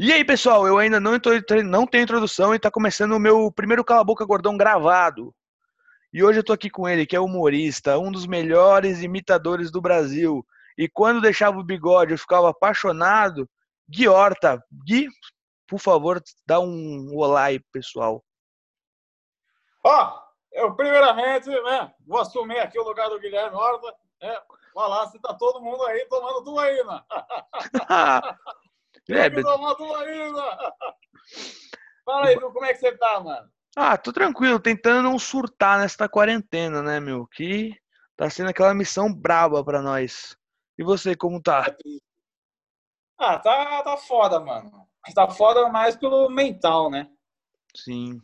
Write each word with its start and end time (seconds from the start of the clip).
E 0.00 0.12
aí, 0.12 0.24
pessoal, 0.24 0.64
eu 0.64 0.78
ainda 0.78 1.00
não, 1.00 1.18
tô, 1.18 1.30
não 1.64 1.84
tenho 1.84 2.04
introdução 2.04 2.54
e 2.54 2.58
tá 2.58 2.70
começando 2.70 3.14
o 3.14 3.18
meu 3.18 3.50
primeiro 3.50 3.84
Cala 3.84 4.02
a 4.02 4.04
Boca 4.04 4.24
Gordão 4.24 4.56
gravado. 4.56 5.34
E 6.12 6.22
hoje 6.22 6.38
eu 6.38 6.44
tô 6.44 6.52
aqui 6.52 6.70
com 6.70 6.88
ele, 6.88 7.04
que 7.04 7.16
é 7.16 7.20
humorista, 7.20 7.98
um 7.98 8.12
dos 8.12 8.24
melhores 8.24 9.02
imitadores 9.02 9.72
do 9.72 9.80
Brasil. 9.80 10.46
E 10.78 10.88
quando 10.88 11.20
deixava 11.20 11.58
o 11.58 11.64
bigode 11.64 12.12
eu 12.12 12.18
ficava 12.18 12.48
apaixonado. 12.48 13.50
Gui 13.90 14.06
Horta. 14.06 14.62
Gui, 14.86 15.08
por 15.66 15.80
favor, 15.80 16.22
dá 16.46 16.60
um 16.60 17.16
olá 17.16 17.46
aí, 17.46 17.58
pessoal. 17.72 18.24
Ó, 19.82 20.20
eu 20.52 20.76
primeiramente, 20.76 21.48
né, 21.48 21.92
vou 22.06 22.20
assumir 22.20 22.60
aqui 22.60 22.78
o 22.78 22.84
lugar 22.84 23.08
do 23.08 23.18
Guilherme 23.18 23.56
Horta. 23.56 23.92
Né, 24.22 24.38
falar 24.72 25.08
se 25.08 25.18
tá 25.18 25.34
todo 25.34 25.60
mundo 25.60 25.84
aí 25.86 26.06
tomando 26.08 26.44
tuaína. 26.44 27.04
É. 29.08 29.30
Fala 32.04 32.26
aí, 32.26 32.40
como 32.40 32.64
é 32.64 32.72
que 32.72 32.80
você 32.80 32.96
tá, 32.96 33.20
mano? 33.20 33.50
Ah, 33.76 33.96
tô 33.96 34.12
tranquilo, 34.12 34.58
tentando 34.58 35.02
não 35.02 35.18
surtar 35.18 35.78
nesta 35.78 36.08
quarentena, 36.08 36.82
né, 36.82 36.98
meu? 37.00 37.26
Que 37.26 37.74
tá 38.16 38.28
sendo 38.28 38.50
aquela 38.50 38.74
missão 38.74 39.12
braba 39.12 39.62
pra 39.64 39.80
nós. 39.80 40.36
E 40.78 40.82
você, 40.82 41.14
como 41.14 41.40
tá? 41.40 41.76
Ah, 43.18 43.38
tá, 43.38 43.82
tá 43.82 43.96
foda, 43.96 44.40
mano. 44.40 44.86
Tá 45.14 45.28
foda 45.28 45.68
mais 45.68 45.96
pelo 45.96 46.28
mental, 46.28 46.90
né? 46.90 47.10
Sim. 47.74 48.20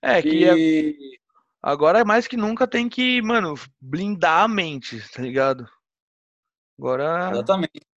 É, 0.00 0.20
que 0.20 0.44
e... 0.44 1.18
agora 1.62 2.04
mais 2.04 2.26
que 2.26 2.36
nunca 2.36 2.66
tem 2.66 2.88
que, 2.88 3.22
mano, 3.22 3.54
blindar 3.80 4.42
a 4.42 4.48
mente, 4.48 5.00
tá 5.12 5.22
ligado? 5.22 5.68
Agora. 6.78 7.30
Exatamente. 7.30 7.91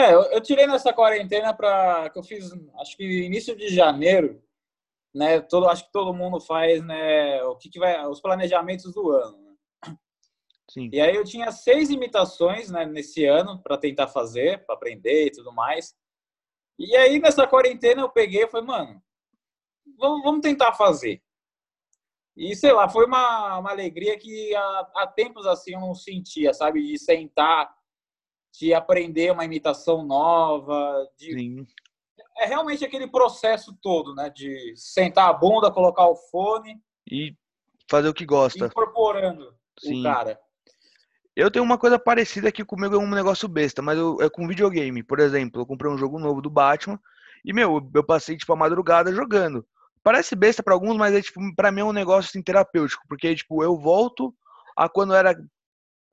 É, 0.00 0.14
eu, 0.14 0.22
eu 0.22 0.40
tirei 0.40 0.66
nessa 0.66 0.94
quarentena 0.94 1.52
para 1.52 2.08
que 2.08 2.18
eu 2.18 2.22
fiz, 2.22 2.50
acho 2.80 2.96
que 2.96 3.04
início 3.04 3.54
de 3.54 3.68
janeiro, 3.68 4.42
né? 5.14 5.40
Todo, 5.42 5.68
acho 5.68 5.84
que 5.84 5.92
todo 5.92 6.14
mundo 6.14 6.40
faz, 6.40 6.82
né? 6.82 7.42
O 7.44 7.56
que, 7.56 7.68
que 7.68 7.78
vai, 7.78 8.06
os 8.06 8.18
planejamentos 8.18 8.94
do 8.94 9.10
ano. 9.10 9.36
Né? 9.36 9.96
Sim. 10.70 10.88
E 10.90 11.00
aí 11.02 11.14
eu 11.14 11.22
tinha 11.22 11.52
seis 11.52 11.90
imitações, 11.90 12.70
né? 12.70 12.86
Nesse 12.86 13.26
ano 13.26 13.62
para 13.62 13.76
tentar 13.76 14.08
fazer, 14.08 14.64
para 14.64 14.74
aprender 14.74 15.26
e 15.26 15.32
tudo 15.32 15.52
mais. 15.52 15.94
E 16.78 16.96
aí 16.96 17.18
nessa 17.20 17.46
quarentena 17.46 18.00
eu 18.00 18.08
peguei 18.08 18.44
e 18.44 18.48
falei, 18.48 18.66
mano, 18.66 19.02
vamos, 19.98 20.22
vamos 20.22 20.40
tentar 20.40 20.72
fazer. 20.72 21.22
E 22.34 22.56
sei 22.56 22.72
lá, 22.72 22.88
foi 22.88 23.04
uma, 23.04 23.58
uma 23.58 23.70
alegria 23.70 24.18
que 24.18 24.54
há, 24.54 24.90
há 24.96 25.06
tempos 25.06 25.46
assim 25.46 25.74
eu 25.74 25.80
não 25.80 25.94
sentia, 25.94 26.54
sabe? 26.54 26.82
De 26.82 26.98
sentar 26.98 27.70
de 28.58 28.74
aprender 28.74 29.32
uma 29.32 29.44
imitação 29.44 30.04
nova, 30.04 31.08
de 31.16 31.32
Sim. 31.32 31.66
é 32.38 32.46
realmente 32.46 32.84
aquele 32.84 33.06
processo 33.06 33.76
todo, 33.80 34.14
né? 34.14 34.30
De 34.30 34.74
sentar 34.76 35.28
a 35.28 35.32
bunda, 35.32 35.70
colocar 35.70 36.06
o 36.06 36.16
fone 36.16 36.80
e 37.10 37.34
fazer 37.88 38.08
o 38.08 38.14
que 38.14 38.24
gosta, 38.24 38.66
incorporando 38.66 39.54
Sim. 39.78 40.00
o 40.00 40.02
cara. 40.02 40.38
Eu 41.34 41.50
tenho 41.50 41.64
uma 41.64 41.78
coisa 41.78 41.98
parecida 41.98 42.48
aqui 42.48 42.64
comigo, 42.64 42.94
é 42.94 42.98
um 42.98 43.08
negócio 43.08 43.48
besta, 43.48 43.80
mas 43.80 43.96
eu, 43.96 44.18
é 44.20 44.28
com 44.28 44.48
videogame. 44.48 45.02
Por 45.02 45.20
exemplo, 45.20 45.62
eu 45.62 45.66
comprei 45.66 45.90
um 45.90 45.96
jogo 45.96 46.18
novo 46.18 46.42
do 46.42 46.50
Batman 46.50 47.00
e, 47.44 47.52
meu, 47.52 47.88
eu 47.94 48.04
passei, 48.04 48.36
tipo, 48.36 48.52
a 48.52 48.56
madrugada 48.56 49.14
jogando. 49.14 49.66
Parece 50.02 50.34
besta 50.34 50.62
para 50.62 50.74
alguns, 50.74 50.96
mas 50.96 51.14
é, 51.14 51.22
tipo, 51.22 51.40
pra 51.54 51.70
mim 51.70 51.80
é 51.80 51.84
um 51.84 51.92
negócio 51.92 52.28
assim, 52.28 52.42
terapêutico, 52.42 53.04
porque, 53.08 53.34
tipo, 53.34 53.62
eu 53.62 53.76
volto 53.78 54.34
a 54.76 54.88
quando 54.88 55.12
eu 55.12 55.16
era 55.16 55.34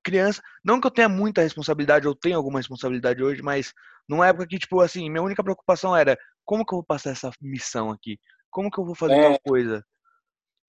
criança. 0.07 0.41
Não 0.63 0.79
que 0.79 0.87
eu 0.87 0.91
tenha 0.91 1.09
muita 1.09 1.41
responsabilidade, 1.41 2.05
eu 2.05 2.15
tenho 2.15 2.37
alguma 2.37 2.59
responsabilidade 2.59 3.21
hoje, 3.21 3.41
mas 3.41 3.73
numa 4.07 4.27
época 4.27 4.47
que, 4.47 4.57
tipo, 4.57 4.79
assim, 4.79 5.09
minha 5.09 5.21
única 5.21 5.43
preocupação 5.43 5.95
era 5.95 6.17
como 6.45 6.65
que 6.65 6.73
eu 6.73 6.77
vou 6.77 6.85
passar 6.85 7.11
essa 7.11 7.29
missão 7.41 7.91
aqui? 7.91 8.17
Como 8.49 8.71
que 8.71 8.79
eu 8.79 8.85
vou 8.85 8.95
fazer 8.95 9.15
é. 9.15 9.21
tal 9.21 9.39
coisa? 9.45 9.85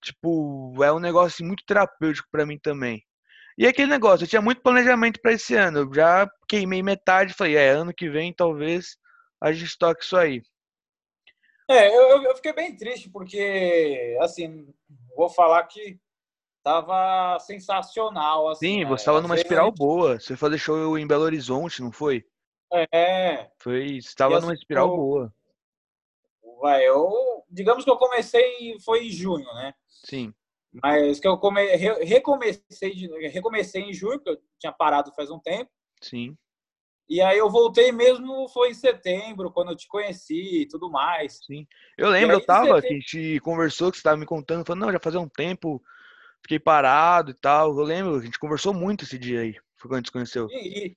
Tipo, 0.02 0.74
é 0.82 0.92
um 0.92 0.98
negócio 0.98 1.28
assim, 1.28 1.44
muito 1.44 1.64
terapêutico 1.64 2.28
para 2.30 2.44
mim 2.44 2.58
também. 2.58 3.02
E 3.56 3.66
aquele 3.66 3.90
negócio, 3.90 4.24
eu 4.24 4.28
tinha 4.28 4.42
muito 4.42 4.62
planejamento 4.62 5.20
para 5.20 5.32
esse 5.32 5.54
ano. 5.54 5.78
Eu 5.78 5.94
já 5.94 6.28
queimei 6.48 6.82
metade, 6.82 7.34
falei, 7.34 7.56
é, 7.56 7.70
ano 7.70 7.94
que 7.94 8.08
vem 8.08 8.32
talvez 8.32 8.96
a 9.40 9.52
gente 9.52 9.78
toque 9.78 10.04
isso 10.04 10.16
aí. 10.16 10.42
É, 11.70 11.88
eu, 11.88 12.22
eu 12.22 12.36
fiquei 12.36 12.52
bem 12.52 12.76
triste, 12.76 13.10
porque, 13.10 14.16
assim, 14.20 14.72
vou 15.16 15.28
falar 15.28 15.64
que 15.64 15.98
tava 16.62 17.38
sensacional. 17.40 18.48
Assim, 18.48 18.80
Sim, 18.80 18.84
você 18.84 19.02
estava 19.02 19.20
numa 19.20 19.34
espiral 19.34 19.72
boa. 19.72 20.18
Você 20.18 20.28
foi 20.28 20.36
fazer 20.36 20.58
show 20.58 20.98
em 20.98 21.06
Belo 21.06 21.24
Horizonte, 21.24 21.82
não 21.82 21.92
foi? 21.92 22.24
É. 22.92 23.50
Foi, 23.58 23.96
estava 23.96 24.36
assim, 24.36 24.46
numa 24.46 24.54
espiral 24.54 24.88
eu, 24.88 24.96
boa. 24.96 25.34
Vai, 26.60 26.86
eu, 26.86 27.44
digamos 27.48 27.84
que 27.84 27.90
eu 27.90 27.96
comecei 27.96 28.78
foi 28.84 29.06
em 29.06 29.10
junho, 29.10 29.46
né? 29.54 29.72
Sim. 29.88 30.34
Mas 30.82 31.18
que 31.18 31.26
eu 31.26 31.38
come, 31.38 31.64
recomecei, 31.76 32.92
recomecei 33.32 33.82
em 33.82 33.92
julho, 33.92 34.18
porque 34.18 34.30
eu 34.30 34.42
tinha 34.58 34.72
parado 34.72 35.12
faz 35.14 35.30
um 35.30 35.38
tempo. 35.38 35.70
Sim. 36.00 36.36
E 37.08 37.22
aí 37.22 37.38
eu 37.38 37.48
voltei 37.48 37.90
mesmo, 37.90 38.48
foi 38.48 38.70
em 38.70 38.74
setembro, 38.74 39.50
quando 39.50 39.70
eu 39.70 39.76
te 39.76 39.88
conheci 39.88 40.62
e 40.62 40.68
tudo 40.68 40.90
mais. 40.90 41.40
Sim. 41.46 41.66
Eu 41.96 42.10
lembro, 42.10 42.36
aí, 42.36 42.42
eu 42.42 42.44
tava, 42.44 42.66
setembro... 42.66 42.86
a 42.86 42.90
gente 42.90 43.40
conversou, 43.40 43.90
que 43.90 43.96
você 43.96 44.02
tava 44.02 44.18
me 44.18 44.26
contando, 44.26 44.66
falando, 44.66 44.82
não, 44.82 44.92
já 44.92 45.00
fazia 45.00 45.18
um 45.18 45.28
tempo 45.28 45.82
fiquei 46.42 46.58
parado 46.58 47.30
e 47.30 47.34
tal. 47.34 47.76
Eu 47.76 47.84
lembro, 47.84 48.16
a 48.16 48.20
gente 48.20 48.38
conversou 48.38 48.72
muito 48.74 49.04
esse 49.04 49.18
dia 49.18 49.40
aí. 49.40 49.54
Foi 49.76 49.88
quando 49.88 49.94
a 49.94 49.96
gente 49.98 50.06
se 50.06 50.12
conheceu. 50.12 50.48
E, 50.50 50.86
e, 50.86 50.96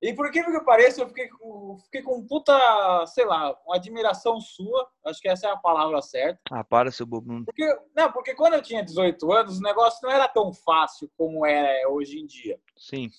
e 0.00 0.14
por 0.14 0.30
que 0.30 0.44
que 0.44 0.60
pareça, 0.60 1.00
eu 1.00 1.08
fiquei 1.08 1.28
com, 1.28 1.78
fiquei 1.84 2.02
com 2.02 2.26
puta, 2.26 3.06
sei 3.06 3.24
lá, 3.24 3.56
uma 3.66 3.76
admiração 3.76 4.40
sua. 4.40 4.88
Acho 5.04 5.20
que 5.20 5.28
essa 5.28 5.48
é 5.48 5.50
a 5.50 5.56
palavra 5.56 6.00
certa. 6.02 6.40
Ah, 6.50 6.62
para, 6.62 6.90
seu 6.90 7.06
bobo. 7.06 7.44
Porque, 7.44 7.78
não, 7.96 8.12
porque 8.12 8.34
quando 8.34 8.54
eu 8.54 8.62
tinha 8.62 8.84
18 8.84 9.32
anos, 9.32 9.58
o 9.58 9.62
negócio 9.62 10.00
não 10.02 10.10
era 10.10 10.28
tão 10.28 10.52
fácil 10.52 11.10
como 11.16 11.44
é 11.44 11.86
hoje 11.88 12.18
em 12.18 12.26
dia. 12.26 12.60
Sim. 12.76 13.10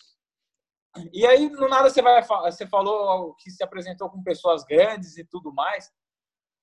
E 1.14 1.26
aí, 1.26 1.50
no 1.50 1.68
nada, 1.68 1.90
você, 1.90 2.02
vai, 2.02 2.24
você 2.24 2.66
falou 2.66 3.36
que 3.36 3.52
se 3.52 3.64
apresentou 3.64 4.10
com 4.10 4.24
pessoas 4.24 4.64
grandes 4.64 5.18
e 5.18 5.24
tudo 5.24 5.54
mais. 5.54 5.92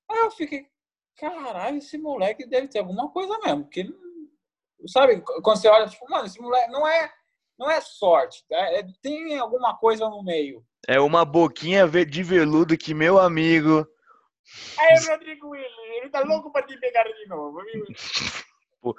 Aí 0.09 0.17
eu 0.19 0.31
fiquei, 0.31 0.67
caralho, 1.15 1.77
esse 1.77 1.97
moleque 1.97 2.47
deve 2.47 2.67
ter 2.67 2.79
alguma 2.79 3.09
coisa 3.09 3.37
mesmo, 3.39 3.63
porque 3.63 3.83
sabe, 4.85 5.21
quando 5.41 5.57
você 5.57 5.67
olha, 5.67 5.87
tipo, 5.87 6.09
mano, 6.09 6.25
esse 6.25 6.39
moleque 6.39 6.71
não 6.71 6.87
é, 6.87 7.11
não 7.57 7.69
é 7.69 7.81
sorte, 7.81 8.43
é, 8.51 8.79
é, 8.79 8.87
tem 9.01 9.37
alguma 9.37 9.75
coisa 9.77 10.07
no 10.09 10.23
meio. 10.23 10.63
É 10.87 10.99
uma 10.99 11.25
boquinha 11.25 11.87
de 11.87 12.23
veludo 12.23 12.77
que 12.77 12.93
meu 12.93 13.19
amigo. 13.19 13.87
Aí, 14.79 15.05
Rodrigo 15.09 15.49
Willi, 15.49 15.67
ele 15.97 16.09
tá 16.09 16.21
louco 16.21 16.51
pra 16.51 16.63
te 16.63 16.77
pegar 16.77 17.03
de 17.03 17.27
novo, 17.27 17.61
viu? 17.63 17.85
Pô, 18.81 18.95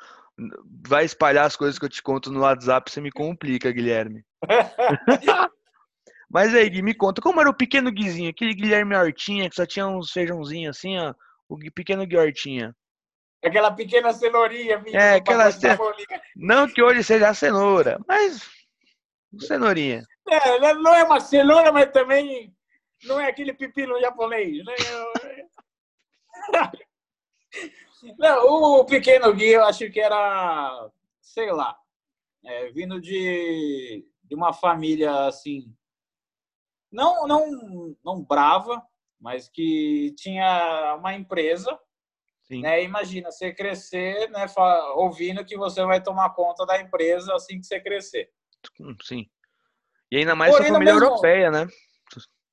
vai 0.86 1.04
espalhar 1.04 1.46
as 1.46 1.56
coisas 1.56 1.78
que 1.78 1.84
eu 1.84 1.88
te 1.88 2.02
conto 2.02 2.30
no 2.30 2.40
WhatsApp, 2.40 2.90
você 2.90 3.00
me 3.00 3.10
complica, 3.10 3.72
Guilherme. 3.72 4.24
Mas 6.30 6.54
aí, 6.54 6.68
Gui, 6.68 6.82
me 6.82 6.94
conta, 6.94 7.22
como 7.22 7.40
era 7.40 7.48
o 7.48 7.54
pequeno 7.54 7.90
Guizinho, 7.90 8.28
aquele 8.28 8.52
Guilherme 8.52 8.94
Hortinha 8.94 9.48
que 9.48 9.56
só 9.56 9.64
tinha 9.64 9.86
uns 9.86 10.10
feijãozinhos 10.10 10.76
assim, 10.76 10.98
ó, 10.98 11.14
o 11.48 11.56
pequeno 11.72 12.06
Gui 12.06 12.18
Hortinha. 12.18 12.76
Aquela 13.44 13.70
pequena 13.70 14.12
cenourinha. 14.12 14.82
É, 14.92 15.14
aquela. 15.14 15.44
Não 16.36 16.66
que 16.68 16.82
hoje 16.82 17.04
seja 17.04 17.28
a 17.28 17.34
cenoura, 17.34 17.98
mas 18.06 18.50
cenourinha. 19.38 20.02
É, 20.28 20.74
não 20.74 20.94
é 20.94 21.04
uma 21.04 21.20
cenoura, 21.20 21.70
mas 21.72 21.90
também 21.92 22.52
não 23.04 23.20
é 23.20 23.28
aquele 23.28 23.52
pepino 23.52 24.00
japonês. 24.00 24.64
Né? 24.64 24.74
Não, 28.16 28.46
o 28.46 28.84
pequeno 28.84 29.34
Gui, 29.34 29.48
eu 29.48 29.64
acho 29.64 29.90
que 29.90 30.00
era, 30.00 30.88
sei 31.20 31.50
lá, 31.50 31.76
é, 32.44 32.70
vindo 32.70 33.00
de, 33.00 34.06
de 34.22 34.34
uma 34.36 34.52
família 34.52 35.26
assim, 35.26 35.74
não, 36.92 37.26
não, 37.26 37.96
não 38.04 38.22
brava, 38.22 38.86
mas 39.20 39.48
que 39.48 40.14
tinha 40.16 40.94
uma 40.96 41.14
empresa 41.14 41.76
Sim. 42.50 42.62
Né? 42.62 42.82
Imagina 42.82 43.30
você 43.30 43.52
crescer, 43.52 44.30
né, 44.30 44.46
ouvindo 44.94 45.44
que 45.44 45.56
você 45.56 45.84
vai 45.84 46.02
tomar 46.02 46.30
conta 46.30 46.64
da 46.64 46.80
empresa 46.80 47.34
assim 47.34 47.60
que 47.60 47.66
você 47.66 47.78
crescer. 47.78 48.30
Hum, 48.80 48.96
sim. 49.02 49.26
E 50.10 50.16
ainda 50.16 50.34
mais 50.34 50.52
Porém, 50.52 50.72
família 50.72 50.94
mesmo... 50.94 51.06
europeia, 51.06 51.50
né? 51.50 51.66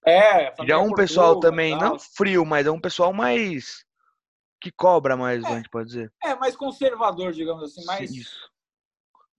É, 0.06 0.54
já 0.68 0.76
é 0.76 0.78
um 0.78 0.94
pessoal 0.94 1.40
também, 1.40 1.76
não 1.76 1.98
frio, 1.98 2.46
mas 2.46 2.68
é 2.68 2.72
um 2.72 2.80
pessoal 2.80 3.12
mais 3.12 3.84
que 4.62 4.72
cobra 4.72 5.18
mais, 5.18 5.44
é, 5.44 5.48
a 5.48 5.56
gente 5.56 5.70
pode 5.70 5.88
dizer. 5.88 6.14
É, 6.24 6.36
mais 6.36 6.56
conservador, 6.56 7.32
digamos 7.32 7.64
assim, 7.64 7.84
mais 7.86 8.12
Isso. 8.12 8.52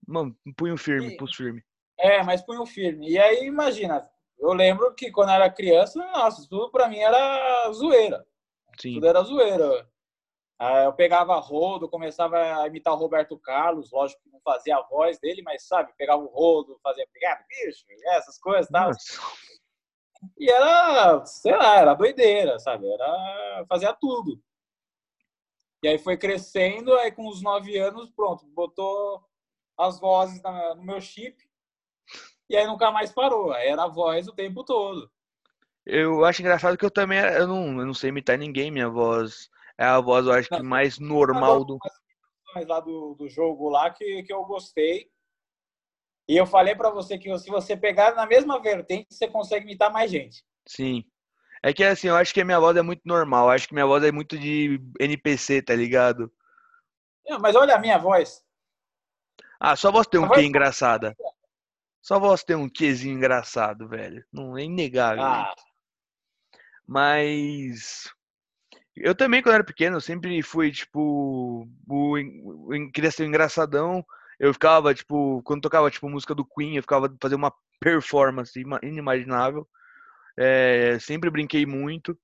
Mano, 0.05 0.35
punho 0.57 0.77
firme, 0.77 1.13
e... 1.13 1.17
pulso 1.17 1.37
firme. 1.37 1.63
É, 1.99 2.21
mais 2.23 2.41
punho 2.41 2.65
firme. 2.65 3.09
E 3.09 3.17
aí, 3.17 3.45
imagina, 3.45 4.09
eu 4.39 4.53
lembro 4.53 4.93
que 4.93 5.11
quando 5.11 5.29
eu 5.29 5.35
era 5.35 5.49
criança, 5.49 5.99
nossa, 5.99 6.47
tudo 6.49 6.69
pra 6.71 6.87
mim 6.87 6.99
era 6.99 7.71
zoeira. 7.71 8.25
Sim. 8.79 8.95
Tudo 8.95 9.07
era 9.07 9.23
zoeira. 9.23 9.89
Ah, 10.59 10.85
eu 10.85 10.93
pegava 10.93 11.35
rodo, 11.39 11.87
começava 11.87 12.61
a 12.61 12.67
imitar 12.67 12.93
o 12.93 12.97
Roberto 12.97 13.37
Carlos, 13.37 13.91
lógico 13.91 14.21
que 14.23 14.29
não 14.31 14.41
fazia 14.41 14.75
a 14.75 14.81
voz 14.81 15.19
dele, 15.19 15.43
mas 15.43 15.67
sabe, 15.67 15.93
pegava 15.95 16.21
o 16.21 16.27
rodo, 16.27 16.79
fazia 16.81 17.05
obrigado, 17.05 17.45
bicho, 17.47 17.85
essas 18.05 18.39
coisas, 18.39 18.67
tal. 18.67 18.89
E 20.35 20.49
era, 20.49 21.23
sei 21.25 21.55
lá, 21.55 21.77
era 21.77 21.93
doideira, 21.93 22.57
sabe? 22.57 22.91
Era 22.91 23.65
fazia 23.69 23.93
tudo. 23.93 24.41
E 25.83 25.87
aí 25.87 25.99
foi 25.99 26.17
crescendo, 26.17 26.91
aí 26.95 27.11
com 27.11 27.27
os 27.27 27.41
nove 27.43 27.77
anos, 27.77 28.09
pronto, 28.09 28.43
botou 28.47 29.23
as 29.77 29.99
vozes 29.99 30.41
no 30.75 30.83
meu 30.83 30.99
chip 30.99 31.37
e 32.49 32.57
aí 32.57 32.65
nunca 32.65 32.91
mais 32.91 33.11
parou. 33.11 33.51
Aí 33.51 33.67
era 33.67 33.83
a 33.83 33.87
voz 33.87 34.27
o 34.27 34.33
tempo 34.33 34.63
todo. 34.63 35.07
Eu 35.85 36.25
acho 36.25 36.41
engraçado 36.41 36.77
que 36.77 36.83
eu 36.83 36.91
também 36.91 37.19
eu 37.19 37.47
não, 37.47 37.79
eu 37.79 37.85
não 37.85 37.93
sei 37.93 38.09
imitar 38.09 38.39
ninguém, 38.39 38.71
minha 38.71 38.89
voz 38.89 39.49
é 39.77 39.85
a 39.85 39.99
voz, 39.99 40.25
eu 40.25 40.33
acho 40.33 40.49
que 40.49 40.61
mais 40.61 40.97
normal 40.97 41.63
do. 41.63 41.77
Lá 42.65 42.79
do, 42.79 43.13
do 43.13 43.29
jogo 43.29 43.69
lá 43.69 43.91
que, 43.91 44.23
que 44.23 44.33
eu 44.33 44.43
gostei. 44.43 45.11
E 46.27 46.35
eu 46.35 46.45
falei 46.45 46.75
para 46.75 46.89
você 46.89 47.17
que 47.17 47.37
se 47.37 47.49
você 47.49 47.77
pegar 47.77 48.15
na 48.15 48.25
mesma 48.25 48.59
vertente, 48.59 49.13
você 49.13 49.27
consegue 49.27 49.65
imitar 49.65 49.91
mais 49.91 50.09
gente. 50.09 50.43
Sim. 50.67 51.05
É 51.63 51.71
que 51.71 51.83
assim, 51.83 52.07
eu 52.07 52.15
acho 52.15 52.33
que 52.33 52.41
a 52.41 52.45
minha 52.45 52.59
voz 52.59 52.75
é 52.75 52.81
muito 52.81 53.01
normal. 53.05 53.45
Eu 53.45 53.51
acho 53.51 53.67
que 53.67 53.73
minha 53.73 53.85
voz 53.85 54.03
é 54.03 54.11
muito 54.11 54.37
de 54.37 54.81
NPC, 54.99 55.61
tá 55.61 55.75
ligado? 55.75 56.31
Mas 57.39 57.55
olha 57.55 57.75
a 57.75 57.79
minha 57.79 57.97
voz. 57.97 58.43
Ah, 59.59 59.75
só 59.75 59.91
você 59.91 60.09
tem 60.09 60.19
um 60.19 60.29
que 60.29 60.41
engraçada. 60.41 61.15
Só 62.01 62.19
você 62.19 62.45
tem 62.45 62.55
um 62.55 62.69
quezinho 62.69 63.15
engraçado, 63.15 63.87
velho. 63.87 64.25
Não 64.31 64.57
é 64.57 64.63
inegável. 64.63 65.23
Ah. 65.23 65.53
Mas 66.85 68.09
eu 69.01 69.15
também, 69.15 69.41
quando 69.41 69.55
era 69.55 69.63
pequeno, 69.63 69.97
eu 69.97 70.01
sempre 70.01 70.41
fui, 70.41 70.71
tipo, 70.71 71.67
o, 71.87 72.17
o, 72.17 72.91
queria 72.91 73.11
ser 73.11 73.23
um 73.23 73.27
engraçadão. 73.27 74.05
Eu 74.39 74.53
ficava, 74.53 74.93
tipo, 74.93 75.41
quando 75.43 75.61
tocava, 75.61 75.89
tipo, 75.89 76.09
música 76.09 76.35
do 76.35 76.45
Queen, 76.45 76.75
eu 76.75 76.83
ficava 76.83 77.13
fazer 77.21 77.35
uma 77.35 77.53
performance 77.79 78.59
inimaginável. 78.83 79.67
É, 80.37 80.97
sempre 80.99 81.29
brinquei 81.29 81.65
muito. 81.65 82.17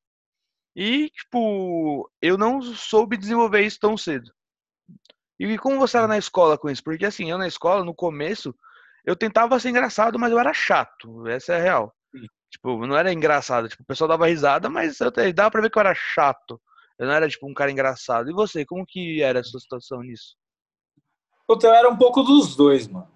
E, 0.75 1.09
tipo, 1.09 2.09
eu 2.21 2.37
não 2.37 2.61
soube 2.61 3.17
desenvolver 3.17 3.61
isso 3.61 3.79
tão 3.79 3.97
cedo. 3.97 4.31
E 5.39 5.57
como 5.57 5.79
você 5.79 5.97
era 5.97 6.07
na 6.07 6.17
escola 6.17 6.57
com 6.57 6.69
isso? 6.69 6.83
Porque, 6.83 7.05
assim, 7.05 7.29
eu 7.29 7.37
na 7.37 7.47
escola, 7.47 7.83
no 7.83 7.93
começo, 7.93 8.55
eu 9.05 9.15
tentava 9.15 9.59
ser 9.59 9.69
engraçado, 9.69 10.17
mas 10.19 10.31
eu 10.31 10.39
era 10.39 10.53
chato. 10.53 11.27
Essa 11.27 11.53
é 11.53 11.57
a 11.57 11.61
real. 11.61 11.95
Tipo, 12.53 12.85
não 12.85 12.95
era 12.95 13.11
engraçado. 13.11 13.67
Tipo, 13.67 13.81
o 13.81 13.85
pessoal 13.85 14.07
dava 14.07 14.27
risada, 14.27 14.69
mas 14.69 14.99
eu, 14.99 15.11
dava 15.33 15.49
pra 15.49 15.61
ver 15.61 15.71
que 15.71 15.77
eu 15.77 15.81
era 15.81 15.95
chato. 15.95 16.61
Eu 16.99 17.07
não 17.07 17.13
era, 17.13 17.27
tipo, 17.27 17.49
um 17.49 17.53
cara 17.53 17.71
engraçado. 17.71 18.29
E 18.29 18.33
você, 18.33 18.63
como 18.63 18.85
que 18.85 19.23
era 19.23 19.39
a 19.39 19.43
sua 19.43 19.59
situação 19.59 20.01
nisso? 20.01 20.37
Puta, 21.47 21.67
eu 21.67 21.73
era 21.73 21.89
um 21.89 21.97
pouco 21.97 22.21
dos 22.21 22.55
dois, 22.55 22.87
mano. 22.87 23.11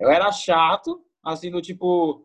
Eu 0.00 0.10
era 0.10 0.32
chato, 0.32 1.04
assim, 1.22 1.50
do 1.50 1.60
tipo, 1.60 2.24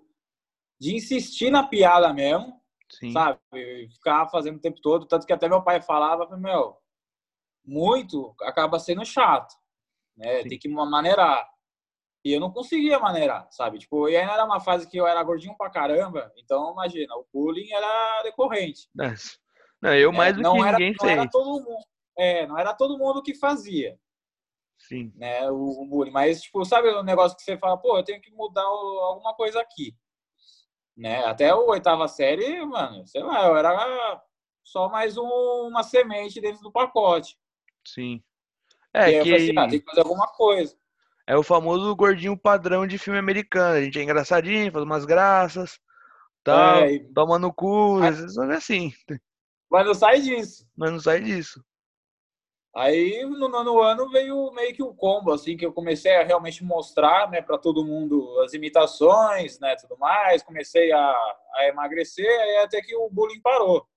de 0.80 0.96
insistir 0.96 1.52
na 1.52 1.68
piada 1.68 2.14
mesmo, 2.14 2.58
Sim. 2.90 3.12
sabe? 3.12 3.40
Ficar 3.94 4.28
fazendo 4.30 4.56
o 4.56 4.62
tempo 4.62 4.80
todo. 4.82 5.06
Tanto 5.06 5.28
que 5.28 5.34
até 5.34 5.50
meu 5.50 5.62
pai 5.62 5.82
falava, 5.82 6.38
meu, 6.38 6.78
muito 7.66 8.34
acaba 8.44 8.80
sendo 8.80 9.04
chato, 9.04 9.54
né? 10.16 10.44
Sim. 10.44 10.50
Tem 10.50 10.60
que 10.60 10.70
maneirar. 10.70 11.53
E 12.24 12.32
eu 12.32 12.40
não 12.40 12.52
conseguia 12.52 13.00
maneirar, 13.00 13.48
sabe? 13.52 13.80
Tipo, 13.80 14.08
e 14.08 14.16
ainda 14.16 14.34
era 14.34 14.46
uma 14.46 14.60
fase 14.60 14.90
que 14.90 14.98
eu 14.98 15.06
era 15.06 15.22
gordinho 15.24 15.58
pra 15.58 15.70
caramba, 15.70 16.32
então 16.38 16.72
imagina, 16.72 17.14
o 17.16 17.28
bullying 17.34 17.72
era 17.72 18.24
decorrente. 18.24 18.88
Não, 19.82 19.94
eu 19.94 20.14
mais 20.14 20.34
é, 20.34 20.42
do 20.42 20.54
que 20.54 20.60
era, 20.62 20.78
ninguém 20.78 20.96
não 20.98 21.10
era 21.10 21.30
todo 21.30 21.62
mundo, 21.62 21.86
É, 22.18 22.48
não 22.48 22.58
era 22.58 22.74
todo 22.74 22.98
mundo 22.98 23.22
que 23.22 23.36
fazia. 23.36 24.00
Sim. 24.80 25.12
Né, 25.16 25.50
o, 25.52 25.82
o, 25.82 25.86
bullying. 25.86 26.12
Mas, 26.12 26.42
tipo, 26.42 26.64
sabe 26.64 26.88
o 26.90 27.04
negócio 27.04 27.36
que 27.36 27.44
você 27.44 27.58
fala, 27.58 27.78
pô, 27.78 27.98
eu 27.98 28.04
tenho 28.04 28.22
que 28.22 28.32
mudar 28.32 28.66
o, 28.66 29.00
alguma 29.00 29.34
coisa 29.34 29.60
aqui. 29.60 29.94
Né? 30.96 31.26
Até 31.26 31.50
a 31.50 31.58
oitava 31.58 32.08
série, 32.08 32.64
mano, 32.66 33.06
sei 33.08 33.24
lá, 33.24 33.48
eu 33.48 33.58
era 33.58 34.24
só 34.64 34.88
mais 34.88 35.18
um, 35.18 35.68
uma 35.68 35.84
semente 35.84 36.40
dentro 36.40 36.62
do 36.62 36.72
pacote. 36.72 37.38
Sim. 37.86 38.24
É, 38.94 39.10
e 39.10 39.12
que... 39.12 39.18
eu 39.18 39.24
falei 39.24 39.36
assim, 39.36 39.58
ah, 39.58 39.68
tem 39.68 39.80
que 39.80 39.86
fazer 39.86 40.02
alguma 40.02 40.28
coisa. 40.28 40.78
É 41.26 41.38
o 41.38 41.44
famoso 41.44 41.96
gordinho 41.96 42.38
padrão 42.38 42.86
de 42.86 42.98
filme 42.98 43.18
americano. 43.18 43.78
A 43.78 43.82
gente 43.82 44.00
é 44.00 44.04
engraçadinho, 44.04 44.72
faz 44.72 44.84
umas 44.84 45.06
graças, 45.06 45.80
tal, 46.44 46.84
é, 46.84 46.94
e... 46.94 47.14
toma 47.14 47.40
no 47.40 47.54
cu, 47.54 48.00
às 48.04 48.20
vezes 48.20 48.38
é 48.38 48.54
assim. 48.54 48.92
Mas 49.72 49.86
não 49.86 49.94
sai 49.94 50.22
disso. 50.22 50.68
Mas 50.76 50.92
não 50.92 51.00
sai 51.00 51.22
disso. 51.22 51.64
Aí 52.76 53.24
no 53.24 53.48
nono 53.48 53.80
ano 53.82 54.10
veio 54.10 54.52
meio 54.52 54.74
que 54.74 54.82
um 54.82 54.96
combo, 54.96 55.32
assim, 55.32 55.56
que 55.56 55.66
eu 55.66 55.72
comecei 55.72 56.16
a 56.16 56.24
realmente 56.24 56.64
mostrar, 56.64 57.30
né, 57.30 57.40
para 57.40 57.58
todo 57.58 57.86
mundo 57.86 58.40
as 58.42 58.54
imitações, 58.54 59.60
né, 59.60 59.76
tudo 59.76 59.98
mais. 59.98 60.42
Comecei 60.42 60.92
a, 60.92 61.16
a 61.56 61.68
emagrecer, 61.68 62.28
aí 62.28 62.58
até 62.58 62.82
que 62.82 62.96
o 62.96 63.10
bullying 63.12 63.42
parou. 63.42 63.88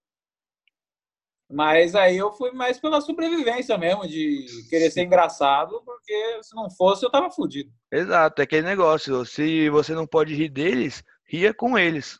Mas 1.48 1.94
aí 1.94 2.16
eu 2.16 2.32
fui 2.32 2.50
mais 2.50 2.78
pela 2.78 3.00
sobrevivência 3.00 3.78
mesmo, 3.78 4.06
de 4.06 4.46
querer 4.68 4.90
ser 4.90 5.04
engraçado, 5.04 5.80
porque 5.84 6.42
se 6.42 6.54
não 6.56 6.68
fosse 6.68 7.04
eu 7.04 7.10
tava 7.10 7.30
fudido. 7.30 7.72
Exato, 7.90 8.42
é 8.42 8.44
aquele 8.44 8.66
negócio. 8.66 9.24
Se 9.24 9.70
você 9.70 9.94
não 9.94 10.06
pode 10.06 10.34
rir 10.34 10.48
deles, 10.48 11.04
ria 11.24 11.54
com 11.54 11.78
eles. 11.78 12.18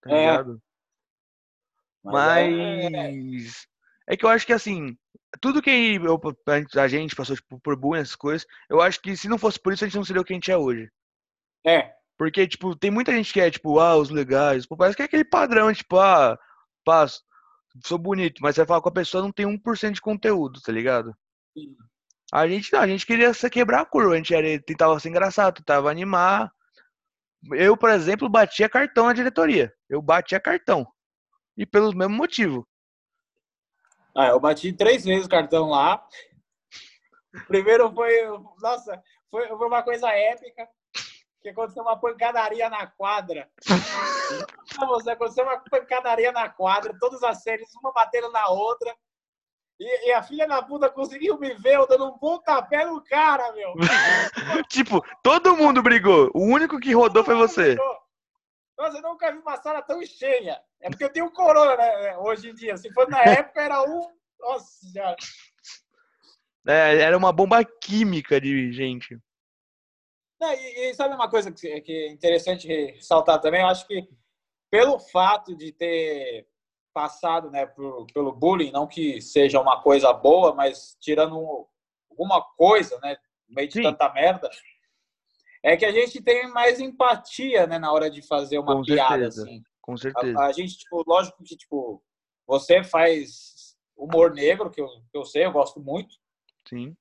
Tá 0.00 0.10
é. 0.10 0.20
ligado? 0.20 0.62
Mas, 2.02 2.54
Mas 2.90 3.66
é... 4.08 4.14
é... 4.14 4.16
que 4.16 4.24
eu 4.24 4.30
acho 4.30 4.46
que 4.46 4.54
assim, 4.54 4.96
tudo 5.38 5.60
que 5.60 5.70
eu, 5.70 6.20
a 6.80 6.88
gente 6.88 7.14
passou 7.14 7.36
tipo, 7.36 7.60
por 7.60 7.76
bullying, 7.76 8.00
essas 8.00 8.16
coisas, 8.16 8.46
eu 8.70 8.80
acho 8.80 9.00
que 9.02 9.14
se 9.14 9.28
não 9.28 9.36
fosse 9.36 9.60
por 9.60 9.74
isso, 9.74 9.84
a 9.84 9.86
gente 9.86 9.96
não 9.96 10.04
seria 10.04 10.22
o 10.22 10.24
que 10.24 10.32
a 10.32 10.36
gente 10.36 10.50
é 10.50 10.56
hoje. 10.56 10.90
É. 11.64 11.92
Porque, 12.16 12.46
tipo, 12.46 12.74
tem 12.74 12.90
muita 12.90 13.12
gente 13.12 13.32
que 13.32 13.40
é, 13.40 13.50
tipo, 13.50 13.78
ah, 13.78 13.96
os 13.96 14.08
legais. 14.08 14.64
Pô, 14.64 14.76
parece 14.76 14.96
que 14.96 15.02
é 15.02 15.04
aquele 15.04 15.24
padrão, 15.24 15.72
tipo, 15.72 15.98
ah, 15.98 16.38
passo 16.84 17.22
sou 17.84 17.98
bonito, 17.98 18.40
mas 18.42 18.54
você 18.54 18.66
fala 18.66 18.80
com 18.82 18.88
a 18.88 18.92
pessoa 18.92 19.22
não 19.22 19.32
tem 19.32 19.46
1% 19.46 19.92
de 19.92 20.00
conteúdo, 20.00 20.60
tá 20.60 20.72
ligado? 20.72 21.14
Sim. 21.56 21.76
A 22.32 22.48
gente 22.48 22.72
não, 22.72 22.80
a 22.80 22.86
gente 22.86 23.06
queria 23.06 23.32
quebrar 23.50 23.82
a 23.82 23.86
curva, 23.86 24.14
a 24.14 24.16
gente 24.16 24.34
era, 24.34 24.60
tentava 24.62 24.98
ser 24.98 25.10
engraçado, 25.10 25.56
tentava 25.56 25.90
animar. 25.90 26.50
Eu, 27.52 27.76
por 27.76 27.90
exemplo, 27.90 28.28
batia 28.28 28.68
cartão 28.68 29.06
na 29.06 29.12
diretoria. 29.12 29.72
Eu 29.88 30.00
batia 30.00 30.40
cartão. 30.40 30.86
E 31.56 31.66
pelo 31.66 31.94
mesmo 31.94 32.14
motivo. 32.14 32.66
Ah, 34.16 34.28
eu 34.28 34.40
bati 34.40 34.72
três 34.72 35.04
vezes 35.04 35.26
o 35.26 35.28
cartão 35.28 35.68
lá. 35.68 36.06
Primeiro 37.48 37.92
foi, 37.92 38.26
nossa, 38.60 39.02
foi, 39.30 39.48
foi 39.48 39.66
uma 39.66 39.82
coisa 39.82 40.08
épica 40.10 40.68
que 41.42 41.48
aconteceu 41.48 41.82
uma 41.82 41.98
pancadaria 41.98 42.70
na 42.70 42.86
quadra. 42.86 43.50
você 44.86 45.10
aconteceu 45.10 45.44
uma 45.44 45.58
pancadaria 45.58 46.30
na 46.30 46.48
quadra, 46.48 46.96
todas 46.98 47.22
as 47.22 47.42
séries, 47.42 47.74
uma 47.74 47.92
batendo 47.92 48.30
na 48.30 48.48
outra. 48.48 48.94
E, 49.80 50.08
e, 50.08 50.12
a 50.12 50.22
filha 50.22 50.46
da 50.46 50.62
puta 50.62 50.88
conseguiu 50.88 51.36
me 51.40 51.54
ver 51.54 51.74
eu 51.74 51.88
dando 51.88 52.06
um 52.06 52.18
pontapé 52.18 52.84
no 52.84 53.02
cara, 53.02 53.52
meu. 53.52 53.74
tipo, 54.70 55.04
todo 55.22 55.56
mundo 55.56 55.82
brigou. 55.82 56.30
O 56.32 56.44
único 56.44 56.78
que 56.78 56.94
rodou 56.94 57.24
foi 57.24 57.34
você. 57.34 57.74
Brigou. 57.74 58.02
Nossa, 58.78 58.98
eu 58.98 59.02
nunca 59.02 59.32
vi 59.32 59.38
uma 59.38 59.56
sala 59.56 59.82
tão 59.82 60.04
cheia. 60.06 60.60
É 60.80 60.88
porque 60.88 61.04
eu 61.04 61.12
tenho 61.12 61.30
corona, 61.32 61.76
né? 61.76 62.16
Hoje 62.18 62.50
em 62.50 62.54
dia. 62.54 62.76
Se 62.76 62.92
for 62.92 63.08
na 63.08 63.22
época, 63.22 63.60
era 63.60 63.82
um. 63.82 64.08
Nossa, 64.38 64.86
já. 64.94 65.16
É, 66.68 66.98
era 67.00 67.18
uma 67.18 67.32
bomba 67.32 67.64
química 67.64 68.40
de 68.40 68.72
gente. 68.72 69.18
E, 70.42 70.90
e, 70.90 70.94
sabe 70.94 71.14
uma 71.14 71.28
coisa 71.28 71.52
que, 71.52 71.80
que 71.80 71.92
é 71.92 72.10
interessante 72.10 72.66
ressaltar 72.66 73.40
também? 73.40 73.60
Eu 73.60 73.68
acho 73.68 73.86
que 73.86 74.08
pelo 74.70 74.98
fato 74.98 75.54
de 75.54 75.72
ter 75.72 76.48
passado 76.92 77.50
né, 77.50 77.66
por, 77.66 78.06
pelo 78.12 78.32
bullying, 78.32 78.70
não 78.70 78.86
que 78.86 79.20
seja 79.20 79.60
uma 79.60 79.82
coisa 79.82 80.12
boa, 80.12 80.54
mas 80.54 80.96
tirando 81.00 81.66
alguma 82.10 82.42
coisa, 82.56 82.98
né, 83.00 83.16
no 83.48 83.54
meio 83.54 83.68
de 83.68 83.74
Sim. 83.74 83.82
tanta 83.82 84.12
merda, 84.12 84.50
é 85.62 85.76
que 85.76 85.84
a 85.84 85.92
gente 85.92 86.22
tem 86.22 86.48
mais 86.48 86.80
empatia, 86.80 87.66
né, 87.66 87.78
na 87.78 87.92
hora 87.92 88.10
de 88.10 88.22
fazer 88.22 88.58
uma 88.58 88.76
Com 88.76 88.82
piada, 88.82 89.30
certeza. 89.30 89.42
assim. 89.44 89.62
Com 89.80 89.96
certeza. 89.96 90.40
A, 90.40 90.46
a, 90.46 90.52
gente, 90.52 90.78
tipo, 90.78 91.02
lógico 91.06 91.42
que, 91.42 91.56
tipo, 91.56 92.02
você 92.46 92.82
faz 92.82 93.76
humor 93.96 94.32
negro, 94.32 94.70
que 94.70 94.80
eu, 94.80 94.88
que 94.88 95.16
eu 95.16 95.24
sei, 95.24 95.44
eu 95.44 95.52
gosto 95.52 95.80
muito. 95.80 96.14
Sim. 96.68 96.96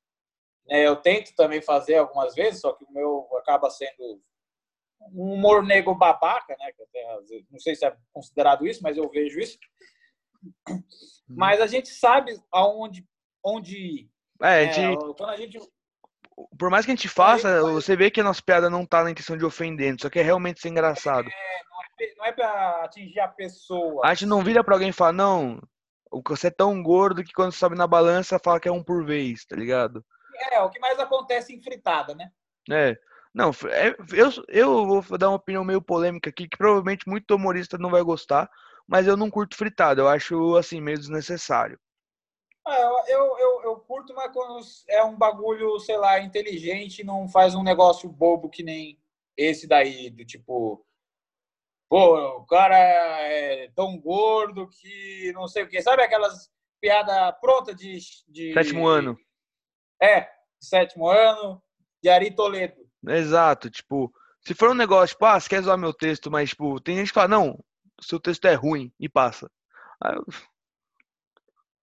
É, 0.70 0.88
eu 0.88 0.96
tento 0.96 1.36
também 1.36 1.62
fazer 1.62 1.96
algumas 1.96 2.34
vezes, 2.34 2.62
só 2.62 2.74
que 2.74 2.86
o 2.86 2.92
meu 2.92 3.28
acaba 3.38 3.70
sendo 3.70 4.22
um 5.14 5.34
humor 5.34 5.64
negro 5.64 5.96
babaca, 5.96 6.56
né? 6.60 6.72
não 7.50 7.60
sei 7.60 7.76
se 7.76 7.86
é 7.86 7.96
considerado 8.14 8.68
isso, 8.68 8.82
mas 8.84 8.98
eu 8.98 9.10
vejo 9.10 9.40
isso. 9.40 9.58
Uhum. 10.70 10.84
Mas 11.28 11.60
a 11.60 11.68
gente 11.68 11.90
sabe 11.90 12.40
aonde 12.52 13.06
onde. 13.44 14.10
É, 14.42 14.48
a 14.48 14.72
gente... 14.72 14.80
É, 14.80 14.96
quando 14.96 15.30
a 15.30 15.38
gente 15.38 15.60
por 16.58 16.70
mais 16.70 16.86
que 16.86 16.92
a 16.92 16.96
gente 16.96 17.08
faça, 17.08 17.62
você 17.62 17.96
vê 17.96 18.10
que 18.10 18.22
a 18.22 18.24
nossa 18.24 18.42
piada 18.42 18.70
não 18.70 18.86
tá 18.86 19.04
na 19.04 19.12
intenção 19.12 19.38
de 19.38 19.46
ofender, 19.46 19.96
só 20.00 20.10
que 20.10 20.20
é 20.20 20.24
realmente 20.24 20.60
ser 20.60 20.70
engraçado. 20.70 21.30
É, 21.30 22.14
não 22.18 22.26
é, 22.26 22.30
é 22.30 22.32
pra 22.32 22.84
atingir 22.84 23.20
a 23.20 23.28
pessoa. 23.28 24.02
A 24.06 24.14
gente 24.14 24.28
não 24.28 24.44
vira 24.44 24.64
pra 24.64 24.76
alguém 24.76 24.90
e 24.90 24.94
fala, 24.94 25.12
não, 25.12 25.62
você 26.28 26.48
é 26.48 26.52
tão 26.52 26.82
gordo 26.82 27.24
que 27.24 27.34
quando 27.34 27.52
sobe 27.52 27.76
na 27.76 27.86
balança 27.86 28.40
fala 28.44 28.60
que 28.60 28.68
é 28.68 28.72
um 28.72 28.84
por 28.84 29.06
vez, 29.06 29.46
tá 29.46 29.56
ligado? 29.56 30.04
É, 30.52 30.60
o 30.62 30.70
que 30.70 30.80
mais 30.80 31.00
acontece 31.00 31.54
em 31.54 31.62
fritada, 31.62 32.16
né? 32.16 32.32
É. 32.70 32.98
Não, 33.34 33.52
é, 33.70 33.96
eu, 34.14 34.30
eu 34.50 35.02
vou 35.02 35.18
dar 35.18 35.30
uma 35.30 35.38
opinião 35.38 35.64
meio 35.64 35.82
polêmica 35.82 36.30
aqui, 36.30 36.50
que 36.50 36.58
provavelmente 36.58 37.08
muito 37.08 37.34
humorista 37.34 37.78
não 37.78 37.90
vai 37.90 38.04
gostar, 38.04 38.50
mas 38.86 39.08
eu 39.08 39.16
não 39.16 39.32
curto 39.32 39.56
fritado, 39.56 40.02
eu 40.02 40.08
acho 40.10 40.58
assim, 40.58 40.82
meio 40.82 40.98
desnecessário. 40.98 41.80
Ah, 42.68 43.04
eu, 43.08 43.38
eu, 43.40 43.62
eu 43.64 43.76
curto, 43.80 44.14
mas 44.14 44.32
quando 44.32 44.60
é 44.90 45.04
um 45.04 45.18
bagulho, 45.18 45.80
sei 45.80 45.98
lá, 45.98 46.20
inteligente, 46.20 47.04
não 47.04 47.28
faz 47.28 47.56
um 47.56 47.64
negócio 47.64 48.10
bobo 48.10 48.50
que 48.50 48.64
nem 48.64 49.00
esse 49.36 49.68
daí, 49.68 50.10
do 50.10 50.26
tipo. 50.26 50.86
Pô, 51.90 52.38
o 52.38 52.46
cara 52.46 52.78
é 52.78 53.70
tão 53.76 54.00
gordo 54.00 54.68
que 54.68 55.32
não 55.34 55.48
sei 55.48 55.64
o 55.64 55.68
quê. 55.68 55.82
Sabe 55.82 56.04
aquelas 56.04 56.50
piada 56.80 57.34
pronta 57.34 57.74
de, 57.74 57.98
de. 58.28 58.54
Sétimo 58.54 58.88
ano. 58.88 59.18
É, 60.02 60.28
sétimo 60.60 61.08
ano, 61.08 61.62
de 62.02 62.10
Ari 62.10 62.36
Toledo. 62.36 62.76
Exato, 63.08 63.70
tipo, 63.70 64.12
se 64.46 64.54
for 64.54 64.72
um 64.72 64.76
negócio, 64.76 65.16
tipo, 65.16 65.26
ah, 65.26 65.40
você 65.40 65.50
quer 65.50 65.62
zoar 65.62 65.78
meu 65.78 65.94
texto, 65.94 66.32
mas, 66.32 66.50
tipo, 66.50 66.80
tem 66.82 66.98
gente 66.98 67.10
que 67.10 67.14
fala, 67.14 67.28
não, 67.28 67.64
seu 68.02 68.20
texto 68.20 68.46
é 68.46 68.54
ruim 68.54 68.92
e 69.00 69.08
passa. 69.08 69.50
Aí 70.04 70.16
eu... 70.16 70.26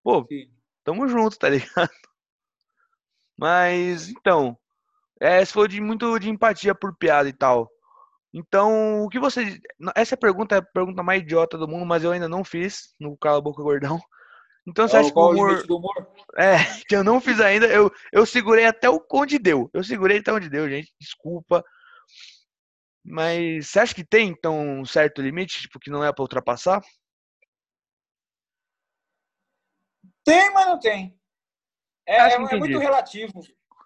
Pô, 0.03 0.25
Sim. 0.29 0.51
tamo 0.85 1.09
junto, 1.09 1.39
tá 1.39 1.49
ligado? 1.49 1.91
Mas, 3.37 4.09
então, 4.09 4.59
é, 5.21 5.45
se 5.45 5.53
for 5.53 5.69
de 5.69 5.81
muito 5.81 6.19
de 6.19 6.31
empatia 6.31 6.75
por 6.75 6.97
piada 6.97 7.29
e 7.29 7.33
tal. 7.33 7.71
Então, 8.33 9.03
o 9.03 9.09
que 9.09 9.19
você. 9.19 9.59
Essa 9.95 10.17
pergunta 10.17 10.57
é 10.57 10.59
a 10.59 10.63
pergunta 10.63 11.03
mais 11.03 11.23
idiota 11.23 11.57
do 11.57 11.67
mundo, 11.67 11.87
mas 11.87 12.05
eu 12.05 12.13
ainda 12.13 12.29
não 12.29 12.45
fiz 12.45 12.95
no 13.01 13.17
Cala 13.17 13.41
Boca 13.41 13.63
Gordão. 13.63 13.99
Então 14.67 14.89
você 14.89 14.97
é, 14.97 15.01
acha 15.01 15.13
que 15.13 15.19
o 15.19 15.31
humor... 15.31 15.65
humor... 15.71 16.13
É, 16.37 16.57
que 16.89 16.97
eu 16.97 17.05
não 17.05 17.21
fiz 17.21 17.41
ainda. 17.41 17.67
Eu, 17.67 17.91
eu 18.13 18.27
segurei 18.27 18.65
até 18.65 18.91
o 18.91 19.05
onde 19.13 19.39
deu. 19.39 19.71
Eu 19.73 19.85
segurei 19.85 20.19
até 20.19 20.33
onde 20.33 20.51
deu, 20.51 20.69
gente. 20.69 20.93
Desculpa. 21.01 21.65
Mas 23.05 23.69
você 23.69 23.79
acha 23.79 23.95
que 23.95 24.05
tem, 24.05 24.29
então, 24.29 24.81
um 24.81 24.85
certo 24.85 25.23
limite, 25.23 25.61
tipo, 25.61 25.79
que 25.79 25.91
não 25.91 26.03
é 26.03 26.13
para 26.13 26.23
ultrapassar? 26.23 26.83
Tem, 30.25 30.53
mas 30.53 30.67
não 30.67 30.81
tem. 30.81 31.17
É, 32.05 32.17
é, 32.17 32.33
é, 32.33 32.39
muito 32.39 32.79
relativo. 32.79 33.33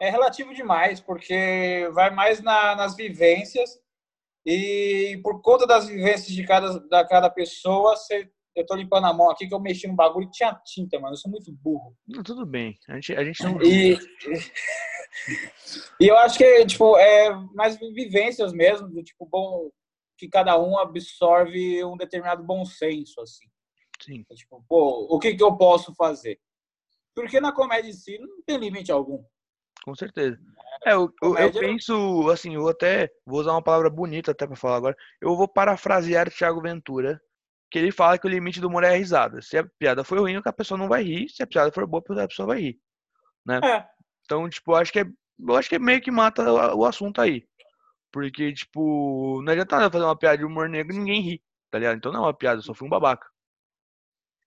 É 0.00 0.08
relativo 0.08 0.54
demais, 0.54 0.98
porque 1.00 1.86
vai 1.92 2.08
mais 2.08 2.40
na, 2.40 2.74
nas 2.74 2.96
vivências 2.96 3.78
e 4.46 5.20
por 5.22 5.42
conta 5.42 5.66
das 5.66 5.86
vivências 5.86 6.28
de 6.28 6.46
cada, 6.46 6.80
da 6.88 7.06
cada 7.06 7.28
pessoa, 7.28 7.94
você, 7.94 8.30
eu 8.54 8.66
tô 8.66 8.74
limpando 8.74 9.06
a 9.06 9.12
mão 9.12 9.30
aqui 9.30 9.46
que 9.46 9.54
eu 9.54 9.60
mexi 9.60 9.86
no 9.86 9.94
bagulho 9.94 10.26
e 10.26 10.30
tinha 10.30 10.54
tinta, 10.64 10.98
mano. 10.98 11.14
Eu 11.14 11.18
sou 11.18 11.30
muito 11.30 11.52
burro. 11.52 11.96
Não, 12.06 12.22
tudo 12.22 12.44
bem. 12.44 12.78
A 12.88 12.94
gente, 12.94 13.14
a 13.14 13.24
gente 13.24 13.42
não. 13.42 13.62
E, 13.62 13.96
e 16.00 16.08
eu 16.08 16.16
acho 16.18 16.36
que, 16.36 16.66
tipo, 16.66 16.96
é 16.98 17.30
mais 17.54 17.78
vivências 17.78 18.52
mesmo, 18.52 18.88
do 18.88 19.02
tipo, 19.02 19.26
bom, 19.26 19.70
que 20.18 20.28
cada 20.28 20.60
um 20.60 20.78
absorve 20.78 21.84
um 21.84 21.96
determinado 21.96 22.42
bom 22.42 22.64
senso, 22.64 23.20
assim. 23.20 23.46
Sim. 24.02 24.24
É, 24.30 24.34
tipo, 24.34 24.64
pô, 24.68 25.06
o 25.10 25.18
que, 25.18 25.34
que 25.34 25.42
eu 25.42 25.56
posso 25.56 25.94
fazer? 25.94 26.40
Porque 27.14 27.40
na 27.40 27.52
comédia 27.52 27.90
em 27.90 27.92
si 27.92 28.18
não 28.18 28.42
tem 28.42 28.58
limite 28.58 28.90
algum. 28.90 29.22
Com 29.84 29.94
certeza. 29.94 30.38
É, 30.84 30.92
eu, 30.92 31.12
eu, 31.22 31.36
eu, 31.36 31.52
penso, 31.52 32.28
assim, 32.30 32.54
eu 32.54 32.68
até 32.68 33.10
vou 33.26 33.40
usar 33.40 33.52
uma 33.52 33.62
palavra 33.62 33.90
bonita 33.90 34.30
até 34.30 34.46
para 34.46 34.56
falar 34.56 34.76
agora. 34.76 34.96
Eu 35.20 35.36
vou 35.36 35.48
parafrasear 35.48 36.28
o 36.28 36.30
Thiago 36.30 36.60
Ventura, 36.60 37.20
que 37.70 37.78
ele 37.78 37.92
fala 37.92 38.18
que 38.18 38.26
o 38.26 38.30
limite 38.30 38.60
do 38.60 38.68
humor 38.68 38.82
é 38.82 38.88
a 38.88 38.96
risada. 38.96 39.40
Se 39.40 39.56
a 39.56 39.64
piada 39.64 40.02
for 40.02 40.18
ruim, 40.18 40.40
a 40.44 40.52
pessoa 40.52 40.76
não 40.76 40.88
vai 40.88 41.02
rir. 41.02 41.28
Se 41.28 41.42
a 41.42 41.46
piada 41.46 41.70
for 41.70 41.86
boa, 41.86 42.02
a 42.22 42.28
pessoa 42.28 42.48
vai 42.48 42.60
rir. 42.60 42.80
Né? 43.46 43.60
É. 43.62 43.86
Então, 44.24 44.48
tipo, 44.48 44.74
acho 44.74 44.92
que 44.92 45.00
é, 45.00 45.04
eu 45.04 45.56
acho 45.56 45.68
que 45.68 45.76
é 45.76 45.78
meio 45.78 46.00
que 46.00 46.10
mata 46.10 46.52
o 46.74 46.84
assunto 46.84 47.20
aí. 47.20 47.46
Porque, 48.12 48.52
tipo, 48.52 49.40
não 49.42 49.52
adianta 49.52 49.76
nada 49.76 49.90
fazer 49.90 50.04
uma 50.04 50.18
piada 50.18 50.38
de 50.38 50.44
humor 50.44 50.68
negro 50.68 50.94
e 50.94 50.98
ninguém 50.98 51.22
ri, 51.22 51.42
tá 51.70 51.78
ligado? 51.78 51.96
Então 51.96 52.12
não 52.12 52.24
é 52.24 52.26
uma 52.26 52.34
piada, 52.34 52.60
só 52.60 52.74
fui 52.74 52.86
um 52.86 52.90
babaca. 52.90 53.28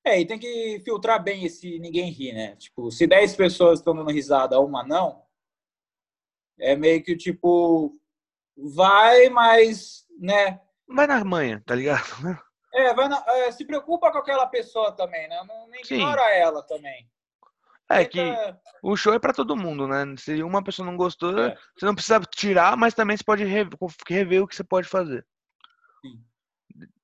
É, 0.05 0.19
e 0.19 0.25
tem 0.25 0.37
que 0.37 0.81
filtrar 0.83 1.23
bem 1.23 1.45
esse 1.45 1.79
ninguém 1.79 2.11
ri, 2.11 2.33
né? 2.33 2.57
Tipo, 2.57 2.91
se 2.91 3.07
10 3.07 3.37
pessoas 3.37 3.79
estão 3.79 3.95
dando 3.95 4.11
risada, 4.11 4.59
uma 4.59 4.83
não, 4.83 5.23
é 6.59 6.75
meio 6.75 7.01
que 7.01 7.15
tipo, 7.15 7.97
vai, 8.57 9.29
mas, 9.29 10.05
né? 10.19 10.59
Vai 10.87 11.07
na 11.07 11.23
manha, 11.23 11.63
tá 11.65 11.73
ligado? 11.73 12.03
É, 12.73 12.93
vai 12.93 13.07
na, 13.07 13.23
é, 13.27 13.51
se 13.51 13.65
preocupa 13.65 14.11
com 14.11 14.17
aquela 14.17 14.47
pessoa 14.47 14.91
também, 14.91 15.27
né? 15.27 15.43
Não, 15.47 15.67
não 15.67 15.75
ignora 15.75 16.21
Sim. 16.21 16.39
ela 16.39 16.63
também. 16.63 17.07
É 17.89 18.05
que 18.05 18.19
o 18.81 18.95
show 18.95 19.13
é 19.13 19.19
para 19.19 19.33
todo 19.33 19.55
mundo, 19.55 19.87
né? 19.87 20.03
Se 20.17 20.41
uma 20.41 20.63
pessoa 20.63 20.85
não 20.85 20.97
gostou, 20.97 21.37
é. 21.37 21.55
você 21.77 21.85
não 21.85 21.93
precisa 21.93 22.19
tirar, 22.21 22.75
mas 22.75 22.93
também 22.93 23.15
você 23.15 23.23
pode 23.23 23.43
rever, 23.43 23.77
rever 24.07 24.41
o 24.41 24.47
que 24.47 24.55
você 24.55 24.63
pode 24.63 24.87
fazer. 24.87 25.25
Sim. 26.01 26.19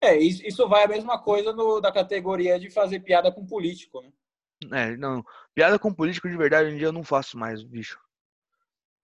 É, 0.01 0.17
isso 0.17 0.67
vai 0.67 0.85
a 0.85 0.87
mesma 0.87 1.21
coisa 1.21 1.53
no, 1.53 1.79
da 1.79 1.91
categoria 1.91 2.59
de 2.59 2.71
fazer 2.71 3.01
piada 3.01 3.31
com 3.31 3.45
político, 3.45 4.01
né? 4.01 4.11
É, 4.71 4.97
não. 4.97 5.23
Piada 5.53 5.77
com 5.77 5.93
político 5.93 6.27
de 6.27 6.35
verdade 6.35 6.67
hoje 6.67 6.75
em 6.75 6.79
dia 6.79 6.87
eu 6.87 6.93
não 6.93 7.03
faço 7.03 7.37
mais, 7.37 7.61
bicho. 7.63 7.99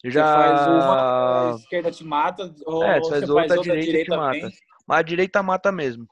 Eu 0.04 0.12
já... 0.12 0.26
Você 0.26 0.34
faz 0.34 0.68
uma, 0.68 1.52
a 1.52 1.56
esquerda 1.56 1.92
te 1.92 2.04
mata, 2.04 2.56
ou 2.66 2.84
é, 2.84 3.00
você 3.00 3.12
faz 3.12 3.30
outra, 3.30 3.60
a 3.60 3.62
direita, 3.62 3.86
direita 3.86 4.12
te 4.12 4.18
mata. 4.18 4.50
Mas 4.88 5.00
a 5.00 5.02
direita 5.04 5.44
mata 5.44 5.72
mesmo. 5.72 6.08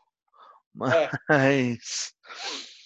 É. 0.94 1.10
Mas. 1.30 2.14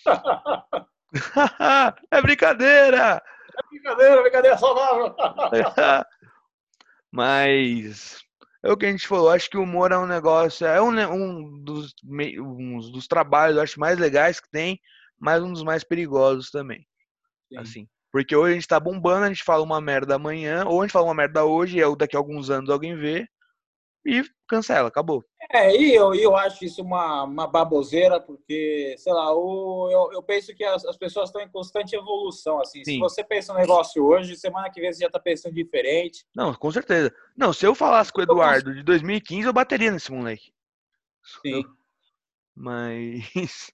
é 2.11 2.21
brincadeira! 2.21 3.21
É 3.57 3.67
brincadeira, 3.69 4.21
brincadeira 4.21 4.57
saudável! 4.57 5.15
Mas 7.11 8.19
é 8.63 8.71
o 8.71 8.77
que 8.77 8.85
a 8.85 8.91
gente 8.91 9.07
falou, 9.07 9.29
acho 9.29 9.49
que 9.49 9.57
o 9.57 9.63
humor 9.63 9.91
é 9.91 9.97
um 9.97 10.05
negócio, 10.05 10.67
é 10.67 10.81
um, 10.81 10.91
um, 10.91 11.63
dos, 11.63 11.93
um 12.03 12.79
dos 12.91 13.07
trabalhos, 13.07 13.57
acho, 13.57 13.79
mais 13.79 13.97
legais 13.97 14.39
que 14.39 14.49
tem, 14.49 14.79
mas 15.17 15.41
um 15.41 15.53
dos 15.53 15.63
mais 15.63 15.83
perigosos 15.83 16.51
também. 16.51 16.85
Sim. 17.49 17.57
Assim. 17.57 17.87
Porque 18.11 18.35
hoje 18.35 18.51
a 18.51 18.55
gente 18.55 18.67
tá 18.67 18.79
bombando, 18.79 19.25
a 19.25 19.29
gente 19.29 19.43
fala 19.43 19.63
uma 19.63 19.79
merda 19.79 20.15
amanhã, 20.15 20.65
ou 20.65 20.81
a 20.81 20.83
gente 20.83 20.91
fala 20.91 21.05
uma 21.05 21.13
merda 21.13 21.45
hoje, 21.45 21.79
e 21.79 21.95
daqui 21.95 22.15
a 22.15 22.19
alguns 22.19 22.49
anos 22.49 22.69
alguém 22.69 22.95
vê, 22.95 23.27
e 24.05 24.23
cancela, 24.47 24.87
acabou. 24.87 25.23
É, 25.51 25.75
e 25.75 25.93
eu, 25.93 26.13
eu 26.13 26.35
acho 26.35 26.63
isso 26.63 26.81
uma, 26.81 27.23
uma 27.23 27.47
baboseira, 27.47 28.19
porque, 28.19 28.95
sei 28.97 29.13
lá, 29.13 29.33
o, 29.33 29.89
eu, 29.91 30.13
eu 30.13 30.23
penso 30.23 30.53
que 30.55 30.63
as, 30.63 30.85
as 30.85 30.97
pessoas 30.97 31.29
estão 31.29 31.41
em 31.41 31.49
constante 31.49 31.95
evolução, 31.95 32.59
assim. 32.59 32.83
Sim. 32.83 32.93
Se 32.93 32.99
você 32.99 33.23
pensa 33.23 33.53
um 33.53 33.57
negócio 33.57 34.03
hoje, 34.03 34.35
semana 34.35 34.69
que 34.69 34.81
vem 34.81 34.91
você 34.91 35.03
já 35.03 35.09
tá 35.09 35.19
pensando 35.19 35.53
diferente. 35.53 36.25
Não, 36.35 36.53
com 36.53 36.71
certeza. 36.71 37.13
Não, 37.35 37.53
se 37.53 37.65
eu 37.65 37.75
falasse 37.75 38.11
com 38.11 38.19
o 38.19 38.23
Eduardo 38.23 38.73
de 38.73 38.83
2015, 38.83 39.47
eu 39.47 39.53
bateria 39.53 39.91
nesse 39.91 40.11
moleque. 40.11 40.51
Sim. 41.41 41.63
Mas... 42.55 43.71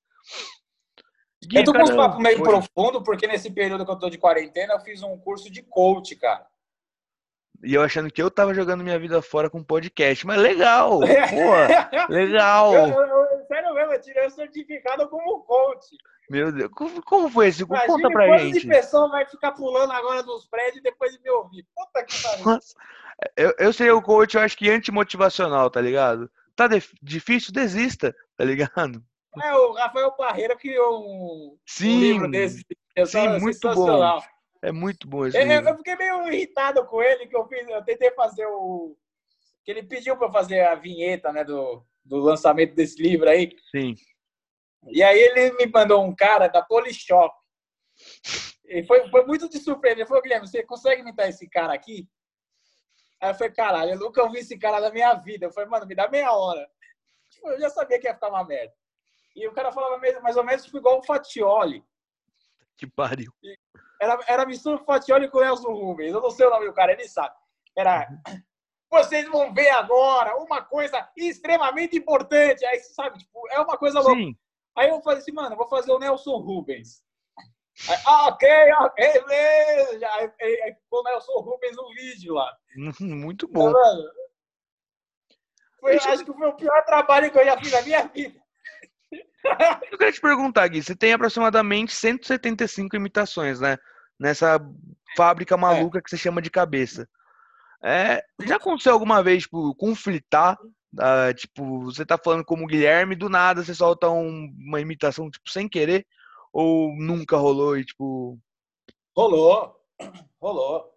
eu 1.54 1.64
tô 1.64 1.74
com 1.74 1.82
uns 1.84 1.92
papos 1.92 2.22
meio 2.22 2.42
profundo, 2.42 3.04
porque 3.04 3.28
nesse 3.28 3.52
período 3.52 3.86
que 3.86 3.92
eu 3.92 4.00
tô 4.00 4.10
de 4.10 4.18
quarentena, 4.18 4.74
eu 4.74 4.80
fiz 4.80 5.02
um 5.02 5.18
curso 5.18 5.50
de 5.52 5.62
coach, 5.64 6.16
cara. 6.16 6.48
E 7.64 7.74
eu 7.74 7.82
achando 7.82 8.12
que 8.12 8.22
eu 8.22 8.30
tava 8.30 8.54
jogando 8.54 8.84
minha 8.84 9.00
vida 9.00 9.22
fora 9.22 9.50
com 9.50 9.64
podcast. 9.64 10.28
Mas 10.28 10.38
legal! 10.38 11.00
Pô, 11.00 11.06
legal! 12.14 12.74
Eu, 12.74 12.88
eu, 12.88 13.46
sério 13.48 13.74
mesmo, 13.74 13.94
eu 13.94 14.02
tirei 14.02 14.28
o 14.28 14.32
certificado 14.32 15.08
como 15.08 15.42
coach. 15.44 15.96
Meu 16.30 16.52
Deus, 16.52 16.70
como, 16.74 17.02
como 17.04 17.30
foi 17.30 17.48
esse? 17.48 17.64
Imagine 17.64 17.88
Conta 17.88 18.10
pra 18.10 18.38
gente. 18.38 18.60
de 18.60 18.68
pessoa 18.68 19.10
vai 19.10 19.26
ficar 19.26 19.54
pulando 19.54 19.92
agora 19.92 20.24
nos 20.24 20.46
prédios 20.46 20.84
depois 20.84 21.14
de 21.14 21.22
me 21.22 21.30
ouvir. 21.30 21.66
Puta 21.74 22.04
que 22.04 22.22
pariu. 22.22 22.60
Eu, 23.38 23.54
eu 23.58 23.72
seria 23.72 23.96
o 23.96 24.02
coach, 24.02 24.36
eu 24.36 24.42
acho 24.42 24.58
que 24.58 24.70
antimotivacional, 24.70 25.70
tá 25.70 25.80
ligado? 25.80 26.30
Tá 26.56 26.68
difícil, 27.02 27.54
desista, 27.54 28.14
tá 28.36 28.44
ligado? 28.44 29.02
É, 29.42 29.54
o 29.56 29.72
Rafael 29.74 30.12
Parreira 30.12 30.56
criou 30.56 31.02
um, 31.02 31.58
sim, 31.66 31.96
um 31.96 32.00
livro 32.00 32.32
desse. 32.32 32.66
Sim, 33.06 33.40
muito 33.40 33.74
bom. 33.74 34.22
É 34.64 34.72
muito 34.72 35.06
bom 35.10 35.28
esse 35.28 35.38
eu, 35.38 35.46
eu, 35.46 35.78
fiquei 35.78 35.98
meio 35.98 36.26
irritado 36.26 36.86
com 36.86 37.04
ele, 37.04 37.28
que 37.28 37.36
eu 37.36 37.46
fiz, 37.50 37.68
eu 37.68 37.84
tentei 37.84 38.12
fazer 38.12 38.46
o. 38.46 38.96
que 39.62 39.70
ele 39.70 39.84
pediu 39.84 40.16
para 40.16 40.32
fazer 40.32 40.62
a 40.62 40.74
vinheta, 40.74 41.34
né, 41.34 41.44
do, 41.44 41.86
do 42.02 42.18
lançamento 42.20 42.74
desse 42.74 43.02
livro 43.02 43.30
aí. 43.30 43.54
Sim. 43.76 43.94
E 44.88 45.04
aí 45.04 45.20
ele 45.20 45.52
me 45.58 45.66
mandou 45.66 46.02
um 46.02 46.16
cara 46.16 46.48
da 46.48 46.62
Polishop. 46.62 47.36
E 48.66 48.84
foi, 48.84 49.10
foi 49.10 49.26
muito 49.26 49.50
de 49.50 49.60
surpresa. 49.60 49.98
Ele 49.98 50.06
falou, 50.06 50.24
Guilherme, 50.24 50.48
você 50.48 50.64
consegue 50.64 51.02
imitar 51.02 51.28
esse 51.28 51.50
cara 51.50 51.74
aqui? 51.74 52.08
Aí 53.22 53.32
eu 53.32 53.36
falei, 53.36 53.54
caralho, 53.54 53.92
eu 53.92 54.00
nunca 54.00 54.24
ouvi 54.24 54.40
esse 54.40 54.58
cara 54.58 54.80
na 54.80 54.92
minha 54.92 55.14
vida. 55.16 55.46
Eu 55.46 55.52
falei, 55.52 55.70
mano, 55.70 55.86
me 55.86 55.94
dá 55.94 56.08
meia 56.08 56.32
hora. 56.32 56.66
Tipo, 57.30 57.50
eu 57.50 57.60
já 57.60 57.70
sabia 57.70 58.00
que 58.00 58.08
ia 58.08 58.14
ficar 58.14 58.30
uma 58.30 58.46
merda. 58.46 58.74
E 59.36 59.46
o 59.46 59.54
cara 59.54 59.74
falava 59.74 59.98
mais 60.22 60.38
ou 60.38 60.44
menos 60.44 60.64
tipo, 60.64 60.78
igual 60.78 61.00
o 61.00 61.04
Fatioli. 61.04 61.84
Que 62.78 62.88
pariu. 62.88 63.32
Era, 64.04 64.20
era 64.28 64.46
mistura 64.46 64.84
Fatioli 64.84 65.30
com 65.30 65.38
o 65.38 65.42
Nelson 65.42 65.72
Rubens. 65.72 66.14
Eu 66.14 66.22
não 66.22 66.30
sei 66.30 66.46
o 66.46 66.50
nome 66.50 66.66
do 66.66 66.74
cara, 66.74 66.92
ele 66.92 67.08
sabe. 67.08 67.36
Era. 67.76 68.08
Vocês 68.90 69.28
vão 69.28 69.54
ver 69.54 69.70
agora 69.70 70.36
uma 70.38 70.62
coisa 70.62 71.10
extremamente 71.18 71.98
importante. 71.98 72.66
Aí, 72.66 72.80
sabe, 72.80 73.20
tipo, 73.20 73.48
é 73.50 73.60
uma 73.60 73.78
coisa 73.78 74.00
louca. 74.00 74.16
Sim. 74.16 74.38
Aí 74.76 74.90
eu 74.90 75.02
falei 75.02 75.20
assim, 75.20 75.32
mano, 75.32 75.56
vou 75.56 75.68
fazer 75.68 75.92
o 75.92 76.00
Nelson 76.00 76.38
Rubens. 76.38 77.04
Aí, 77.90 77.98
ah, 78.06 78.28
ok, 78.28 78.50
ok, 78.80 79.14
beleza. 79.14 80.08
Aí, 80.08 80.32
aí, 80.42 80.62
aí 80.64 80.74
ficou 80.76 81.00
o 81.00 81.04
Nelson 81.04 81.40
Rubens 81.40 81.76
no 81.76 81.90
vídeo 81.94 82.34
lá. 82.36 82.56
Muito 83.00 83.48
bom. 83.48 83.72
Tá 83.72 83.80
Foi, 85.80 85.96
acho 85.96 86.26
que 86.26 86.34
foi 86.34 86.48
o 86.48 86.56
pior 86.56 86.86
trabalho 86.86 87.32
que 87.32 87.40
eu 87.40 87.46
já 87.46 87.58
fiz 87.58 87.72
na 87.72 87.82
minha 87.82 88.08
vida. 88.08 88.44
Eu 89.92 89.98
queria 89.98 90.14
te 90.14 90.22
perguntar, 90.22 90.68
Gui, 90.68 90.82
você 90.82 90.96
tem 90.96 91.14
aproximadamente 91.14 91.94
175 91.94 92.96
imitações, 92.96 93.60
né? 93.60 93.78
Nessa 94.20 94.60
fábrica 95.16 95.58
maluca 95.58 96.00
é. 96.00 96.02
que 96.02 96.10
você 96.10 96.18
chama 96.18 96.42
de 96.42 96.50
cabeça. 96.50 97.08
É, 97.84 98.24
já 98.46 98.56
aconteceu 98.56 98.94
alguma 98.94 99.22
vez, 99.22 99.44
tipo, 99.44 99.76
conflitar? 99.76 100.58
Uh, 100.94 101.34
tipo, 101.36 101.84
você 101.86 102.06
tá 102.06 102.18
falando 102.18 102.46
como 102.46 102.68
Guilherme, 102.68 103.16
do 103.16 103.28
nada 103.28 103.64
você 103.64 103.74
solta 103.74 104.10
um, 104.10 104.54
uma 104.60 104.80
imitação, 104.80 105.30
tipo, 105.30 105.50
sem 105.50 105.68
querer? 105.68 106.06
Ou 106.52 106.96
nunca 106.96 107.36
rolou 107.36 107.78
e, 107.78 107.84
tipo... 107.84 108.40
Rolou, 109.16 109.76
rolou. 110.40 110.94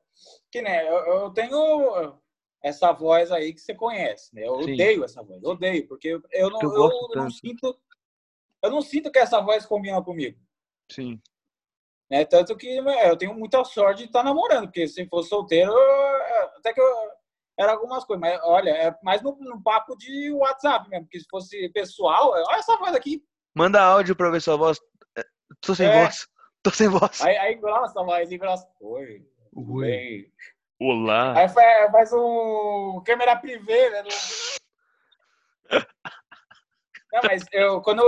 Que, 0.51 0.63
né, 0.63 0.89
eu, 0.89 0.97
eu 0.97 1.31
tenho 1.31 2.15
essa 2.63 2.93
voz 2.93 3.33
aí 3.33 3.53
que 3.53 3.61
você 3.61 3.75
conhece, 3.75 4.35
né? 4.35 4.47
Eu 4.47 4.63
Sim. 4.63 4.75
odeio 4.75 5.05
essa 5.05 5.23
voz, 5.23 5.43
odeio, 5.43 5.89
porque 5.89 6.21
eu 6.33 6.51
não, 6.51 6.61
eu, 6.63 6.91
eu 7.11 7.23
não 7.23 7.31
sinto 7.31 7.79
eu 8.63 8.71
não 8.71 8.83
sinto 8.83 9.11
que 9.11 9.19
essa 9.19 9.41
voz 9.41 9.65
combina 9.65 10.03
comigo. 10.03 10.39
Sim. 10.91 11.21
Né? 12.11 12.25
Tanto 12.25 12.57
que 12.57 12.69
eu 12.77 13.17
tenho 13.17 13.35
muita 13.35 13.65
sorte 13.65 13.99
de 13.99 14.05
estar 14.05 14.23
namorando, 14.23 14.67
porque 14.67 14.87
se 14.87 15.07
fosse 15.07 15.29
solteiro, 15.29 15.73
até 16.57 16.73
que 16.73 16.81
eu, 16.81 17.11
era 17.59 17.73
algumas 17.73 18.05
coisas, 18.05 18.21
mas 18.21 18.39
olha, 18.45 18.71
é 18.71 18.95
mais 19.03 19.23
no, 19.23 19.37
no, 19.41 19.63
papo 19.63 19.97
de 19.97 20.31
WhatsApp 20.33 20.89
mesmo, 20.89 21.07
porque 21.07 21.21
se 21.21 21.27
fosse 21.29 21.69
pessoal, 21.71 22.31
olha 22.31 22.59
essa 22.59 22.77
voz 22.77 22.95
aqui. 22.95 23.25
Manda 23.55 23.83
áudio 23.83 24.15
pra 24.15 24.31
ver 24.31 24.41
sua 24.41 24.57
voz. 24.57 24.79
É, 25.17 25.25
tô 25.61 25.75
sem 25.75 25.89
é. 25.89 26.03
voz. 26.03 26.29
Tô 26.63 26.71
sem 26.71 26.89
voz. 26.89 27.23
Aí, 27.23 27.37
aí 27.37 27.55
engrossa 27.55 28.01
a 28.01 28.05
voz, 28.05 28.31
engrossa. 28.31 28.69
Oi. 28.81 29.27
Oi. 29.55 29.87
Bem. 29.87 30.33
Olá. 30.79 31.39
Aí 31.39 31.49
faz 31.49 32.13
um 32.13 33.03
câmera 33.05 33.37
privê, 33.37 33.89
né? 33.91 34.03
Não, 37.13 37.21
mas 37.23 37.47
eu, 37.51 37.81
quando 37.81 38.03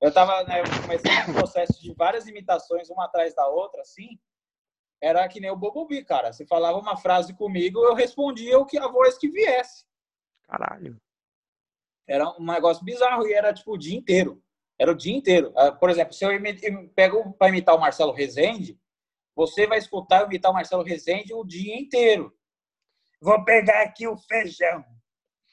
eu 0.00 0.12
tava, 0.12 0.42
né, 0.44 0.60
eu 0.60 0.82
comecei 0.82 1.12
um 1.28 1.34
processo 1.34 1.80
de 1.80 1.92
várias 1.92 2.26
imitações, 2.26 2.88
uma 2.88 3.04
atrás 3.04 3.34
da 3.34 3.46
outra, 3.46 3.82
assim, 3.82 4.18
era 5.00 5.26
que 5.28 5.40
nem 5.40 5.50
o 5.50 5.56
Bobobi, 5.56 6.04
cara. 6.04 6.32
Você 6.32 6.46
falava 6.46 6.78
uma 6.78 6.96
frase 6.96 7.34
comigo, 7.34 7.84
eu 7.84 7.94
respondia 7.94 8.58
o 8.58 8.66
que 8.66 8.78
a 8.78 8.88
voz 8.88 9.16
que 9.16 9.28
viesse. 9.28 9.84
Caralho. 10.44 10.96
Era 12.06 12.28
um 12.38 12.44
negócio 12.44 12.84
bizarro 12.84 13.26
e 13.26 13.32
era 13.32 13.52
tipo 13.52 13.74
o 13.74 13.78
dia 13.78 13.96
inteiro. 13.96 14.42
Era 14.78 14.92
o 14.92 14.96
dia 14.96 15.14
inteiro. 15.14 15.52
Ah, 15.56 15.72
por 15.72 15.90
exemplo, 15.90 16.12
se 16.12 16.24
eu 16.24 16.30
pego 16.94 17.32
para 17.34 17.48
imitar 17.48 17.76
o 17.76 17.80
Marcelo 17.80 18.12
Rezende, 18.12 18.78
você 19.34 19.66
vai 19.66 19.78
escutar 19.78 20.20
eu 20.20 20.26
imitar 20.26 20.50
o 20.50 20.54
Marcelo 20.54 20.82
Rezende 20.82 21.32
o 21.32 21.44
dia 21.44 21.78
inteiro. 21.78 22.34
Vou 23.20 23.44
pegar 23.44 23.82
aqui 23.82 24.08
o 24.08 24.16
feijão. 24.16 24.84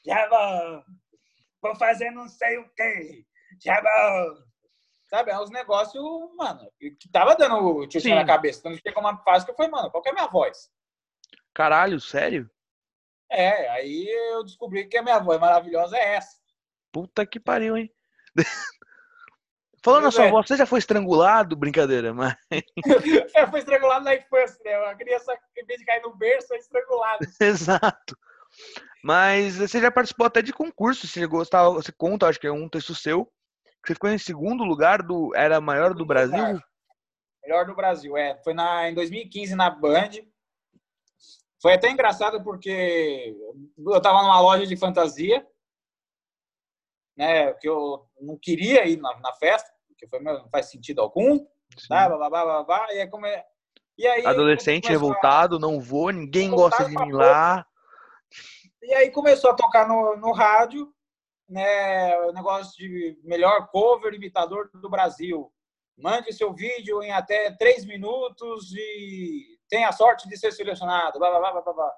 Já 0.06 0.28
vou 0.30 0.84
vou 1.62 1.76
fazer 1.76 2.12
não 2.12 2.28
sei 2.28 2.58
o 2.58 2.70
quê. 2.70 3.26
Já 3.64 3.82
Sabe, 5.10 5.32
é 5.32 5.40
uns 5.40 5.50
negócios, 5.50 6.04
mano, 6.36 6.70
que 6.80 7.10
tava 7.10 7.34
dando 7.36 7.88
tio 7.88 8.14
na 8.14 8.26
cabeça. 8.26 8.60
Então 8.60 8.78
tinha 8.78 8.94
como 8.94 9.24
fase 9.24 9.46
que 9.46 9.52
eu 9.52 9.56
falei, 9.56 9.72
mano, 9.72 9.90
qual 9.90 10.04
que 10.04 10.10
é 10.10 10.12
a 10.12 10.16
minha 10.16 10.28
voz? 10.28 10.70
Caralho, 11.54 12.00
sério? 12.00 12.50
É, 13.32 13.70
aí 13.70 14.08
eu 14.34 14.44
descobri 14.44 14.86
que 14.86 14.98
a 14.98 15.04
minha 15.04 15.20
voz 15.20 15.40
maravilhosa 15.40 15.98
é 15.98 16.16
essa. 16.16 16.38
Puta 16.92 17.26
que 17.26 17.40
pariu, 17.40 17.78
hein? 17.78 17.90
Falando 19.84 20.04
na 20.04 20.12
sua 20.12 20.30
voz, 20.30 20.46
você 20.46 20.58
já 20.58 20.66
foi 20.66 20.80
estrangulado? 20.80 21.56
Brincadeira, 21.56 22.14
mas. 22.14 22.36
eu 23.36 23.48
fui 23.50 23.60
estrangulado 23.60 24.04
na 24.04 24.16
infância, 24.16 24.60
né? 24.66 24.76
A 24.88 24.96
criança, 24.96 25.34
em 25.56 25.66
vez 25.66 25.80
de 25.80 25.86
cair 25.86 26.02
no 26.02 26.14
berço, 26.14 26.54
é 26.54 26.58
estrangulado. 26.58 27.26
Exato. 27.40 28.18
Mas 29.04 29.58
você 29.58 29.80
já 29.80 29.90
participou 29.90 30.26
até 30.26 30.42
de 30.42 30.52
concurso, 30.52 31.08
você 31.08 31.26
gostava, 31.26 31.70
você 31.72 31.92
conta, 31.92 32.28
acho 32.28 32.40
que 32.40 32.48
é 32.48 32.52
um 32.52 32.68
texto 32.68 32.94
seu, 32.94 33.32
você 33.88 33.94
ficou 33.94 34.10
em 34.10 34.18
segundo 34.18 34.66
lugar 34.66 35.02
do 35.02 35.34
era 35.34 35.62
maior 35.62 35.94
do 35.94 36.06
Brasil? 36.06 36.62
Melhor 37.42 37.66
do 37.66 37.74
Brasil, 37.74 38.18
é. 38.18 38.38
Foi 38.44 38.54
na, 38.54 38.90
em 38.90 38.94
2015 38.94 39.56
na 39.56 39.70
Band. 39.70 40.10
Foi 41.62 41.74
até 41.74 41.90
engraçado 41.90 42.44
porque 42.44 43.34
eu 43.78 44.02
tava 44.02 44.22
numa 44.22 44.42
loja 44.42 44.68
de 44.68 44.76
fantasia, 44.76 45.48
né, 47.16 47.54
que 47.54 47.68
eu 47.68 48.06
não 48.20 48.38
queria 48.38 48.86
ir 48.86 48.98
na, 48.98 49.18
na 49.22 49.34
festa, 49.34 49.72
porque 49.88 50.06
foi, 50.08 50.20
não 50.20 50.50
faz 50.50 50.70
sentido 50.70 51.02
algum, 51.02 51.40
tá, 51.88 52.10
blá, 52.10 52.30
blá, 52.30 52.44
blá, 52.44 52.64
blá, 52.64 52.94
e 52.94 53.02
aí, 53.02 53.08
como 53.08 53.26
é, 53.26 53.44
e 53.98 54.06
aí 54.06 54.26
Adolescente 54.26 54.90
revoltado, 54.90 55.56
a... 55.56 55.60
não 55.60 55.80
vou, 55.80 56.12
ninguém 56.12 56.52
gosta 56.52 56.86
de 56.86 56.96
mim 56.96 57.12
lá. 57.12 57.66
E 58.84 58.94
aí 58.94 59.10
começou 59.10 59.50
a 59.50 59.56
tocar 59.56 59.88
no, 59.88 60.16
no 60.18 60.32
rádio, 60.32 60.94
né, 61.48 62.18
o 62.22 62.32
negócio 62.32 62.76
de 62.78 63.20
melhor 63.24 63.68
cover 63.68 64.14
imitador 64.14 64.70
do 64.74 64.90
Brasil. 64.90 65.52
Mande 65.98 66.32
seu 66.34 66.54
vídeo 66.54 67.02
em 67.02 67.12
até 67.12 67.52
três 67.52 67.86
minutos 67.86 68.72
e 68.76 69.60
tenha 69.70 69.90
a 69.90 69.94
sorte 69.94 70.28
de 70.28 70.38
ser 70.38 70.52
selecionado. 70.52 71.18
Blá, 71.18 71.30
blá, 71.30 71.52
blá, 71.52 71.62
blá, 71.62 71.74
blá. 71.74 71.94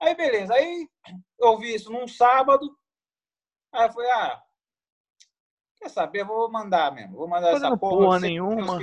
Aí, 0.00 0.14
beleza. 0.14 0.52
Aí, 0.54 0.88
eu 1.38 1.48
ouvi 1.48 1.74
isso 1.74 1.90
num 1.90 2.06
sábado. 2.06 2.76
Aí 3.72 3.86
eu 3.86 3.92
falei, 3.92 4.10
ah, 4.10 4.42
quer 5.76 5.88
saber? 5.88 6.24
Vou 6.24 6.50
mandar 6.50 6.92
mesmo. 6.92 7.16
Vou 7.16 7.28
mandar 7.28 7.52
Fazendo 7.52 7.66
essa 7.68 7.76
porra. 7.76 7.96
porra 7.96 8.20
nenhuma. 8.20 8.78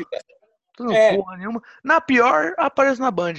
É. 0.92 1.16
porra 1.16 1.38
nenhuma. 1.38 1.62
Na 1.84 2.02
pior, 2.02 2.54
aparece 2.58 3.00
na 3.00 3.12
Band. 3.12 3.36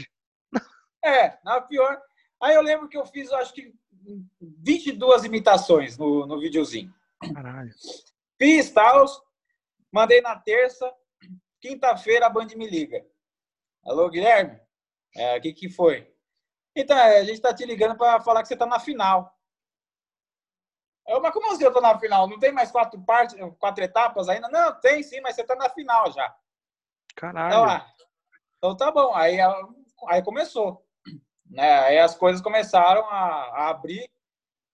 É, 1.05 1.38
na 1.44 1.61
pior. 1.61 2.01
Aí 2.40 2.55
eu 2.55 2.62
lembro 2.62 2.88
que 2.88 2.96
eu 2.96 3.07
fiz, 3.07 3.33
acho 3.33 3.53
que 3.53 3.72
22 4.40 5.25
imitações 5.25 5.99
no, 5.99 6.27
no 6.27 6.38
videozinho. 6.38 6.95
Caralho. 7.35 7.73
Fiz 8.38 8.73
mandei 9.92 10.21
na 10.21 10.37
terça, 10.37 10.92
quinta-feira 11.61 12.27
a 12.27 12.31
Band 12.31 12.49
me 12.57 12.69
liga. 12.69 13.05
Alô, 13.85 14.09
Guilherme? 14.09 14.61
É, 15.14 15.38
o 15.38 15.40
que, 15.40 15.53
que 15.53 15.71
foi? 15.71 16.12
Então, 16.75 16.97
é, 16.97 17.19
a 17.19 17.25
gente 17.25 17.40
tá 17.40 17.55
te 17.55 17.64
ligando 17.64 17.97
para 17.97 18.21
falar 18.21 18.42
que 18.42 18.49
você 18.49 18.57
tá 18.57 18.66
na 18.66 18.79
final. 18.79 19.35
Eu, 21.07 21.21
mas 21.21 21.33
como 21.33 21.51
assim 21.51 21.64
eu 21.64 21.73
tô 21.73 21.81
na 21.81 21.99
final? 21.99 22.29
Não 22.29 22.38
tem 22.38 22.53
mais 22.53 22.71
quatro 22.71 23.01
partes, 23.03 23.37
quatro 23.59 23.83
etapas 23.83 24.29
ainda? 24.29 24.49
Não, 24.49 24.79
tem 24.81 25.03
sim, 25.03 25.21
mas 25.21 25.37
você 25.37 25.45
tá 25.45 25.55
na 25.55 25.71
final 25.71 26.12
já. 26.12 26.37
Caralho. 27.14 27.47
Então, 27.47 27.64
ah, 27.64 27.95
então 28.59 28.77
tá 28.77 28.90
bom. 28.90 29.14
Aí, 29.14 29.38
aí 30.09 30.23
começou. 30.23 30.86
Né? 31.50 31.78
Aí 31.80 31.98
as 31.98 32.14
coisas 32.16 32.40
começaram 32.40 33.04
a, 33.06 33.50
a 33.54 33.70
abrir, 33.70 34.09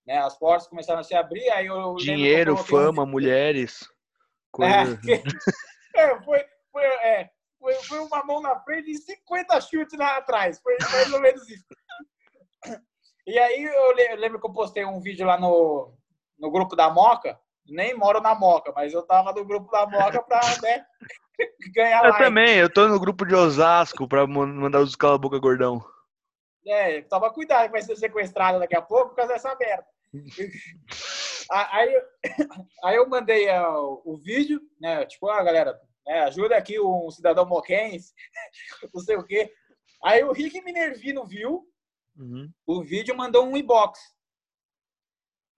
né? 0.07 0.19
as 0.19 0.39
portas 0.39 0.69
começaram 0.69 1.01
a 1.01 1.05
se 1.05 1.15
abrir. 1.15 1.49
Aí 1.51 1.67
eu 1.67 1.95
Dinheiro, 1.97 2.57
fama, 2.57 3.03
um... 3.03 3.07
mulheres. 3.07 3.89
Coisa... 4.51 5.01
É, 5.07 5.23
é, 6.01 6.23
foi, 6.23 6.45
foi, 6.71 6.85
é, 6.85 7.31
foi, 7.59 7.75
foi, 7.75 7.99
uma 8.01 8.25
mão 8.25 8.41
na 8.41 8.59
frente 8.61 8.91
e 8.91 8.97
50 8.97 9.61
chutes 9.61 9.99
lá 9.99 10.17
atrás. 10.17 10.61
Foi 10.61 10.77
mais 10.93 11.13
ou 11.13 11.21
menos 11.21 11.49
isso. 11.49 11.65
E 13.27 13.39
aí 13.39 13.63
eu 13.63 14.17
lembro 14.17 14.41
que 14.41 14.47
eu 14.47 14.53
postei 14.53 14.85
um 14.85 15.01
vídeo 15.01 15.27
lá 15.27 15.39
no, 15.39 15.93
no 16.39 16.51
grupo 16.51 16.75
da 16.75 16.91
Moca. 16.91 17.39
Nem 17.65 17.95
moro 17.95 18.21
na 18.21 18.35
Moca, 18.35 18.73
mas 18.75 18.93
eu 18.93 19.03
tava 19.03 19.33
no 19.33 19.45
grupo 19.45 19.71
da 19.71 19.87
Moca 19.87 20.21
pra 20.23 20.41
né, 20.61 20.85
ganhar 21.73 22.05
Eu 22.05 22.11
like. 22.11 22.25
também, 22.25 22.57
eu 22.57 22.69
tô 22.69 22.89
no 22.89 22.99
grupo 22.99 23.25
de 23.25 23.35
Osasco 23.35 24.09
pra 24.09 24.27
mandar 24.27 24.81
os 24.81 24.97
cala 24.97 25.17
boca 25.17 25.39
gordão. 25.39 25.83
É, 26.67 27.03
toma 27.03 27.33
cuidado 27.33 27.67
que 27.67 27.73
vai 27.73 27.83
ser 27.83 27.97
sequestrado 27.97 28.59
daqui 28.59 28.77
a 28.77 28.83
pouco 28.83 29.11
por 29.11 29.17
causa 29.17 29.33
dessa 29.33 29.55
merda. 29.57 29.87
aí, 31.51 32.03
aí 32.85 32.97
eu 32.97 33.09
mandei 33.09 33.49
uh, 33.49 34.03
o 34.05 34.17
vídeo, 34.17 34.61
né? 34.81 35.05
Tipo, 35.07 35.29
ah, 35.29 35.43
galera, 35.43 35.81
né, 36.07 36.21
ajuda 36.21 36.57
aqui 36.57 36.81
um 36.81 37.11
cidadão 37.11 37.47
moquense, 37.47 38.13
não 38.95 39.01
sei 39.01 39.17
o 39.17 39.25
quê. 39.25 39.53
Aí 40.05 40.23
o 40.25 40.33
Rick 40.33 40.61
Minervino 40.63 41.25
viu 41.25 41.65
uhum. 42.17 42.51
o 42.67 42.83
vídeo 42.83 43.17
mandou 43.17 43.47
um 43.47 43.57
inbox. 43.57 43.99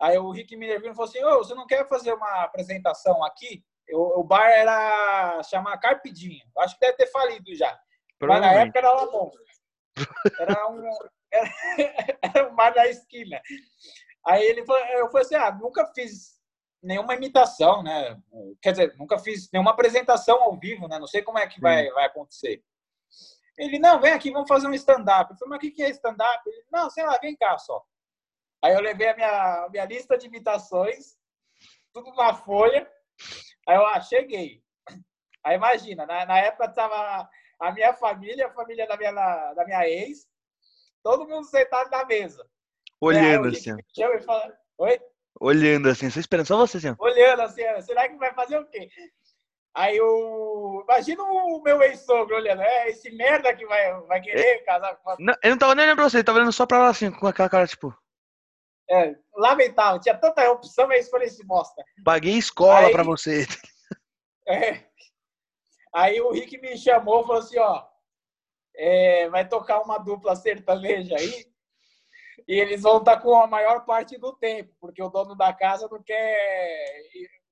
Aí 0.00 0.18
o 0.18 0.30
Rick 0.30 0.56
Minervino 0.56 0.94
falou 0.94 1.08
assim: 1.08 1.24
Ô, 1.24 1.38
você 1.38 1.54
não 1.54 1.66
quer 1.66 1.88
fazer 1.88 2.12
uma 2.12 2.42
apresentação 2.42 3.24
aqui? 3.24 3.64
O, 3.90 4.20
o 4.20 4.24
bar 4.24 4.50
era 4.50 5.42
chamar 5.44 5.78
Carpidinho. 5.78 6.44
Acho 6.58 6.74
que 6.74 6.80
deve 6.80 6.96
ter 6.96 7.06
falido 7.10 7.54
já. 7.54 7.78
Mas 8.20 8.40
na 8.40 8.52
época 8.52 8.78
era 8.78 9.06
bom. 9.06 9.30
Era 10.38 10.68
um, 10.68 10.82
era, 11.32 11.50
era 12.22 12.48
um 12.50 12.54
bar 12.54 12.70
da 12.70 12.86
esquina. 12.88 13.40
Aí 14.26 14.42
ele 14.44 14.64
falou, 14.64 14.82
eu 14.86 15.10
falei 15.10 15.26
assim, 15.26 15.34
ah, 15.34 15.52
nunca 15.52 15.86
fiz 15.94 16.34
nenhuma 16.82 17.14
imitação, 17.14 17.82
né? 17.82 18.20
Quer 18.60 18.72
dizer, 18.72 18.96
nunca 18.96 19.18
fiz 19.18 19.50
nenhuma 19.52 19.70
apresentação 19.70 20.42
ao 20.42 20.58
vivo, 20.58 20.88
né? 20.88 20.98
Não 20.98 21.06
sei 21.06 21.22
como 21.22 21.38
é 21.38 21.46
que 21.46 21.60
vai, 21.60 21.88
vai 21.90 22.06
acontecer. 22.06 22.62
Ele, 23.56 23.78
não, 23.78 24.00
vem 24.00 24.12
aqui, 24.12 24.30
vamos 24.30 24.48
fazer 24.48 24.66
um 24.66 24.74
stand-up. 24.74 25.30
Eu 25.30 25.36
falei, 25.36 25.58
mas 25.58 25.70
o 25.70 25.74
que 25.74 25.82
é 25.82 25.90
stand-up? 25.90 26.42
Ele, 26.46 26.64
não, 26.72 26.90
sei 26.90 27.04
lá, 27.04 27.18
vem 27.18 27.36
cá 27.36 27.56
só. 27.58 27.84
Aí 28.62 28.72
eu 28.72 28.80
levei 28.80 29.08
a 29.08 29.14
minha, 29.14 29.68
minha 29.70 29.84
lista 29.84 30.16
de 30.18 30.26
imitações, 30.26 31.16
tudo 31.92 32.12
na 32.14 32.34
folha. 32.34 32.90
Aí 33.68 33.76
eu, 33.76 33.86
ah, 33.86 34.00
cheguei. 34.00 34.62
Aí 35.44 35.56
imagina, 35.56 36.06
na, 36.06 36.24
na 36.24 36.38
época 36.38 36.72
tava 36.72 37.28
a 37.60 37.72
minha 37.72 37.92
família, 37.94 38.46
a 38.46 38.52
família 38.52 38.86
da 38.86 38.96
minha, 38.96 39.12
da 39.54 39.64
minha 39.64 39.88
ex, 39.88 40.26
todo 41.02 41.26
mundo 41.28 41.46
sentado 41.46 41.90
na 41.90 42.04
mesa. 42.04 42.44
Olhando 43.00 43.48
assim. 43.48 43.76
Eu, 43.96 44.22
fala, 44.22 44.56
Oi? 44.78 45.00
Olhando 45.40 45.88
assim, 45.88 46.08
só 46.10 46.20
esperando, 46.20 46.46
só 46.46 46.56
você 46.56 46.78
assim. 46.78 46.94
Olhando 46.98 47.42
assim, 47.42 47.62
será 47.82 48.08
que 48.08 48.16
vai 48.16 48.32
fazer 48.34 48.58
o 48.58 48.66
quê? 48.66 48.88
Aí 49.74 50.00
o. 50.00 50.82
Imagina 50.84 51.22
o 51.24 51.60
meu 51.62 51.82
ex-sogro 51.82 52.36
olhando, 52.36 52.62
é 52.62 52.90
esse 52.90 53.10
merda 53.10 53.54
que 53.54 53.66
vai, 53.66 54.00
vai 54.02 54.20
querer 54.20 54.64
casar 54.64 54.94
com. 54.96 55.16
Não, 55.18 55.34
eu 55.42 55.50
não 55.50 55.58
tava 55.58 55.74
nem 55.74 55.84
olhando 55.84 55.96
pra 55.96 56.08
você, 56.08 56.22
tava 56.22 56.38
olhando 56.38 56.52
só 56.52 56.64
pra 56.64 56.78
lá 56.78 56.88
assim, 56.88 57.10
com 57.10 57.26
aquela 57.26 57.48
cara, 57.48 57.66
tipo. 57.66 57.92
É, 58.88 59.16
lamentável, 59.34 60.00
tinha 60.00 60.16
tanta 60.16 60.48
opção, 60.50 60.86
mas 60.86 61.06
escolhi 61.06 61.24
esse 61.24 61.44
bosta. 61.44 61.82
Paguei 62.04 62.34
escola 62.34 62.86
Aí- 62.86 62.92
pra 62.92 63.02
você. 63.02 63.46
É. 64.46 64.84
Aí 65.94 66.20
o 66.20 66.32
Rick 66.32 66.58
me 66.58 66.76
chamou 66.76 67.20
e 67.20 67.26
falou 67.26 67.40
assim, 67.40 67.58
ó, 67.58 67.86
é, 68.74 69.28
vai 69.28 69.48
tocar 69.48 69.80
uma 69.80 69.96
dupla 69.96 70.34
sertaneja 70.34 71.14
aí 71.16 71.46
e 72.48 72.54
eles 72.54 72.82
vão 72.82 72.98
estar 72.98 73.20
com 73.20 73.34
a 73.36 73.46
maior 73.46 73.84
parte 73.84 74.18
do 74.18 74.32
tempo, 74.32 74.74
porque 74.80 75.00
o 75.00 75.08
dono 75.08 75.36
da 75.36 75.52
casa 75.52 75.88
não 75.88 76.02
quer, 76.02 77.02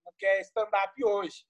não 0.05 0.13
quer 0.19 0.41
stand-up 0.41 1.05
hoje. 1.05 1.45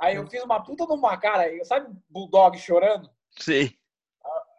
Aí 0.00 0.16
eu 0.16 0.26
fiz 0.26 0.42
uma 0.42 0.62
puta 0.62 0.84
numa 0.86 1.16
cara, 1.16 1.44
sabe 1.64 1.96
bulldog 2.08 2.58
chorando? 2.58 3.08
Sei. 3.38 3.78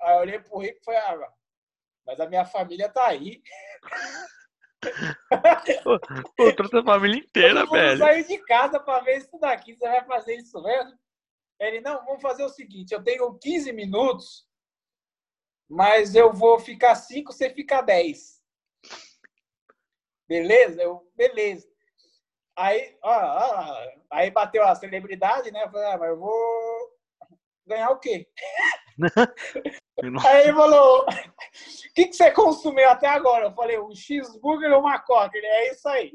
Aí 0.02 0.16
eu 0.16 0.22
olhei 0.22 0.40
pro 0.40 0.60
Rick 0.60 0.80
e 0.80 0.84
falei, 0.84 1.00
ah, 1.02 1.34
mas 2.06 2.20
a 2.22 2.26
minha 2.26 2.46
família 2.46 2.88
tá 2.88 3.06
aí. 3.06 3.44
Pô, 6.38 6.54
trouxe 6.56 6.78
a 6.78 6.84
família 6.84 7.20
inteira, 7.20 7.62
Todo 7.62 7.72
velho. 7.72 7.98
saiu 7.98 8.28
de 8.28 8.38
casa 8.40 8.80
pra 8.80 9.00
ver 9.02 9.18
isso 9.18 9.38
daqui. 9.40 9.76
Você 9.76 9.88
vai 9.88 10.06
fazer 10.06 10.36
isso 10.36 10.62
mesmo? 10.62 10.98
Ele, 11.60 11.82
não, 11.82 12.04
vamos 12.06 12.22
fazer 12.22 12.44
o 12.44 12.50
seguinte: 12.50 12.94
eu 12.94 13.04
tenho 13.04 13.38
15 13.38 13.74
minutos, 13.74 14.48
mas 15.70 16.16
eu 16.16 16.32
vou 16.32 16.60
ficar 16.60 16.96
5, 16.96 17.34
você 17.34 17.50
fica 17.50 17.82
10. 17.82 18.40
Beleza? 20.28 20.82
Eu, 20.82 21.12
beleza. 21.16 21.68
Aí, 22.58 22.98
ó, 23.02 23.12
ó, 23.12 23.88
aí 24.12 24.30
bateu 24.32 24.64
a 24.64 24.76
celebridade, 24.76 25.52
né? 25.52 25.64
Eu 25.64 25.72
falei, 25.72 25.88
ah, 25.88 25.98
mas 25.98 26.10
eu 26.10 26.20
vou 26.20 26.98
ganhar 27.66 27.90
o 27.90 28.00
quê? 28.00 28.28
Aí 30.26 30.44
ele 30.44 30.54
falou: 30.54 31.02
o 31.02 31.94
que, 31.94 32.08
que 32.08 32.14
você 32.14 32.32
consumiu 32.32 32.90
até 32.90 33.08
agora? 33.08 33.46
Eu 33.46 33.54
falei: 33.54 33.80
um 33.80 33.94
cheeseburger 33.94 34.70
e 34.70 34.74
uma 34.74 35.00
coca. 35.00 35.38
Ele, 35.38 35.48
é 35.48 35.72
isso 35.72 35.88
aí. 35.88 36.12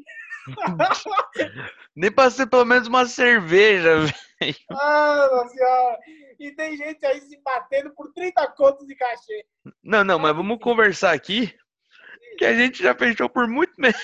Nem 1.96 2.12
pra 2.12 2.30
ser 2.30 2.46
pelo 2.46 2.64
menos 2.64 2.86
uma 2.86 3.06
cerveja, 3.06 4.00
velho. 4.40 4.56
Nossa 4.70 5.48
senhora! 5.48 5.98
E 6.38 6.52
tem 6.52 6.76
gente 6.76 7.04
aí 7.06 7.20
se 7.20 7.40
batendo 7.42 7.94
por 7.94 8.12
30 8.12 8.46
contos 8.52 8.86
de 8.86 8.94
cachê. 8.94 9.46
Não, 9.82 10.04
não, 10.04 10.18
mas 10.18 10.36
vamos 10.36 10.58
conversar 10.58 11.12
aqui. 11.14 11.54
Que 12.38 12.44
a 12.44 12.54
gente 12.54 12.82
já 12.82 12.94
fechou 12.94 13.28
por 13.28 13.46
muito 13.46 13.72
menos. 13.78 13.96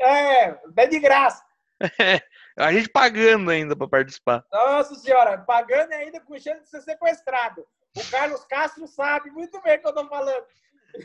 É, 0.00 0.56
é 0.76 0.86
de 0.86 0.98
graça. 0.98 1.42
A 2.56 2.70
gente 2.72 2.88
pagando 2.90 3.50
ainda 3.50 3.74
pra 3.74 3.88
participar. 3.88 4.44
Nossa 4.52 4.94
senhora, 4.94 5.38
pagando 5.38 5.92
ainda 5.92 6.20
com 6.20 6.38
chance 6.38 6.60
de 6.60 6.68
ser 6.68 6.82
sequestrado. 6.82 7.66
O 7.96 8.10
Carlos 8.10 8.44
Castro 8.46 8.86
sabe 8.86 9.30
muito 9.30 9.60
bem 9.62 9.76
o 9.76 9.80
que 9.80 9.86
eu 9.88 9.94
tô 9.94 10.08
falando. 10.08 10.46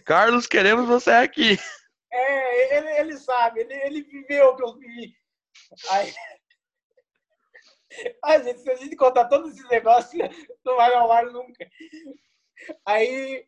Carlos, 0.06 0.47
queremos 0.47 0.88
você 0.88 1.12
aqui. 1.12 1.58
É, 2.12 2.78
ele, 2.78 2.89
ele 3.00 3.17
sabe, 3.17 3.62
ele, 3.62 3.73
ele 3.73 4.02
viveu 4.04 4.50
o 4.50 4.56
que 4.56 4.63
eu 4.63 4.76
vivi. 4.78 5.13
Aí, 5.91 6.13
Ai, 8.23 8.43
gente, 8.43 8.62
se 8.62 8.69
a 8.69 8.76
gente 8.76 8.95
contar 8.95 9.26
todos 9.26 9.54
esses 9.54 9.67
negócios, 9.69 10.13
não 10.65 10.76
vai 10.76 10.93
ao 10.93 11.12
ar 11.12 11.26
nunca. 11.26 11.67
Aí, 12.86 13.45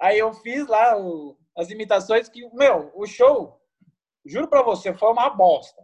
aí 0.00 0.18
eu 0.18 0.32
fiz 0.34 0.66
lá 0.66 0.96
o- 0.96 1.36
as 1.56 1.70
imitações 1.70 2.28
que, 2.28 2.48
meu, 2.54 2.90
o 2.94 3.06
show, 3.06 3.60
juro 4.24 4.48
pra 4.48 4.62
você, 4.62 4.92
foi 4.94 5.10
uma 5.10 5.30
bosta. 5.30 5.82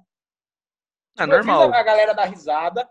É 1.18 1.22
Eu 1.24 1.28
normal. 1.28 1.66
fiz 1.66 1.72
a 1.74 1.82
galera 1.82 2.14
dar 2.14 2.24
risada, 2.24 2.88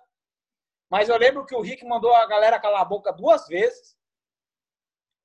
mas 0.92 1.08
eu 1.08 1.18
lembro 1.18 1.46
que 1.46 1.56
o 1.56 1.62
Rick 1.62 1.86
mandou 1.86 2.14
a 2.14 2.28
galera 2.28 2.60
calar 2.60 2.82
a 2.82 2.86
boca 2.86 3.14
duas 3.14 3.48
vezes. 3.48 3.96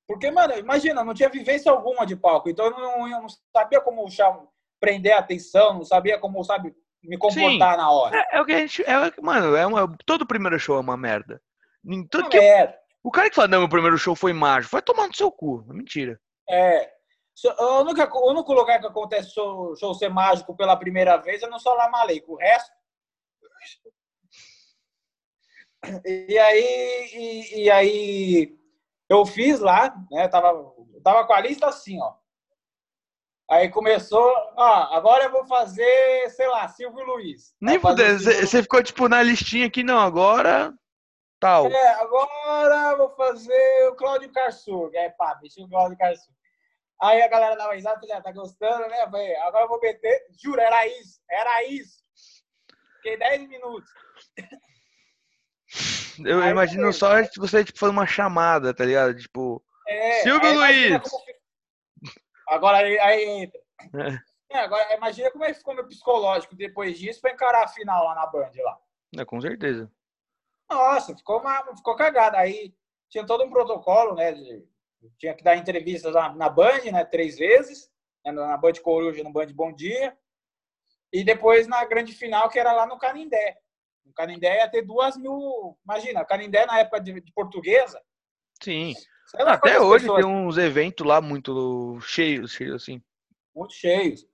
Porque, 0.07 0.31
mano, 0.31 0.57
imagina, 0.57 1.01
eu 1.01 1.05
não 1.05 1.13
tinha 1.13 1.29
vivência 1.29 1.73
alguma 1.73 2.07
de 2.07 2.15
palco, 2.15 2.49
então 2.49 2.67
eu 2.67 2.71
não, 2.71 3.09
eu 3.09 3.21
não 3.23 3.27
sabia 3.53 3.81
como 3.81 4.07
prender 4.79 5.13
a 5.13 5.19
atenção, 5.19 5.75
não 5.75 5.85
sabia 5.85 6.17
como, 6.21 6.45
sabe, 6.45 6.73
me 7.03 7.19
comportar 7.19 7.77
na 7.77 7.91
hora. 7.91 8.17
É, 8.17 8.37
é 8.37 8.41
o 8.41 8.45
que 8.45 8.53
a 8.53 8.59
gente. 8.59 8.85
É, 8.85 8.95
mano, 9.21 9.57
é 9.57 9.67
uma, 9.67 9.97
todo 10.07 10.25
primeiro 10.25 10.57
show 10.61 10.77
é 10.77 10.81
uma 10.81 10.97
merda. 10.97 11.43
Tudo 12.11 12.25
Uma 12.25 12.31
que, 12.31 12.41
merda. 12.41 12.79
o 13.03 13.11
cara 13.11 13.29
que 13.29 13.35
fala, 13.35 13.49
não, 13.49 13.61
meu 13.61 13.69
primeiro 13.69 13.99
show 13.99 14.15
foi 14.15 14.33
mágico, 14.33 14.73
vai 14.73 14.83
tomar 14.83 15.09
no 15.09 15.15
seu 15.15 15.33
cu. 15.33 15.67
É 15.69 15.73
mentira. 15.73 16.21
É. 16.49 16.93
O 17.59 17.83
único, 17.83 18.19
o 18.19 18.31
único 18.31 18.53
lugar 18.53 18.81
que 18.81 18.87
acontece 18.87 19.33
show, 19.33 19.77
show 19.77 19.95
ser 19.95 20.09
mágico 20.09 20.57
pela 20.57 20.77
primeira 20.77 21.17
vez 21.17 21.43
é 21.43 21.49
no 21.49 21.59
Solar 21.59 21.91
Maleico. 21.91 22.35
O 22.35 22.37
resto. 22.37 22.71
E 26.05 26.39
aí, 26.39 27.11
e, 27.13 27.65
e 27.65 27.71
aí 27.71 28.59
eu 29.09 29.25
fiz 29.25 29.61
lá, 29.61 29.95
né? 30.11 30.29
Tava, 30.29 30.73
tava 31.03 31.27
com 31.27 31.33
a 31.33 31.41
lista 31.41 31.67
assim, 31.67 32.01
ó. 32.01 32.15
Aí 33.49 33.69
começou, 33.69 34.29
ó, 34.57 34.95
agora 34.97 35.25
eu 35.25 35.31
vou 35.31 35.47
fazer, 35.47 36.31
sei 36.31 36.49
lá, 36.49 36.67
Silvio 36.67 37.05
Luiz. 37.05 37.55
Nem 37.61 37.79
fuder, 37.79 38.19
Silvio 38.19 38.47
você 38.47 38.63
ficou 38.63 38.83
tipo 38.83 39.09
na 39.09 39.23
listinha 39.23 39.67
aqui, 39.67 39.85
não, 39.85 40.01
agora. 40.01 40.75
Tal. 41.39 41.67
É, 41.67 41.89
agora 42.01 42.91
eu 42.91 42.97
vou 42.97 43.11
fazer 43.11 43.89
o 43.89 43.95
Cláudio 43.95 44.33
Karsug. 44.33 44.97
Aí, 44.97 45.11
pá, 45.11 45.35
deixa 45.35 45.63
o 45.63 45.69
Cláudio 45.69 45.97
Karsug. 45.97 46.35
Aí 47.01 47.23
a 47.23 47.29
galera 47.29 47.57
dava 47.57 47.75
risada, 47.75 48.01
falei, 48.01 48.17
ah, 48.17 48.23
tá 48.23 48.33
gostando, 48.33 48.89
né? 48.89 49.03
Eu 49.03 49.11
Falei, 49.11 49.37
agora 49.37 49.65
eu 49.65 49.69
vou 49.69 49.81
meter. 49.81 50.27
Juro, 50.43 50.61
era 50.61 50.87
isso, 50.87 51.21
era 51.31 51.65
isso. 51.65 52.03
Fiquei 52.97 53.19
10 53.19 53.49
minutos. 53.49 53.91
Eu 56.25 56.41
Aí, 56.41 56.51
imagino 56.51 56.81
beleza. 56.83 56.99
só 56.99 57.23
você 57.41 57.65
tipo, 57.65 57.79
fazer 57.79 57.93
uma 57.93 58.07
chamada, 58.07 58.73
tá 58.75 58.85
ligado? 58.85 59.15
Tipo. 59.17 59.63
É, 59.89 60.23
Silvio 60.23 60.61
aí 60.63 60.89
Luiz. 60.91 61.03
Agora 62.49 62.79
aí, 62.79 62.99
aí 62.99 63.25
entra. 63.45 63.61
É. 63.95 64.37
É, 64.57 64.59
agora 64.61 64.95
imagina 64.95 65.31
como 65.33 65.45
é 65.45 65.49
que 65.53 65.59
ficou 65.59 65.75
meu 65.75 65.87
psicológico 65.89 66.55
depois 66.55 66.97
disso 66.99 67.21
pra 67.21 67.33
encarar 67.33 67.65
a 67.65 67.69
final 67.69 68.05
lá 68.05 68.15
na 68.15 68.27
Band 68.27 68.53
lá. 68.59 68.79
É, 69.19 69.25
com 69.25 69.41
certeza. 69.41 69.91
Nossa, 70.71 71.17
ficou, 71.17 71.41
uma, 71.41 71.77
ficou 71.77 71.97
cagada. 71.97 72.39
Aí 72.39 72.73
tinha 73.09 73.27
todo 73.27 73.45
um 73.45 73.51
protocolo, 73.51 74.15
né? 74.15 74.33
de- 74.33 74.65
tinha 75.19 75.35
que 75.35 75.43
dar 75.45 75.57
entrevistas 75.57 76.15
na, 76.15 76.33
na 76.35 76.49
Band, 76.49 76.85
né? 76.93 77.05
Três 77.05 77.37
vezes. 77.37 77.91
né, 78.25 78.33
Na 78.33 78.57
Band 78.57 78.75
Coruja, 78.83 79.23
no 79.23 79.33
Band 79.33 79.49
Bom 79.53 79.73
Dia. 79.73 80.17
E 81.13 81.23
depois 81.25 81.67
na 81.67 81.85
grande 81.85 82.13
final, 82.13 82.49
que 82.49 82.59
era 82.59 82.73
lá 82.73 82.87
no 82.87 82.99
Canindé. 82.99 83.57
No 84.07 84.13
Canindé 84.15 84.57
ia 84.59 84.69
ter 84.71 84.83
duas 84.83 85.17
mil. 85.17 85.77
Imagina, 85.85 86.25
Canindé 86.25 86.65
na 86.65 86.79
época 86.79 87.01
de, 87.01 87.21
de 87.21 87.33
portuguesa. 87.33 88.01
Sim. 88.63 88.95
lá 89.35 89.55
Até 89.55 89.79
hoje 89.81 90.05
pessoas- 90.05 90.25
tem 90.25 90.33
uns 90.33 90.57
eventos 90.57 91.05
lá 91.07 91.21
muito 91.21 91.99
cheios, 92.01 92.53
cheios 92.53 92.83
assim. 92.83 93.03
muito 93.55 93.75
cheios. 93.75 94.27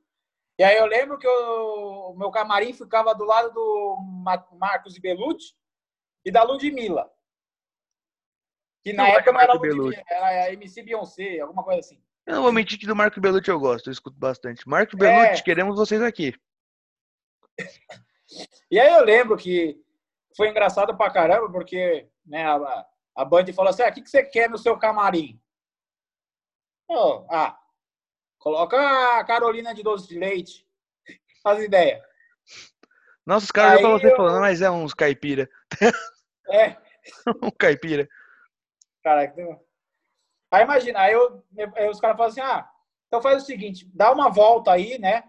E 0.58 0.62
aí 0.62 0.76
eu 0.76 0.86
lembro 0.86 1.18
que 1.18 1.26
o 1.26 2.14
meu 2.16 2.30
camarim 2.30 2.72
ficava 2.74 3.14
do 3.14 3.24
lado 3.24 3.50
do 3.52 3.96
Ma- 4.22 4.46
Marcos 4.52 4.96
Belucci 4.98 5.54
e 6.24 6.30
da 6.30 6.42
Ludmilla. 6.44 7.10
Que 8.84 8.92
na 8.92 9.04
Não 9.04 9.10
é 9.10 9.14
época 9.14 9.32
não 9.32 9.40
era 9.40 9.52
Ludmilla, 9.54 10.02
era 10.08 10.52
MC 10.52 10.82
Beyoncé, 10.82 11.40
alguma 11.40 11.64
coisa 11.64 11.80
assim. 11.80 12.00
Eu 12.26 12.36
não 12.36 12.42
vou 12.42 12.52
mentir 12.52 12.78
que 12.78 12.86
do 12.86 12.94
Marco 12.94 13.20
Belucci 13.20 13.50
eu 13.50 13.58
gosto, 13.58 13.88
eu 13.88 13.92
escuto 13.92 14.16
bastante. 14.18 14.68
Marco 14.68 14.94
É. 14.96 14.98
Belucci, 14.98 15.42
queremos 15.42 15.74
vocês 15.76 16.02
aqui. 16.02 16.34
E 18.70 18.78
aí 18.78 18.92
eu 18.92 19.04
lembro 19.04 19.36
que 19.36 19.80
foi 20.36 20.48
engraçado 20.48 20.96
pra 20.96 21.10
caramba, 21.10 21.50
porque 21.50 22.08
né, 22.24 22.46
a, 22.46 22.86
a 23.16 23.24
Band 23.24 23.46
falou 23.54 23.70
assim: 23.70 23.82
ah, 23.82 23.88
o 23.88 23.92
que, 23.92 24.02
que 24.02 24.10
você 24.10 24.22
quer 24.24 24.48
no 24.48 24.58
seu 24.58 24.78
camarim? 24.78 25.40
Ah, 27.30 27.58
coloca 28.38 28.76
a 29.18 29.24
Carolina 29.24 29.74
de 29.74 29.82
doce 29.82 30.08
de 30.08 30.18
leite. 30.18 30.66
Faz 31.42 31.62
ideia. 31.62 32.02
Nossa, 33.24 33.44
os 33.46 33.50
caras 33.50 33.78
Aí 33.78 33.82
você 33.82 34.12
eu- 34.12 34.16
falando, 34.16 34.40
mas 34.40 34.60
é 34.60 34.70
uns 34.70 34.92
caipira. 34.94 35.48
É, 36.48 36.76
um 37.42 37.50
caipira. 37.50 38.08
Cara, 39.02 39.32
aí 40.50 40.62
imagina, 40.62 41.00
aí, 41.00 41.12
eu, 41.12 41.44
aí 41.76 41.88
os 41.88 42.00
caras 42.00 42.16
falam 42.16 42.30
assim: 42.30 42.40
ah, 42.40 42.68
então 43.06 43.22
faz 43.22 43.42
o 43.42 43.46
seguinte, 43.46 43.88
dá 43.94 44.12
uma 44.12 44.30
volta 44.30 44.72
aí, 44.72 44.98
né? 44.98 45.24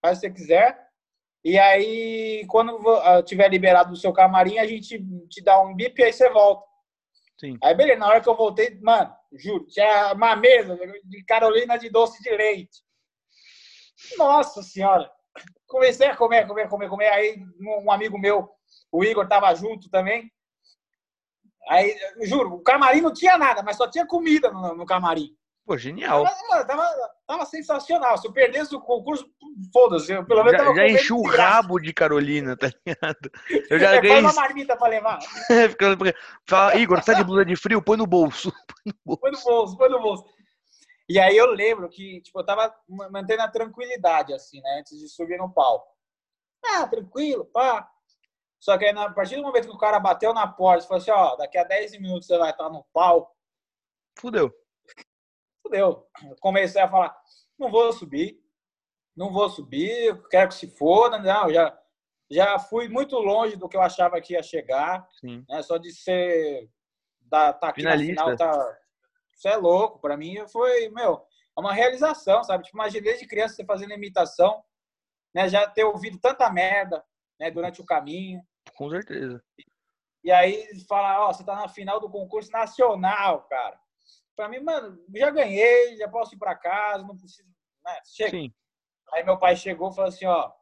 Faz 0.00 0.18
o 0.18 0.20
que 0.20 0.26
você 0.28 0.32
quiser. 0.32 0.87
E 1.48 1.58
aí, 1.58 2.44
quando 2.46 2.86
ah, 2.90 3.22
tiver 3.22 3.48
liberado 3.48 3.94
o 3.94 3.96
seu 3.96 4.12
camarim, 4.12 4.58
a 4.58 4.66
gente 4.66 5.02
te 5.30 5.42
dá 5.42 5.58
um 5.62 5.74
bip 5.74 5.98
e 5.98 6.04
aí 6.04 6.12
você 6.12 6.28
volta. 6.28 6.62
Sim. 7.40 7.56
Aí, 7.64 7.74
beleza, 7.74 8.00
na 8.00 8.06
hora 8.06 8.20
que 8.20 8.28
eu 8.28 8.36
voltei, 8.36 8.78
mano, 8.82 9.10
juro, 9.32 9.64
tinha 9.66 10.12
uma 10.12 10.36
mesa 10.36 10.78
de 11.04 11.24
Carolina 11.24 11.78
de 11.78 11.88
doce 11.88 12.22
de 12.22 12.36
leite. 12.36 12.82
Nossa 14.18 14.62
senhora! 14.62 15.10
Comecei 15.66 16.08
a 16.08 16.16
comer, 16.16 16.46
comer, 16.46 16.68
comer, 16.68 16.88
comer. 16.90 17.08
Aí, 17.08 17.38
um 17.58 17.90
amigo 17.90 18.18
meu, 18.18 18.50
o 18.92 19.02
Igor, 19.02 19.26
tava 19.26 19.54
junto 19.54 19.88
também. 19.88 20.30
Aí, 21.70 21.96
juro, 22.24 22.56
o 22.56 22.62
camarim 22.62 23.00
não 23.00 23.12
tinha 23.14 23.38
nada, 23.38 23.62
mas 23.62 23.78
só 23.78 23.88
tinha 23.88 24.06
comida 24.06 24.50
no, 24.50 24.74
no 24.74 24.84
camarim. 24.84 25.34
Pô, 25.68 25.76
genial. 25.76 26.24
Tava, 26.24 26.64
tava, 26.64 27.10
tava 27.26 27.44
sensacional. 27.44 28.16
Se 28.16 28.26
eu 28.26 28.32
perdesse 28.32 28.74
o 28.74 28.80
concurso, 28.80 29.30
foda-se. 29.70 30.10
eu 30.10 30.24
Pelo 30.24 30.42
menos 30.42 30.58
Já, 30.58 30.64
tava 30.64 30.74
já 30.76 30.88
enchi 30.88 31.12
o 31.12 31.20
rabo 31.20 31.78
de 31.78 31.92
Carolina, 31.92 32.56
tá 32.56 32.68
ligado? 32.68 33.30
Eu 33.70 33.78
já 33.78 33.94
É, 33.96 34.00
ganhei. 34.00 34.22
Põe 34.22 34.30
uma 34.30 34.32
marmita 34.32 34.76
pra 34.78 34.88
levar. 34.88 35.18
Ficando- 35.68 36.02
Fala, 36.48 36.74
Igor, 36.76 37.04
tá 37.04 37.12
de 37.12 37.22
blusa 37.22 37.44
de 37.44 37.54
frio? 37.54 37.82
Põe 37.84 37.98
no 37.98 38.06
bolso. 38.06 38.50
Põe 39.04 39.30
no 39.30 39.40
bolso, 39.44 39.76
põe 39.76 39.90
no 39.90 40.00
bolso. 40.00 40.24
E 41.06 41.18
aí 41.18 41.36
eu 41.36 41.48
lembro 41.52 41.86
que, 41.90 42.22
tipo, 42.22 42.40
eu 42.40 42.46
tava 42.46 42.74
ma- 42.88 43.10
mantendo 43.10 43.42
a 43.42 43.48
tranquilidade, 43.48 44.32
assim, 44.32 44.62
né? 44.62 44.78
Antes 44.80 44.98
de 44.98 45.06
subir 45.06 45.36
no 45.36 45.52
palco. 45.52 45.86
Ah, 46.64 46.86
tranquilo, 46.86 47.44
pá. 47.44 47.86
Só 48.58 48.78
que 48.78 48.86
aí, 48.86 48.96
a 48.96 49.10
partir 49.10 49.36
do 49.36 49.42
momento 49.42 49.68
que 49.68 49.74
o 49.74 49.78
cara 49.78 50.00
bateu 50.00 50.32
na 50.32 50.46
porta 50.46 50.84
e 50.84 50.88
falou 50.88 51.02
assim, 51.02 51.10
ó, 51.10 51.36
daqui 51.36 51.58
a 51.58 51.64
10 51.64 51.92
minutos 52.00 52.26
você 52.26 52.38
vai 52.38 52.52
estar 52.52 52.70
no 52.70 52.86
palco, 52.90 53.30
Fudeu. 54.18 54.50
Fudeu. 55.68 56.06
Eu 56.24 56.36
comecei 56.40 56.80
a 56.80 56.88
falar, 56.88 57.14
não 57.58 57.70
vou 57.70 57.92
subir, 57.92 58.40
não 59.14 59.30
vou 59.32 59.48
subir, 59.50 60.20
quero 60.30 60.48
que 60.48 60.54
se 60.54 60.66
foda, 60.76 61.18
não, 61.18 61.52
já, 61.52 61.78
já 62.30 62.58
fui 62.58 62.88
muito 62.88 63.16
longe 63.16 63.56
do 63.56 63.68
que 63.68 63.76
eu 63.76 63.82
achava 63.82 64.20
que 64.20 64.32
ia 64.32 64.42
chegar, 64.42 65.06
né? 65.48 65.62
Só 65.62 65.76
de 65.76 65.92
ser, 65.92 66.68
da, 67.20 67.52
tá 67.52 67.68
aqui 67.68 67.82
Finalista. 67.82 68.14
na 68.14 68.36
final, 68.36 68.36
tá, 68.36 68.78
isso 69.34 69.48
é 69.48 69.56
louco, 69.56 70.00
pra 70.00 70.16
mim 70.16 70.36
foi, 70.48 70.88
meu, 70.88 71.24
é 71.56 71.60
uma 71.60 71.72
realização, 71.72 72.42
sabe? 72.42 72.64
Tipo, 72.64 72.76
imagina 72.78 73.04
desde 73.04 73.26
criança 73.26 73.54
você 73.54 73.64
fazendo 73.64 73.92
imitação, 73.92 74.62
né? 75.34 75.48
Já 75.48 75.68
ter 75.68 75.84
ouvido 75.84 76.18
tanta 76.18 76.50
merda, 76.50 77.04
né? 77.38 77.50
Durante 77.50 77.80
o 77.80 77.86
caminho, 77.86 78.42
Com 78.76 78.88
certeza. 78.88 79.42
e 80.24 80.30
aí 80.30 80.66
fala, 80.88 81.28
ó, 81.28 81.32
você 81.32 81.44
tá 81.44 81.54
na 81.56 81.68
final 81.68 82.00
do 82.00 82.10
concurso 82.10 82.50
nacional, 82.50 83.42
cara. 83.48 83.78
Pra 84.38 84.48
mim, 84.48 84.60
mano, 84.60 85.04
já 85.16 85.30
ganhei, 85.30 85.96
já 85.96 86.08
posso 86.08 86.32
ir 86.32 86.38
pra 86.38 86.54
casa, 86.54 87.02
não 87.02 87.16
preciso. 87.16 87.48
Né? 87.84 88.00
Chega. 88.04 88.30
Sim. 88.30 88.54
Aí 89.12 89.24
meu 89.24 89.36
pai 89.36 89.56
chegou 89.56 89.90
e 89.90 89.94
falou 89.96 90.08
assim, 90.08 90.26
ó, 90.26 90.52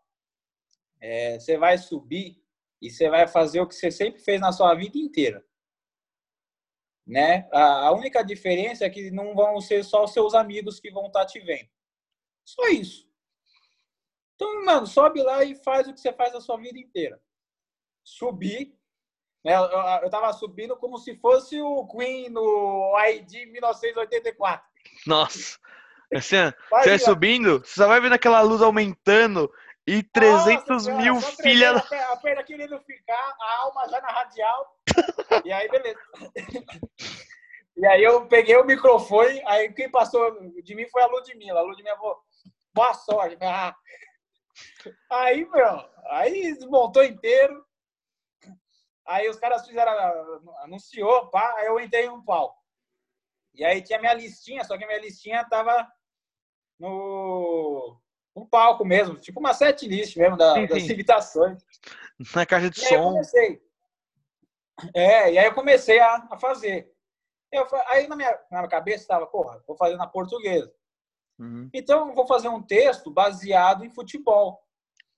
é, 0.99 1.39
você 1.39 1.59
vai 1.59 1.77
subir 1.77 2.43
e 2.81 2.91
você 2.91 3.11
vai 3.11 3.29
fazer 3.29 3.61
o 3.61 3.69
que 3.69 3.75
você 3.75 3.91
sempre 3.91 4.19
fez 4.19 4.41
na 4.41 4.51
sua 4.51 4.75
vida 4.75 4.97
inteira. 4.97 5.45
Né? 7.07 7.47
A, 7.53 7.89
a 7.89 7.93
única 7.93 8.23
diferença 8.23 8.87
é 8.87 8.89
que 8.89 9.11
não 9.11 9.35
vão 9.35 9.61
ser 9.61 9.85
só 9.85 10.05
os 10.05 10.13
seus 10.15 10.33
amigos 10.33 10.81
que 10.81 10.91
vão 10.91 11.09
estar 11.09 11.27
te 11.27 11.39
vendo. 11.41 11.69
Só 12.47 12.69
isso. 12.69 13.07
Então, 14.37 14.65
mano, 14.65 14.87
sobe 14.87 15.23
lá 15.23 15.45
e 15.45 15.55
faz 15.55 15.87
o 15.87 15.93
que 15.93 16.01
você 16.01 16.15
faz 16.15 16.35
a 16.35 16.41
sua 16.41 16.57
vida 16.57 16.79
inteira. 16.79 17.23
Subir? 18.03 18.75
Eu, 19.47 19.63
eu, 19.63 19.81
eu 20.03 20.11
tava 20.11 20.33
subindo 20.33 20.77
como 20.77 20.99
se 20.99 21.17
fosse 21.17 21.61
o 21.61 21.87
Queen 21.87 22.29
no 22.31 22.93
ID 23.09 23.47
1984. 23.53 24.67
Nossa. 25.07 25.59
Assim, 26.15 26.37
você 26.71 26.89
vai 26.89 26.99
subindo, 26.99 27.59
você 27.61 27.75
só 27.75 27.87
vai 27.89 28.01
vendo 28.01 28.13
aquela 28.15 28.41
luz 28.41 28.63
aumentando 28.63 29.51
e 29.87 30.03
300 30.03 30.87
Nossa 30.87 30.95
mil 30.95 31.21
só 31.21 31.33
filha. 31.43 31.81
tremendo, 31.81 32.13
A 32.13 32.17
perna- 32.17 32.43
querendo 32.45 32.81
ficar, 32.81 33.37
a 33.41 33.57
alma 33.63 33.89
já 33.89 34.01
na 34.01 34.09
radial. 34.09 34.77
E 35.45 35.53
aí, 35.53 35.69
beleza. 35.69 35.99
E 37.77 37.87
aí 37.87 38.03
eu 38.03 38.27
peguei 38.27 38.57
o 38.57 38.65
microfone, 38.65 39.43
aí 39.47 39.73
quem 39.73 39.91
passou 39.91 40.35
de 40.63 40.75
mim 40.75 40.89
foi 40.89 41.03
a 41.03 41.07
Ludmilla. 41.07 41.61
A 41.61 41.63
Ludmilla 41.63 41.97
falou, 41.97 42.19
boa 42.75 42.95
sorte. 42.95 43.37
Aí, 45.11 45.45
meu, 45.51 45.85
aí 46.11 46.55
desmontou 46.55 47.05
inteiro. 47.05 47.63
Aí 49.07 49.29
os 49.29 49.37
caras 49.39 49.67
fizeram, 49.67 49.93
anunciou, 50.63 51.29
pá, 51.29 51.55
aí 51.59 51.67
eu 51.67 51.79
entrei 51.79 52.09
no 52.09 52.25
palco. 52.25 52.61
E 53.55 53.65
aí 53.65 53.81
tinha 53.83 53.99
minha 54.01 54.13
listinha, 54.13 54.65
só 54.65 54.77
que 54.77 54.85
minha 54.87 55.01
listinha 55.01 55.45
tava 55.49 55.89
no, 56.79 57.99
no 58.35 58.47
palco 58.47 58.85
mesmo, 58.85 59.17
tipo 59.17 59.41
uma 59.41 59.55
set 59.55 59.87
list 59.89 60.17
mesmo 60.17 60.37
da, 60.37 60.55
das 60.67 60.83
sim. 60.83 60.93
imitações. 60.93 61.63
Na 62.35 62.45
caixa 62.45 62.69
de 62.69 62.81
E 62.81 62.87
aí 62.87 62.95
eu 62.95 63.03
som. 63.03 63.09
comecei. 63.11 63.63
É, 64.95 65.33
e 65.33 65.39
aí 65.39 65.47
eu 65.47 65.55
comecei 65.55 65.99
a, 66.01 66.29
a 66.31 66.39
fazer. 66.39 66.93
Eu, 67.51 67.67
aí 67.87 68.07
na 68.09 68.17
minha, 68.17 68.31
na 68.51 68.59
minha 68.59 68.69
cabeça 68.69 69.03
estava, 69.05 69.27
porra, 69.27 69.63
vou 69.67 69.77
fazer 69.77 69.97
na 69.97 70.07
portuguesa. 70.07 70.75
Uhum, 71.39 71.71
Então 71.73 72.09
eu 72.09 72.15
vou 72.15 72.27
fazer 72.27 72.49
um 72.49 72.63
texto 72.63 73.11
baseado 73.11 73.85
em 73.85 73.91
futebol, 73.91 74.66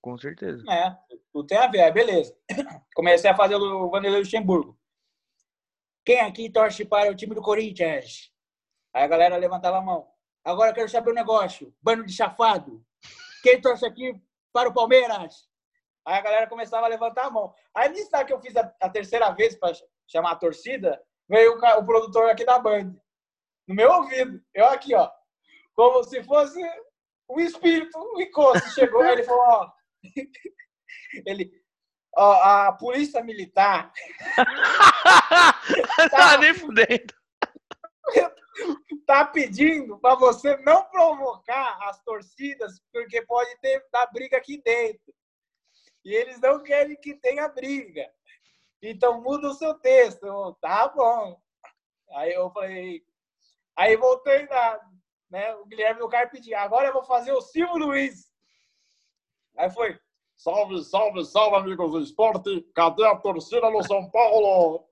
com 0.00 0.16
certeza. 0.18 0.62
né? 0.64 0.98
Tudo 1.32 1.46
tem 1.46 1.58
a 1.58 1.66
ver, 1.66 1.82
aí 1.82 1.92
beleza. 1.92 2.37
Comecei 2.94 3.30
a 3.30 3.37
fazer 3.37 3.56
o 3.56 3.90
Vanderlei 3.90 4.20
Luxemburgo. 4.20 4.78
Quem 6.04 6.20
aqui 6.20 6.50
torce 6.50 6.84
para 6.84 7.11
o 7.11 7.14
time 7.14 7.34
do 7.34 7.42
Corinthians? 7.42 8.32
Aí 8.94 9.02
a 9.02 9.06
galera 9.06 9.37
levantava 9.37 9.78
a 9.78 9.82
mão. 9.82 10.08
Agora 10.44 10.70
eu 10.70 10.74
quero 10.74 10.88
saber 10.88 11.11
um 11.11 11.14
negócio. 11.14 11.74
Bando 11.82 12.06
de 12.06 12.12
chafado. 12.12 12.82
Quem 13.42 13.61
torce 13.61 13.84
aqui 13.84 14.18
para 14.52 14.68
o 14.68 14.74
Palmeiras? 14.74 15.46
Aí 16.06 16.14
a 16.14 16.22
galera 16.22 16.46
começava 16.46 16.87
a 16.87 16.88
levantar 16.88 17.26
a 17.26 17.30
mão. 17.30 17.54
Aí 17.74 17.90
nisso 17.90 18.11
que 18.26 18.32
eu 18.32 18.40
fiz 18.40 18.56
a, 18.56 18.74
a 18.80 18.88
terceira 18.88 19.30
vez 19.32 19.54
para 19.54 19.76
chamar 20.06 20.32
a 20.32 20.37
torcida, 20.37 20.98
veio 21.28 21.52
o, 21.52 21.78
o 21.78 21.84
produtor 21.84 22.30
aqui 22.30 22.44
da 22.44 22.58
Band. 22.58 22.94
No 23.66 23.74
meu 23.74 23.92
ouvido. 23.92 24.42
Eu 24.54 24.66
aqui, 24.66 24.94
ó. 24.94 25.11
Como 25.74 26.02
se 26.04 26.22
fosse 26.24 26.58
um 27.28 27.38
espírito, 27.38 27.98
um 27.98 28.20
encosto. 28.20 28.70
Chegou, 28.70 29.04
ele 29.04 29.22
falou, 29.22 29.42
ó. 29.42 29.78
Ele, 31.26 31.50
ó, 32.16 32.32
a 32.42 32.72
polícia 32.72 33.22
militar 33.22 33.92
tá 36.11 36.38
nem 36.38 36.54
fudendo. 36.54 37.14
tá 39.06 39.24
pedindo 39.24 39.98
para 39.98 40.14
você 40.14 40.56
não 40.58 40.84
provocar 40.84 41.78
as 41.88 42.02
torcidas, 42.02 42.80
porque 42.92 43.22
pode 43.22 43.58
ter 43.61 43.84
dar 43.92 44.06
briga 44.12 44.37
aqui 44.37 44.61
dentro. 44.62 45.14
E 46.04 46.14
eles 46.14 46.40
não 46.40 46.62
querem 46.62 46.96
que 46.96 47.14
tenha 47.14 47.48
briga. 47.48 48.11
Então 48.82 49.20
muda 49.20 49.48
o 49.48 49.54
seu 49.54 49.74
texto. 49.74 50.24
Eu, 50.24 50.56
tá 50.61 50.88
bom. 50.88 51.40
Aí 52.12 52.32
eu 52.32 52.50
falei. 52.50 53.02
Aí 53.76 53.96
voltei 53.96 54.46
na. 54.46 54.80
Né, 55.30 55.54
o 55.56 55.66
Guilherme 55.66 56.00
do 56.00 56.08
Carpe. 56.08 56.54
Agora 56.54 56.88
eu 56.88 56.92
vou 56.94 57.04
fazer 57.04 57.32
o 57.32 57.42
Silvio 57.42 57.76
Luiz. 57.76 58.28
Aí 59.59 59.71
foi. 59.71 59.99
Salve, 60.37 60.83
salve, 60.85 61.25
salve, 61.25 61.57
amigos 61.57 61.90
do 61.90 62.01
esporte. 62.01 62.62
Cadê 62.75 63.05
a 63.05 63.16
torcida 63.16 63.68
no 63.71 63.83
São 63.83 64.09
Paulo? 64.11 64.87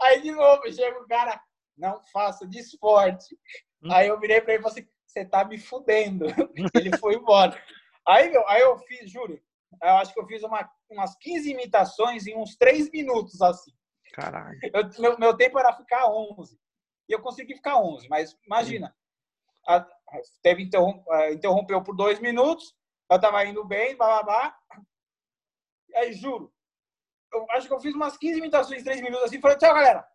Aí 0.00 0.22
de 0.22 0.30
novo 0.30 0.72
chega 0.72 1.00
o 1.00 1.08
cara. 1.08 1.40
Não 1.76 2.00
faça 2.12 2.46
de 2.46 2.58
esporte. 2.60 3.36
Hum. 3.82 3.92
Aí 3.92 4.06
eu 4.08 4.20
virei 4.20 4.40
pra 4.40 4.54
ele 4.54 4.60
e 4.60 4.62
falei 4.62 4.82
assim: 4.82 4.88
você 5.06 5.24
tá 5.24 5.44
me 5.44 5.58
fudendo. 5.58 6.26
Ele 6.74 6.96
foi 6.98 7.14
embora. 7.16 7.60
Aí, 8.06 8.30
meu, 8.30 8.46
aí 8.48 8.60
eu 8.62 8.78
fiz, 8.78 9.10
juro, 9.10 9.40
eu 9.82 9.88
acho 9.94 10.12
que 10.12 10.20
eu 10.20 10.26
fiz 10.26 10.42
uma, 10.42 10.68
umas 10.90 11.16
15 11.16 11.50
imitações 11.50 12.26
em 12.26 12.36
uns 12.36 12.56
3 12.56 12.90
minutos, 12.90 13.40
assim. 13.42 13.72
Caralho. 14.12 14.58
Eu- 14.72 14.90
meu, 15.00 15.18
meu 15.18 15.36
tempo 15.36 15.58
era 15.58 15.72
ficar 15.72 16.06
11. 16.10 16.58
E 17.08 17.12
eu 17.12 17.20
consegui 17.20 17.54
ficar 17.56 17.78
11, 17.78 18.08
mas 18.08 18.36
imagina. 18.46 18.94
a- 19.66 19.86
teve 20.42 20.62
interrom, 20.64 21.02
eh, 21.10 21.32
interrompeu 21.34 21.82
por 21.82 21.94
dois 21.96 22.18
minutos, 22.20 22.74
eu 23.14 23.20
tava 23.20 23.44
indo 23.44 23.64
bem, 23.64 23.96
blá. 23.96 24.56
Aí, 25.94 26.12
juro, 26.12 26.52
eu 27.32 27.46
acho 27.50 27.66
que 27.68 27.72
eu 27.74 27.80
fiz 27.80 27.94
umas 27.94 28.16
15 28.16 28.38
imitações 28.38 28.80
em 28.80 28.84
3 28.84 29.00
minutos 29.00 29.24
assim, 29.26 29.40
falei, 29.40 29.58
tchau, 29.58 29.74
galera. 29.74 30.06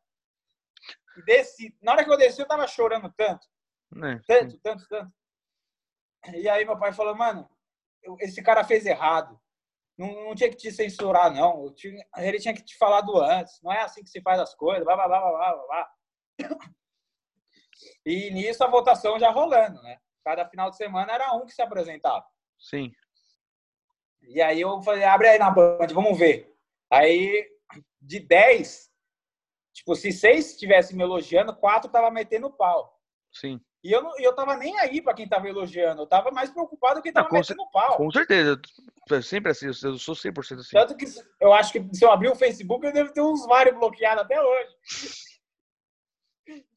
E 1.17 1.23
desci. 1.23 1.75
Na 1.81 1.93
hora 1.93 2.03
que 2.03 2.12
eu 2.12 2.17
desci, 2.17 2.41
eu 2.41 2.47
tava 2.47 2.67
chorando 2.67 3.12
tanto 3.15 3.47
Né? 3.91 4.21
tanto, 4.27 4.57
tanto, 4.60 4.88
tanto. 4.88 5.12
E 6.33 6.47
aí 6.49 6.65
meu 6.65 6.77
pai 6.77 6.91
falou, 6.93 7.15
mano, 7.15 7.49
eu- 8.03 8.17
esse 8.19 8.41
cara 8.43 8.63
fez 8.63 8.86
errado. 8.86 9.39
Não, 9.97 10.25
não 10.25 10.36
tinha 10.36 10.49
que 10.49 10.55
te 10.55 10.71
censurar, 10.71 11.33
não. 11.33 11.73
Tinha- 11.73 12.05
ele 12.17 12.39
tinha 12.39 12.53
que 12.53 12.63
te 12.63 12.77
falado 12.77 13.17
antes. 13.19 13.60
Não 13.63 13.71
é 13.71 13.81
assim 13.81 14.03
que 14.03 14.10
se 14.10 14.21
faz 14.21 14.39
as 14.39 14.53
coisas. 14.53 14.83
Blá, 14.83 14.95
blá, 14.95 15.07
blá, 15.07 15.19
blá, 15.19 15.53
blá, 15.55 15.65
blá. 15.65 15.93
E 18.05 18.29
nisso 18.31 18.63
a 18.63 18.67
votação 18.67 19.19
já 19.19 19.29
rolando, 19.31 19.81
né? 19.81 19.99
Cada 20.23 20.47
final 20.47 20.69
de 20.69 20.77
semana 20.77 21.12
era 21.13 21.33
um 21.33 21.45
que 21.45 21.53
se 21.53 21.62
apresentava. 21.62 22.25
Sim. 22.58 22.91
E 24.24 24.41
aí 24.41 24.60
eu 24.60 24.82
falei, 24.82 25.04
abre 25.04 25.30
aí 25.30 25.39
na 25.39 25.50
Band, 25.50 25.88
vamos 25.93 26.17
ver. 26.17 26.54
Aí, 26.91 27.48
de 28.02 28.20
10, 28.20 28.89
tipo, 29.74 29.96
se 29.96 30.12
seis 30.12 30.52
estivessem 30.52 30.98
me 30.98 31.04
elogiando, 31.04 31.56
quatro 31.56 31.89
tava 31.89 32.12
metendo 32.12 32.52
pau. 32.52 32.98
Sim. 33.32 33.60
E 33.84 33.91
eu, 33.91 34.02
não, 34.02 34.20
e 34.20 34.24
eu 34.24 34.36
tava 34.36 34.58
nem 34.58 34.78
aí 34.80 35.02
pra 35.02 35.13
quem 35.13 35.30
tava 35.30 35.48
elogiando. 35.48 36.02
Eu 36.02 36.08
tava 36.08 36.32
mais 36.32 36.50
preocupado 36.50 37.02
quem 37.02 37.13
tava 37.13 37.30
metendo 37.32 37.70
pau. 37.72 37.96
Com 37.96 38.12
certeza. 38.12 38.60
Eu 39.10 39.24
sempre 39.24 39.52
assim, 39.52 39.67
eu 39.67 39.98
sou 39.98 40.15
100% 40.15 40.60
assim. 40.60 40.72
Tanto 40.72 40.98
que 40.98 41.06
eu 41.39 41.54
acho 41.54 41.72
que 41.72 41.96
se 41.96 42.04
eu 42.04 42.12
abrir 42.12 42.30
o 42.30 42.36
Facebook, 42.36 42.86
eu 42.86 42.91
devo 42.91 43.13
ter 43.13 43.22
uns 43.22 43.46
vários 43.46 43.76
bloqueados 43.76 44.24
até 44.24 44.41
hoje. 44.41 44.76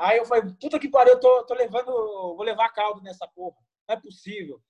Aí 0.00 0.18
eu 0.18 0.26
falei, 0.26 0.44
puta 0.60 0.78
que 0.78 0.88
pariu, 0.88 1.14
eu 1.14 1.20
tô, 1.20 1.44
tô 1.44 1.54
levando. 1.54 1.86
Vou 1.86 2.42
levar 2.42 2.68
caldo 2.70 3.02
nessa 3.02 3.26
porra. 3.28 3.56
Não 3.88 3.96
é 3.96 4.00
possível. 4.00 4.62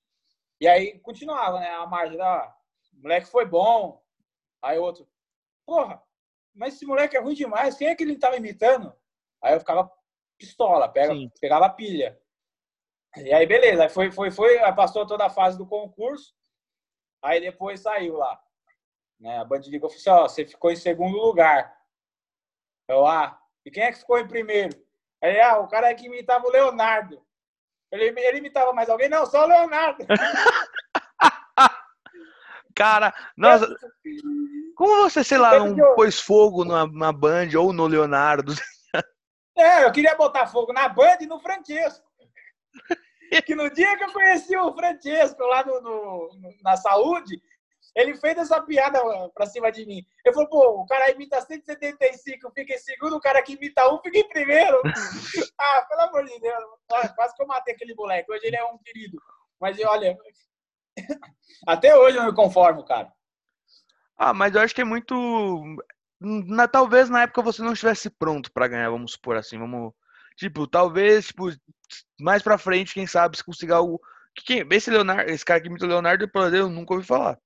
E 0.60 0.66
aí 0.66 0.98
continuava, 1.00 1.60
né? 1.60 1.70
A 1.70 1.86
margem 1.86 2.16
da. 2.16 2.54
O 2.94 3.02
moleque 3.02 3.26
foi 3.26 3.44
bom. 3.44 4.02
Aí 4.60 4.78
outro, 4.78 5.08
porra, 5.64 6.02
mas 6.54 6.74
esse 6.74 6.84
moleque 6.84 7.16
é 7.16 7.20
ruim 7.20 7.34
demais. 7.34 7.76
Quem 7.76 7.88
é 7.88 7.94
que 7.94 8.02
ele 8.02 8.18
tava 8.18 8.36
imitando? 8.36 8.92
Aí 9.40 9.54
eu 9.54 9.60
ficava 9.60 9.90
pistola, 10.36 10.88
pega, 10.88 11.14
pegava 11.40 11.70
pilha. 11.70 12.20
E 13.16 13.32
aí, 13.32 13.46
beleza. 13.46 13.84
Aí 13.84 13.88
foi, 13.88 14.10
foi, 14.10 14.30
foi, 14.30 14.58
passou 14.74 15.06
toda 15.06 15.26
a 15.26 15.30
fase 15.30 15.56
do 15.56 15.66
concurso. 15.66 16.34
Aí 17.22 17.40
depois 17.40 17.80
saiu 17.80 18.16
lá. 18.16 18.40
Né? 19.18 19.38
A 19.38 19.44
Band 19.44 19.60
ligou 19.66 19.88
e 19.88 19.92
falou 19.92 19.96
assim: 19.96 20.10
ó, 20.10 20.28
você 20.28 20.46
ficou 20.46 20.70
em 20.70 20.76
segundo 20.76 21.16
lugar. 21.16 21.76
Eu, 22.88 23.06
ah, 23.06 23.40
e 23.64 23.70
quem 23.70 23.82
é 23.82 23.92
que 23.92 23.98
ficou 23.98 24.18
em 24.18 24.26
primeiro? 24.26 24.74
Aí, 25.20 25.40
ah, 25.40 25.58
o 25.58 25.68
cara 25.68 25.94
que 25.94 26.06
imitava 26.06 26.46
o 26.46 26.50
Leonardo. 26.50 27.24
Ele, 27.90 28.20
ele 28.20 28.38
imitava 28.38 28.72
mais 28.72 28.88
alguém? 28.88 29.08
Não, 29.08 29.24
só 29.26 29.44
o 29.44 29.48
Leonardo. 29.48 30.04
cara, 32.74 33.14
nossa. 33.36 33.66
Como 34.76 35.02
você, 35.02 35.24
sei 35.24 35.38
lá, 35.38 35.58
não 35.58 35.94
pôs 35.94 36.20
fogo 36.20 36.64
na, 36.64 36.86
na 36.86 37.12
Band 37.12 37.48
ou 37.58 37.72
no 37.72 37.86
Leonardo? 37.86 38.54
É, 39.56 39.84
eu 39.84 39.90
queria 39.90 40.14
botar 40.14 40.46
fogo 40.46 40.72
na 40.72 40.88
Band 40.88 41.18
e 41.20 41.26
no 41.26 41.40
Francesco. 41.40 42.06
que 43.44 43.54
no 43.56 43.68
dia 43.70 43.96
que 43.96 44.04
eu 44.04 44.12
conheci 44.12 44.56
o 44.56 44.72
Francesco 44.72 45.42
lá 45.42 45.64
no, 45.64 45.80
no, 45.80 46.30
na 46.62 46.76
saúde, 46.76 47.42
ele 47.94 48.16
fez 48.16 48.38
essa 48.38 48.60
piada 48.60 49.00
pra 49.34 49.46
cima 49.46 49.70
de 49.72 49.84
mim. 49.86 50.06
Ele 50.24 50.34
falou, 50.34 50.48
pô, 50.48 50.82
o 50.82 50.86
cara 50.86 51.10
imita 51.10 51.40
175, 51.40 52.50
fica 52.52 52.74
em 52.74 52.78
segundo, 52.78 53.16
o 53.16 53.20
cara 53.20 53.42
que 53.42 53.54
imita 53.54 53.92
um 53.92 54.00
fica 54.00 54.18
em 54.18 54.28
primeiro. 54.28 54.80
ah, 55.58 55.86
pelo 55.88 56.02
amor 56.02 56.24
de 56.24 56.38
Deus. 56.38 56.64
Quase 57.14 57.34
que 57.34 57.42
eu 57.42 57.46
matei 57.46 57.74
aquele 57.74 57.94
moleque. 57.94 58.30
Hoje 58.30 58.46
ele 58.46 58.56
é 58.56 58.64
um 58.64 58.78
querido. 58.78 59.20
Mas 59.60 59.78
olha, 59.80 60.16
até 61.66 61.96
hoje 61.96 62.16
eu 62.16 62.24
me 62.24 62.34
conformo, 62.34 62.84
cara. 62.84 63.12
Ah, 64.16 64.32
mas 64.32 64.54
eu 64.54 64.60
acho 64.60 64.74
que 64.74 64.80
é 64.80 64.84
muito. 64.84 65.62
Na, 66.20 66.66
talvez 66.66 67.08
na 67.08 67.22
época 67.22 67.42
você 67.42 67.62
não 67.62 67.72
estivesse 67.72 68.10
pronto 68.10 68.52
para 68.52 68.68
ganhar, 68.68 68.90
vamos 68.90 69.12
supor 69.12 69.36
assim. 69.36 69.58
Vamos. 69.58 69.92
Tipo, 70.36 70.68
talvez, 70.68 71.28
tipo, 71.28 71.48
mais 72.20 72.42
pra 72.42 72.58
frente, 72.58 72.94
quem 72.94 73.06
sabe, 73.06 73.36
se 73.36 73.44
consiga 73.44 73.76
algo. 73.76 74.00
Quem, 74.44 74.64
esse 74.70 74.90
Leonardo, 74.90 75.30
esse 75.30 75.44
cara 75.44 75.60
que 75.60 75.66
imita 75.66 75.84
o 75.84 75.88
Leonardo, 75.88 76.30
eu 76.54 76.68
nunca 76.68 76.94
ouvi 76.94 77.04
falar. 77.04 77.38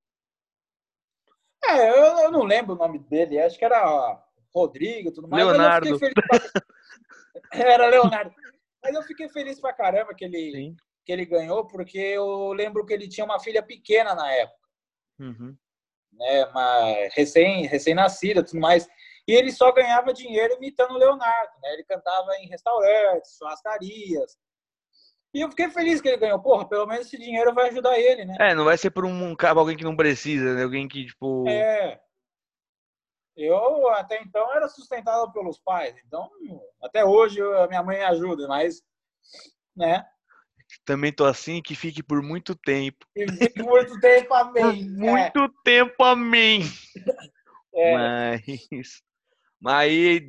É, 1.64 1.90
eu, 1.90 2.18
eu, 2.24 2.30
não 2.30 2.42
lembro 2.42 2.74
o 2.74 2.78
nome 2.78 2.98
dele, 2.98 3.40
acho 3.40 3.58
que 3.58 3.64
era 3.64 4.20
Rodrigo 4.54 5.12
tudo 5.12 5.28
mais. 5.28 5.44
Leonardo. 5.44 5.98
Pra... 5.98 6.12
era 7.52 7.86
Leonardo. 7.88 8.34
Mas 8.82 8.94
eu 8.94 9.02
fiquei 9.02 9.28
feliz 9.28 9.60
pra 9.60 9.72
caramba 9.72 10.14
que 10.14 10.24
ele, 10.24 10.74
que 11.04 11.12
ele 11.12 11.24
ganhou, 11.24 11.66
porque 11.66 11.98
eu 11.98 12.52
lembro 12.52 12.84
que 12.84 12.92
ele 12.92 13.08
tinha 13.08 13.24
uma 13.24 13.38
filha 13.38 13.62
pequena 13.62 14.14
na 14.14 14.30
época. 14.32 14.58
Uhum. 15.20 15.56
Né, 16.12 16.44
uma 16.46 17.08
recém, 17.14 17.66
recém-nascida 17.66 18.44
tudo 18.44 18.60
mais. 18.60 18.88
E 19.26 19.32
ele 19.32 19.52
só 19.52 19.70
ganhava 19.72 20.12
dinheiro 20.12 20.54
imitando 20.54 20.94
o 20.94 20.98
Leonardo. 20.98 21.52
Né? 21.62 21.74
Ele 21.74 21.84
cantava 21.84 22.34
em 22.38 22.48
restaurantes, 22.48 23.36
churrascarias. 23.38 24.36
E 25.34 25.40
eu 25.40 25.48
fiquei 25.48 25.70
feliz 25.70 26.00
que 26.00 26.08
ele 26.08 26.18
ganhou. 26.18 26.38
Porra, 26.40 26.68
pelo 26.68 26.86
menos 26.86 27.06
esse 27.06 27.16
dinheiro 27.16 27.54
vai 27.54 27.68
ajudar 27.68 27.98
ele, 27.98 28.24
né? 28.24 28.36
É, 28.38 28.54
não 28.54 28.64
vai 28.64 28.76
ser 28.76 28.90
por 28.90 29.06
um, 29.06 29.34
alguém 29.56 29.76
que 29.76 29.84
não 29.84 29.96
precisa, 29.96 30.54
né? 30.54 30.62
Alguém 30.64 30.86
que, 30.86 31.06
tipo. 31.06 31.48
É. 31.48 32.00
Eu, 33.34 33.88
até 33.88 34.20
então, 34.20 34.54
era 34.54 34.68
sustentado 34.68 35.32
pelos 35.32 35.58
pais. 35.58 35.94
Então, 36.06 36.30
até 36.82 37.02
hoje, 37.02 37.40
a 37.40 37.66
minha 37.66 37.82
mãe 37.82 38.02
ajuda, 38.02 38.46
mas. 38.46 38.82
Né? 39.74 40.04
Também 40.84 41.12
tô 41.12 41.24
assim, 41.24 41.62
que 41.62 41.74
fique 41.74 42.02
por 42.02 42.22
muito 42.22 42.54
tempo. 42.54 43.06
Que 43.14 43.26
fique 43.32 43.62
muito 43.62 43.98
tempo, 44.00 44.34
amém. 44.34 44.86
Por 44.86 44.98
muito 44.98 45.40
é. 45.40 45.48
tempo, 45.64 46.04
amém. 46.04 46.62
É. 47.74 47.94
Mas. 47.96 49.02
Mas 49.58 49.74
aí, 49.74 50.28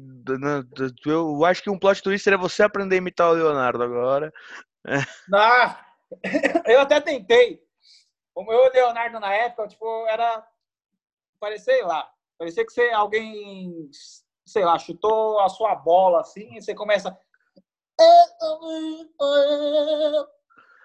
eu 1.05 1.43
acho 1.43 1.61
que 1.61 1.69
um 1.69 1.77
plot 1.77 2.01
twist 2.01 2.23
seria 2.23 2.37
você 2.37 2.63
aprender 2.63 2.95
a 2.95 2.97
imitar 2.99 3.29
o 3.29 3.33
Leonardo 3.33 3.83
agora. 3.83 4.31
Não, 5.27 5.77
eu 6.65 6.81
até 6.81 6.99
tentei. 7.01 7.63
O 8.35 8.43
meu 8.43 8.71
Leonardo 8.71 9.19
na 9.19 9.33
época, 9.33 9.67
tipo, 9.67 10.07
era. 10.07 10.45
Parecia 11.39 11.85
lá. 11.85 12.11
Parecia 12.37 12.65
que 12.65 12.71
você, 12.71 12.89
alguém, 12.89 13.89
sei 14.45 14.65
lá, 14.65 14.77
chutou 14.79 15.39
a 15.39 15.49
sua 15.49 15.75
bola 15.75 16.21
assim, 16.21 16.55
e 16.55 16.61
você 16.61 16.73
começa. 16.73 17.17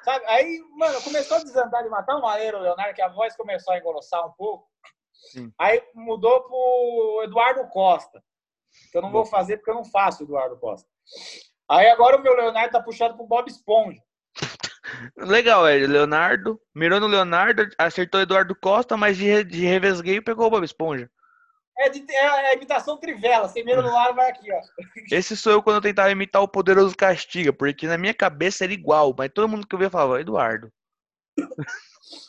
Sabe? 0.05 0.25
Aí, 0.27 0.63
mano, 0.77 1.03
começou 1.03 1.39
a 1.39 1.43
desandar 1.43 1.83
de 1.83 1.89
matar 1.89 2.17
um 2.17 2.23
maneiro 2.23 2.59
o 2.59 2.61
Leonardo, 2.61 2.95
que 2.95 3.03
a 3.03 3.09
voz 3.09 3.37
começou 3.37 3.73
a 3.73 3.79
engrossar 3.79 4.27
um 4.27 4.33
pouco. 4.33 4.69
Sim. 5.33 5.53
Aí 5.59 5.83
mudou 5.95 6.43
pro 6.43 7.23
Eduardo 7.25 7.67
Costa. 7.69 8.23
Que 8.93 8.99
eu 8.99 9.03
não 9.03 9.11
vou 9.11 9.25
fazer 9.25 9.57
porque 9.57 9.71
eu 9.71 9.75
não 9.75 9.85
faço 9.85 10.23
Eduardo 10.23 10.59
Costa. 10.59 10.89
Aí 11.69 11.89
agora 11.91 12.17
o 12.17 12.23
meu 12.23 12.35
Leonardo 12.35 12.73
tá 12.73 12.83
puxado 12.83 13.15
pro 13.15 13.27
Bob 13.27 13.49
Esponja. 13.49 14.01
Legal, 15.19 15.67
é. 15.67 15.77
Leonardo, 15.77 16.61
mirou 16.75 16.99
no 16.99 17.07
Leonardo, 17.07 17.69
acertou 17.77 18.21
Eduardo 18.21 18.55
Costa, 18.55 18.97
mas 18.97 19.17
de, 19.17 19.45
de 19.45 19.67
revesgueio 19.67 20.25
pegou 20.25 20.47
o 20.47 20.51
Bob 20.51 20.65
Esponja. 20.65 21.11
É, 21.79 21.89
de, 21.91 22.05
é, 22.11 22.27
a 22.27 22.55
imitação 22.55 22.97
trivela, 22.97 23.49
sem 23.49 23.65
mira 23.65 23.83
no 23.83 23.97
ar 23.97 24.13
vai 24.13 24.31
aqui, 24.31 24.51
ó. 24.53 24.61
Esse 25.13 25.37
sou 25.37 25.53
eu 25.53 25.63
quando 25.63 25.77
eu 25.77 25.83
tentava 25.83 26.11
imitar 26.11 26.43
o 26.43 26.49
Poderoso 26.49 26.97
Castiga, 26.97 27.53
porque 27.53 27.87
na 27.87 27.99
minha 27.99 28.15
cabeça 28.15 28.65
era 28.65 28.73
igual, 28.73 29.15
mas 29.17 29.31
todo 29.33 29.49
mundo 29.49 29.67
que 29.67 29.75
eu 29.75 29.79
via 29.79 29.91
falava, 29.91 30.21
Eduardo. 30.21 30.73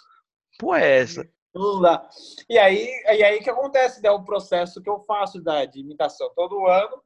Pô, 0.59 0.75
é 0.75 0.99
essa? 0.99 1.27
Não 1.55 1.81
dá. 1.81 2.07
E 2.47 2.59
aí, 2.59 2.89
e 3.05 3.23
aí 3.23 3.39
que 3.39 3.49
acontece, 3.49 4.03
né? 4.03 4.11
O 4.11 4.23
processo 4.23 4.83
que 4.83 4.89
eu 4.89 4.99
faço 4.99 5.41
da, 5.41 5.65
de 5.65 5.79
imitação. 5.79 6.31
Todo 6.35 6.67
ano 6.67 7.01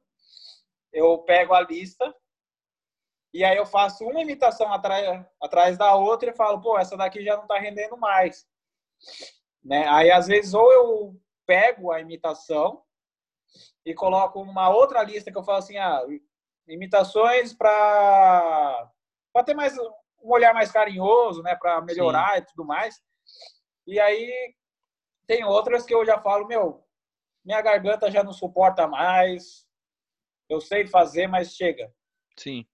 eu 0.92 1.18
pego 1.18 1.54
a 1.54 1.62
lista 1.62 2.14
e 3.34 3.42
aí 3.42 3.56
eu 3.56 3.66
faço 3.66 4.04
uma 4.04 4.22
imitação 4.22 4.72
atrás, 4.72 5.26
atrás 5.42 5.76
da 5.76 5.96
outra 5.96 6.30
e 6.30 6.36
falo, 6.36 6.60
pô, 6.60 6.78
essa 6.78 6.96
daqui 6.96 7.20
já 7.24 7.34
não 7.34 7.42
está 7.42 7.58
rendendo 7.58 7.96
mais. 7.96 8.46
Né? 9.62 9.88
Aí, 9.88 10.08
às 10.12 10.28
vezes, 10.28 10.54
ou 10.54 10.72
eu 10.72 11.20
pego 11.44 11.90
a 11.90 12.00
imitação 12.00 12.84
e 13.84 13.92
coloco 13.92 14.40
uma 14.40 14.70
outra 14.70 15.02
lista 15.02 15.32
que 15.32 15.36
eu 15.36 15.42
falo 15.42 15.58
assim, 15.58 15.76
ah, 15.76 16.00
imitações 16.68 17.52
para 17.52 18.88
ter 19.44 19.54
mais 19.54 19.76
um 19.76 19.90
olhar 20.32 20.54
mais 20.54 20.70
carinhoso, 20.70 21.42
né, 21.42 21.56
para 21.56 21.80
melhorar 21.80 22.36
Sim. 22.36 22.38
e 22.38 22.46
tudo 22.46 22.64
mais. 22.64 23.02
E 23.84 23.98
aí 23.98 24.54
tem 25.26 25.44
outras 25.44 25.84
que 25.84 25.92
eu 25.92 26.06
já 26.06 26.20
falo, 26.20 26.46
meu, 26.46 26.86
minha 27.44 27.60
garganta 27.60 28.12
já 28.12 28.22
não 28.22 28.32
suporta 28.32 28.86
mais. 28.86 29.66
Eu 30.48 30.60
sei 30.60 30.86
fazer, 30.86 31.26
mas 31.26 31.56
chega. 31.56 31.92
Sim. 32.36 32.64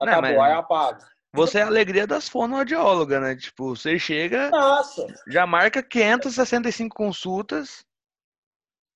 Acabou, 0.00 0.30
não, 0.32 0.42
aí 0.42 0.52
apago. 0.52 1.04
Você 1.34 1.58
é 1.58 1.62
a 1.62 1.66
alegria 1.66 2.06
das 2.06 2.28
fonoaudiólogas, 2.28 3.20
né? 3.20 3.36
Tipo, 3.36 3.76
você 3.76 3.98
chega, 3.98 4.50
Nossa. 4.50 5.06
já 5.28 5.46
marca 5.46 5.82
565 5.82 6.96
consultas. 6.96 7.84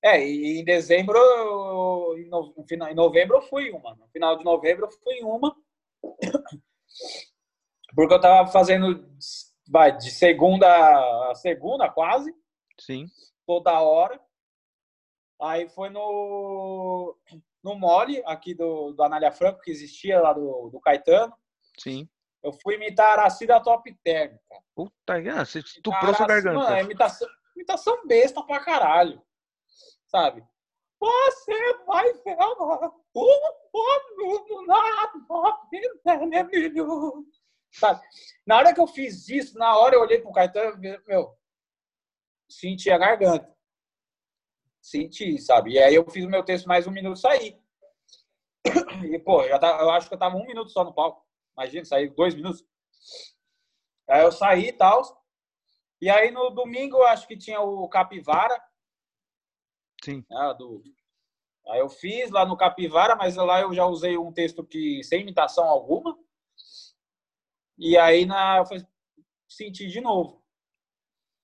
É, 0.03 0.19
e 0.25 0.59
em 0.59 0.65
dezembro, 0.65 1.17
em 2.17 2.95
novembro 2.95 3.37
eu 3.37 3.41
fui 3.43 3.71
uma. 3.71 3.95
No 3.95 4.07
final 4.09 4.37
de 4.37 4.43
novembro 4.43 4.85
eu 4.85 4.91
fui 4.91 5.21
uma. 5.21 5.55
Porque 7.95 8.13
eu 8.13 8.19
tava 8.19 8.51
fazendo 8.51 9.07
vai, 9.69 9.95
de 9.95 10.11
segunda 10.11 10.67
a 11.29 11.35
segunda 11.35 11.89
quase. 11.89 12.33
Sim. 12.79 13.05
Toda 13.45 13.79
hora. 13.79 14.19
Aí 15.41 15.69
foi 15.69 15.89
no 15.89 17.15
no 17.63 17.75
Mole, 17.75 18.21
aqui 18.25 18.53
do, 18.53 18.91
do 18.91 19.03
Anália 19.03 19.31
Franco, 19.31 19.61
que 19.61 19.71
existia 19.71 20.19
lá 20.19 20.33
do, 20.33 20.69
do 20.69 20.79
Caetano. 20.81 21.33
Sim. 21.79 22.07
Eu 22.43 22.51
fui 22.51 22.75
imitar 22.75 23.19
a 23.19 23.29
Cida 23.29 23.61
Top 23.61 23.89
Term, 24.03 24.35
cara. 24.49 24.61
Puta, 24.75 24.93
ah, 25.39 25.45
você 25.45 25.59
estuprou 25.59 26.13
sua 26.13 26.27
garganta. 26.27 26.59
Mano, 26.59 26.75
é 26.75 26.81
imitação, 26.81 27.27
imitação 27.55 28.05
besta 28.05 28.43
pra 28.43 28.59
caralho. 28.59 29.21
Sabe? 30.07 30.43
Você 30.99 31.77
vai 31.85 32.13
ver 32.13 32.41
agora 32.41 32.91
o 33.13 34.65
na 34.65 36.43
milho. 36.43 37.25
Sabe? 37.71 38.01
Na 38.45 38.57
hora 38.57 38.73
que 38.73 38.79
eu 38.79 38.87
fiz 38.87 39.27
isso, 39.29 39.57
na 39.57 39.77
hora 39.77 39.95
eu 39.95 40.01
olhei 40.01 40.19
pro 40.19 40.31
Caetano 40.31 40.83
e 40.83 40.99
meu, 41.07 41.35
senti 42.49 42.91
a 42.91 42.97
garganta 42.97 43.53
senti, 44.83 45.37
sabe? 45.39 45.71
E 45.71 45.79
aí 45.79 45.95
eu 45.95 46.05
fiz 46.09 46.25
o 46.25 46.29
meu 46.29 46.43
texto 46.43 46.67
mais 46.67 46.85
um 46.85 46.91
minuto 46.91 47.17
sair. 47.17 47.57
E, 49.03 49.17
pô, 49.19 49.47
já 49.47 49.57
tá, 49.57 49.79
eu 49.79 49.89
acho 49.89 50.09
que 50.09 50.13
eu 50.13 50.19
tava 50.19 50.35
um 50.35 50.45
minuto 50.45 50.69
só 50.69 50.83
no 50.83 50.93
palco. 50.93 51.25
Imagina, 51.57 51.85
sair 51.85 52.09
dois 52.09 52.35
minutos. 52.35 52.65
Aí 54.09 54.21
eu 54.21 54.31
saí 54.31 54.67
e 54.67 54.73
tal. 54.73 55.01
E 56.01 56.09
aí 56.09 56.31
no 56.31 56.49
domingo 56.49 56.97
eu 56.97 57.07
acho 57.07 57.25
que 57.27 57.37
tinha 57.37 57.61
o 57.61 57.87
Capivara. 57.87 58.61
Sim. 60.03 60.25
Né, 60.29 60.55
do... 60.57 60.83
Aí 61.67 61.79
eu 61.79 61.87
fiz 61.87 62.29
lá 62.29 62.45
no 62.45 62.57
Capivara, 62.57 63.15
mas 63.15 63.37
lá 63.37 63.61
eu 63.61 63.73
já 63.73 63.85
usei 63.85 64.17
um 64.17 64.33
texto 64.33 64.65
que 64.65 65.01
sem 65.03 65.21
imitação 65.21 65.63
alguma. 65.63 66.17
E 67.77 67.97
aí 67.97 68.25
na, 68.25 68.57
eu 68.57 68.65
senti 69.47 69.87
de 69.87 70.01
novo. 70.01 70.42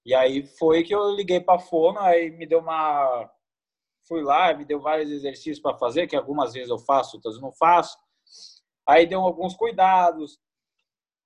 E 0.10 0.16
aí 0.16 0.44
foi 0.44 0.82
que 0.82 0.92
eu 0.92 1.12
liguei 1.12 1.40
para 1.40 1.58
a 1.58 1.60
Fono, 1.60 2.00
aí 2.00 2.32
me 2.32 2.48
deu 2.48 2.62
uma. 2.62 3.30
Fui 4.08 4.24
lá, 4.24 4.52
me 4.56 4.66
deu 4.66 4.82
vários 4.82 5.12
exercícios 5.12 5.60
para 5.60 5.78
fazer, 5.78 6.08
que 6.08 6.16
algumas 6.16 6.52
vezes 6.52 6.72
eu 6.72 6.80
faço, 6.80 7.18
outras 7.18 7.40
não 7.40 7.52
faço. 7.52 7.96
Aí 8.88 9.06
deu 9.06 9.22
alguns 9.22 9.56
cuidados. 9.56 10.40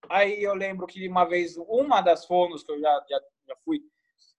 Aí 0.09 0.43
eu 0.43 0.53
lembro 0.53 0.85
que 0.85 1.07
uma 1.07 1.23
vez, 1.23 1.55
uma 1.55 2.01
das 2.01 2.25
fonos 2.25 2.61
que 2.61 2.73
eu 2.73 2.81
já, 2.81 3.05
já, 3.09 3.21
já 3.47 3.55
fui, 3.63 3.79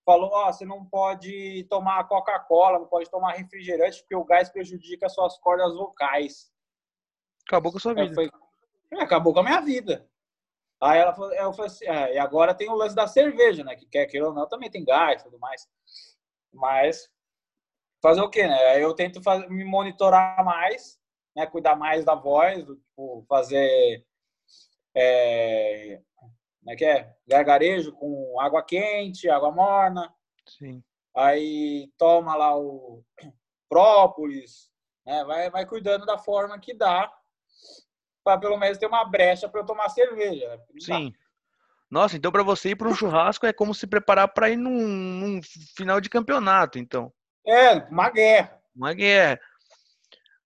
falou: 0.05 0.29
Ó, 0.31 0.47
oh, 0.47 0.53
você 0.53 0.67
não 0.67 0.85
pode 0.85 1.65
tomar 1.71 2.07
Coca-Cola, 2.07 2.81
não 2.81 2.87
pode 2.87 3.09
tomar 3.11 3.33
refrigerante, 3.33 4.01
porque 4.01 4.15
o 4.15 4.27
gás 4.27 4.51
prejudica 4.51 5.07
as 5.07 5.15
suas 5.15 5.39
cordas 5.39 5.75
vocais. 5.75 6.53
Acabou 7.49 7.73
com 7.73 7.79
a 7.79 7.81
sua 7.81 7.95
vida. 7.95 8.15
Falei, 8.15 8.31
é, 8.93 8.97
acabou 8.97 9.33
com 9.33 9.41
a 9.41 9.45
minha 9.45 9.63
vida. 9.63 10.07
Aí 10.85 10.99
ela 10.99 11.15
falou, 11.15 11.33
eu 11.33 11.51
falei 11.55 11.71
assim, 11.71 11.87
é, 11.87 12.15
e 12.15 12.19
agora 12.19 12.55
tem 12.55 12.69
o 12.69 12.75
lance 12.75 12.95
da 12.95 13.07
cerveja, 13.07 13.65
né? 13.65 13.75
Que 13.75 13.87
quer 13.87 14.05
queira 14.05 14.29
ou 14.29 14.35
não, 14.35 14.47
também 14.47 14.71
tem 14.71 14.85
gás 14.85 15.23
e 15.23 15.25
tudo 15.25 15.39
mais. 15.39 15.67
Mas 16.53 17.11
fazer 18.03 18.21
o 18.21 18.29
quê, 18.29 18.47
né? 18.47 18.55
Aí 18.67 18.83
eu 18.83 18.93
tento 18.93 19.23
fazer, 19.23 19.49
me 19.49 19.65
monitorar 19.65 20.45
mais, 20.45 21.01
né? 21.35 21.47
Cuidar 21.47 21.75
mais 21.75 22.05
da 22.05 22.15
voz, 22.15 22.67
tipo, 22.67 23.25
fazer. 23.27 24.05
É, 24.95 26.03
como 26.61 26.71
é 26.71 26.77
que 26.77 26.85
é? 26.85 27.17
Gargarejo 27.27 27.93
com 27.93 28.39
água 28.39 28.63
quente, 28.63 29.31
água 29.31 29.51
morna. 29.51 30.15
Sim. 30.47 30.85
Aí 31.17 31.91
toma 31.97 32.37
lá 32.37 32.59
o 32.59 33.03
própolis, 33.71 34.71
né? 35.07 35.25
Vai, 35.25 35.49
vai 35.49 35.65
cuidando 35.65 36.05
da 36.05 36.19
forma 36.19 36.59
que 36.59 36.75
dá 36.75 37.11
para 38.25 38.41
pelo 38.41 38.57
menos 38.57 38.79
ter 38.79 38.87
uma 38.87 39.05
brecha 39.05 39.49
para 39.49 39.61
eu 39.61 39.67
tomar 39.67 39.91
cerveja. 39.91 40.49
Né? 40.49 40.59
Sim. 40.81 41.13
Nossa, 41.91 42.17
então 42.17 42.33
para 42.33 42.43
você 42.43 42.71
ir 42.71 42.77
para 42.77 42.89
um 42.89 42.95
churrasco 42.95 43.47
é 43.47 43.53
como 43.53 43.75
se 43.75 43.87
preparar 43.87 44.29
para 44.29 44.51
ir 44.51 44.57
num, 44.57 44.89
num, 44.89 45.41
final 45.77 46.01
de 46.01 46.09
campeonato, 46.09 46.79
então. 46.79 47.13
É, 47.47 47.75
uma 47.91 48.11
guerra. 48.11 48.59
Uma 48.75 48.95
guerra. 48.95 49.39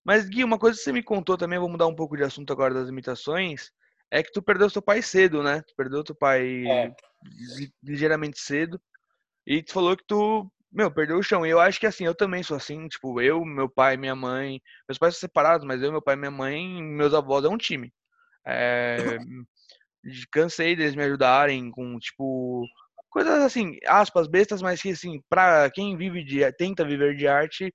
Mas 0.05 0.29
Gui, 0.29 0.43
uma 0.43 0.59
coisa 0.59 0.77
que 0.77 0.85
você 0.85 0.93
me 0.93 1.03
contou 1.03 1.39
também, 1.39 1.59
vou 1.59 1.69
mudar 1.69 1.87
um 1.87 1.95
pouco 1.95 2.17
de 2.17 2.25
assunto 2.25 2.53
agora 2.53 2.75
das 2.75 2.89
imitações, 2.89 3.71
é 4.11 4.23
que 4.23 4.33
tu 4.33 4.43
perdeu 4.43 4.69
seu 4.69 4.83
pai 4.83 5.01
cedo, 5.01 5.43
né? 5.43 5.63
Tu 5.67 5.75
perdeu 5.77 6.03
teu 6.03 6.15
pai 6.15 6.67
é. 6.67 6.95
ligeiramente 7.83 8.41
cedo. 8.41 8.81
E 9.47 9.63
tu 9.63 9.73
falou 9.73 9.97
que 9.97 10.05
tu, 10.07 10.51
meu, 10.71 10.91
perdeu 10.91 11.19
o 11.19 11.23
chão. 11.23 11.47
E 11.47 11.51
eu 11.51 11.61
acho 11.61 11.81
que 11.81 11.87
assim, 11.87 12.05
eu 12.05 12.15
também 12.15 12.43
sou 12.43 12.57
assim, 12.57 12.89
tipo, 12.89 13.21
eu, 13.21 13.45
meu 13.45 13.69
pai, 13.69 13.97
minha 13.97 14.15
mãe, 14.15 14.61
meus 14.89 14.99
pais 14.99 15.15
são 15.15 15.21
separados, 15.21 15.67
mas 15.67 15.83
eu, 15.83 15.91
meu 15.91 16.03
pai, 16.03 16.17
minha 16.17 16.31
mãe, 16.31 16.83
meus 16.83 17.15
avós 17.15 17.45
é 17.45 17.49
um 17.49 17.57
time. 17.57 17.93
É, 18.47 19.19
cansei 20.33 20.77
deles 20.77 20.95
me 20.95 21.05
ajudarem 21.05 21.71
com, 21.71 21.99
tipo, 21.99 22.65
coisas 23.11 23.43
assim, 23.43 23.77
aspas, 23.87 24.27
bestas, 24.27 24.63
mas 24.63 24.81
que 24.81 24.91
assim, 24.91 25.21
pra 25.29 25.71
quem 25.71 25.97
vive 25.97 26.25
de, 26.25 26.51
tenta 26.53 26.85
viver 26.85 27.17
de 27.17 27.27
arte, 27.29 27.73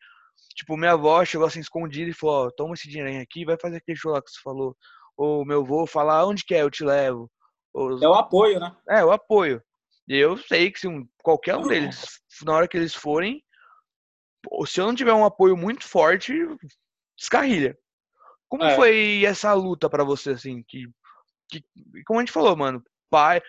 tipo, 0.56 0.78
minha 0.78 0.94
avó 0.94 1.24
chegou 1.26 1.48
assim 1.48 1.60
escondida 1.60 2.10
e 2.10 2.14
falou, 2.14 2.48
ó, 2.48 2.52
toma 2.52 2.74
esse 2.74 2.90
dinheiro 2.90 3.22
aqui, 3.22 3.46
vai 3.46 3.58
fazer 3.60 3.78
aquele 3.78 3.98
show 3.98 4.12
lá 4.12 4.22
que 4.22 4.32
você 4.32 4.40
falou 4.44 4.76
ou 5.18 5.46
meu 5.46 5.62
avô 5.62 5.86
falar 5.86 6.26
onde 6.26 6.46
quer, 6.46 6.62
eu 6.62 6.72
te 6.72 6.84
levo. 6.84 7.30
Ou... 7.74 8.04
É 8.04 8.08
o 8.08 8.14
apoio, 8.14 8.60
né? 8.60 8.76
É, 8.90 9.04
o 9.04 9.12
apoio. 9.12 9.62
E 10.08 10.18
eu 10.18 10.38
sei 10.38 10.72
que 10.72 10.80
se 10.80 10.88
um, 10.88 11.08
qualquer 11.22 11.56
um 11.56 11.68
deles, 11.68 12.22
na 12.44 12.54
hora 12.54 12.68
que 12.68 12.78
eles 12.78 12.94
forem, 12.94 13.44
se 14.66 14.82
eu 14.82 14.86
não 14.86 14.96
tiver 14.96 15.14
um 15.14 15.26
apoio 15.26 15.56
muito 15.56 15.88
forte, 15.88 16.34
descarrilha. 17.18 17.78
Como 18.50 18.64
é. 18.64 18.76
foi 18.76 19.24
essa 19.26 19.54
luta 19.54 19.90
para 19.90 20.04
você, 20.04 20.32
assim, 20.32 20.64
que, 20.68 20.88
que, 21.50 21.64
como 22.06 22.20
a 22.20 22.22
gente 22.22 22.32
falou, 22.32 22.56
mano, 22.56 22.84
pai, 23.10 23.42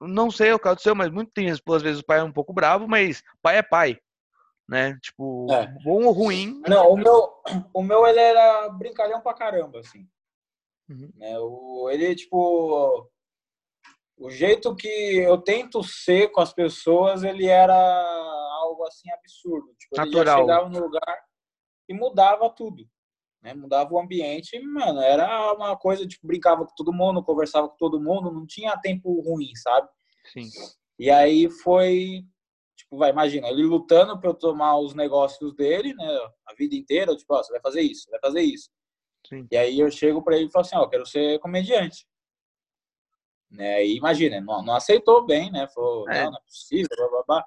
não 0.00 0.30
sei 0.30 0.52
o 0.52 0.58
caso 0.58 0.76
do 0.76 0.82
seu, 0.82 0.94
mas 0.94 1.10
muito 1.10 1.32
tem, 1.32 1.50
às 1.50 1.82
vezes 1.82 2.00
o 2.00 2.04
pai 2.04 2.20
é 2.20 2.24
um 2.24 2.32
pouco 2.32 2.52
bravo, 2.52 2.86
mas 2.86 3.22
pai 3.40 3.58
é 3.58 3.62
pai, 3.62 3.98
né? 4.68 4.98
Tipo, 5.00 5.46
é. 5.50 5.66
bom 5.82 6.04
ou 6.04 6.12
ruim. 6.12 6.60
Não, 6.68 6.92
o 6.92 6.96
meu, 6.96 7.32
o 7.72 7.82
meu 7.82 8.06
ele 8.06 8.20
era 8.20 8.68
brincalhão 8.68 9.20
pra 9.20 9.34
caramba, 9.34 9.80
assim. 9.80 10.06
Uhum. 10.88 11.10
Né? 11.14 11.38
O, 11.38 11.88
ele, 11.90 12.14
tipo, 12.14 13.10
o 14.16 14.30
jeito 14.30 14.74
que 14.74 14.88
eu 14.88 15.38
tento 15.38 15.82
ser 15.84 16.28
com 16.32 16.40
as 16.40 16.52
pessoas, 16.52 17.22
ele 17.22 17.46
era 17.46 17.74
algo 18.62 18.84
assim 18.84 19.10
absurdo. 19.10 19.74
Tipo, 19.78 20.00
ele 20.00 20.10
Natural. 20.10 20.40
chegava 20.40 20.68
no 20.68 20.80
lugar 20.80 21.24
e 21.88 21.94
mudava 21.94 22.48
tudo. 22.50 22.88
Né? 23.42 23.52
Mudava 23.54 23.92
o 23.92 24.00
ambiente, 24.00 24.58
mano, 24.60 25.00
era 25.00 25.52
uma 25.52 25.76
coisa, 25.76 26.06
tipo, 26.06 26.26
brincava 26.26 26.64
com 26.64 26.74
todo 26.74 26.92
mundo, 26.92 27.22
conversava 27.22 27.68
com 27.68 27.76
todo 27.76 28.00
mundo, 28.00 28.32
não 28.32 28.46
tinha 28.46 28.76
tempo 28.78 29.20
ruim, 29.20 29.54
sabe? 29.54 29.88
Sim. 30.32 30.48
E 30.98 31.10
aí 31.10 31.48
foi, 31.50 32.24
tipo, 32.76 32.96
vai, 32.96 33.10
imagina, 33.10 33.48
ele 33.48 33.62
lutando 33.62 34.18
para 34.18 34.30
eu 34.30 34.34
tomar 34.34 34.78
os 34.78 34.94
negócios 34.94 35.54
dele, 35.54 35.94
né, 35.94 36.06
a 36.46 36.54
vida 36.54 36.74
inteira, 36.74 37.14
tipo, 37.14 37.34
ó, 37.34 37.42
você 37.42 37.52
vai 37.52 37.60
fazer 37.60 37.82
isso, 37.82 38.10
vai 38.10 38.18
fazer 38.18 38.40
isso. 38.40 38.70
Sim. 39.28 39.46
E 39.50 39.56
aí 39.56 39.78
eu 39.78 39.90
chego 39.90 40.22
para 40.22 40.36
ele 40.36 40.46
e 40.46 40.50
falo 40.50 40.64
assim, 40.64 40.76
ó, 40.76 40.82
oh, 40.82 40.88
quero 40.88 41.04
ser 41.04 41.38
comediante. 41.38 42.06
Né? 43.50 43.84
E 43.84 43.96
imagina, 43.96 44.40
não, 44.40 44.62
não 44.62 44.74
aceitou 44.74 45.24
bem, 45.24 45.50
né? 45.50 45.66
Falou, 45.68 46.08
é. 46.08 46.24
não, 46.24 46.32
não 46.32 46.38
é 46.38 46.42
possível, 46.42 46.88
blá, 46.96 47.08
blá, 47.08 47.24
blá. 47.26 47.44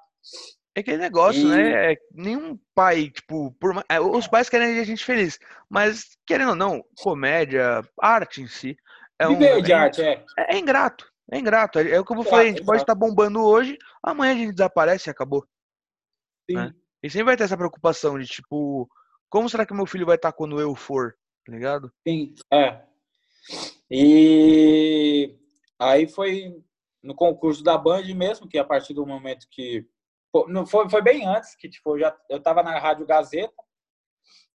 É 0.74 0.80
aquele 0.80 0.98
negócio, 0.98 1.42
e... 1.42 1.44
né? 1.44 1.92
É, 1.92 1.96
nenhum 2.12 2.58
pai, 2.74 3.10
tipo, 3.10 3.52
por, 3.60 3.84
é, 3.88 4.00
os 4.00 4.26
pais 4.26 4.48
querem 4.48 4.78
a 4.78 4.84
gente 4.84 5.04
feliz, 5.04 5.38
mas 5.68 6.16
querendo 6.26 6.50
ou 6.50 6.56
não, 6.56 6.84
comédia, 7.02 7.82
arte 8.00 8.42
em 8.42 8.46
si, 8.46 8.76
é 9.18 9.26
Viver 9.26 9.58
um, 9.58 9.62
de 9.62 9.72
é, 9.72 9.74
arte, 9.74 10.02
é. 10.02 10.24
é. 10.38 10.58
ingrato, 10.58 11.06
é 11.30 11.38
ingrato. 11.38 11.78
É, 11.78 11.90
é 11.90 12.00
o 12.00 12.04
que 12.04 12.12
eu 12.12 12.16
vou 12.16 12.24
falar, 12.24 12.42
a 12.42 12.46
gente 12.46 12.64
pode 12.64 12.82
estar 12.82 12.94
bombando 12.94 13.42
hoje, 13.42 13.76
amanhã 14.02 14.32
a 14.32 14.36
gente 14.36 14.52
desaparece 14.52 15.10
e 15.10 15.12
acabou. 15.12 15.44
Sim. 16.50 16.56
Né? 16.56 16.72
E 17.02 17.10
sempre 17.10 17.26
vai 17.26 17.36
ter 17.36 17.44
essa 17.44 17.56
preocupação 17.56 18.18
de, 18.18 18.26
tipo, 18.26 18.88
como 19.28 19.48
será 19.48 19.66
que 19.66 19.74
meu 19.74 19.86
filho 19.86 20.06
vai 20.06 20.16
estar 20.16 20.32
quando 20.32 20.60
eu 20.60 20.74
for? 20.74 21.14
tá 21.50 21.52
ligado? 21.52 21.92
Sim, 22.06 22.34
é. 22.52 22.80
E 23.90 25.36
aí 25.80 26.06
foi 26.06 26.62
no 27.02 27.14
concurso 27.14 27.64
da 27.64 27.78
Band 27.78 28.04
mesmo, 28.14 28.48
que 28.48 28.58
a 28.58 28.64
partir 28.64 28.94
do 28.94 29.06
momento 29.06 29.46
que. 29.50 29.86
Não, 30.46 30.64
foi, 30.64 30.88
foi 30.88 31.02
bem 31.02 31.26
antes, 31.26 31.56
que 31.56 31.68
tipo, 31.68 31.94
eu 31.94 31.98
já 31.98 32.16
eu 32.28 32.38
estava 32.38 32.62
na 32.62 32.78
Rádio 32.78 33.06
Gazeta, 33.06 33.52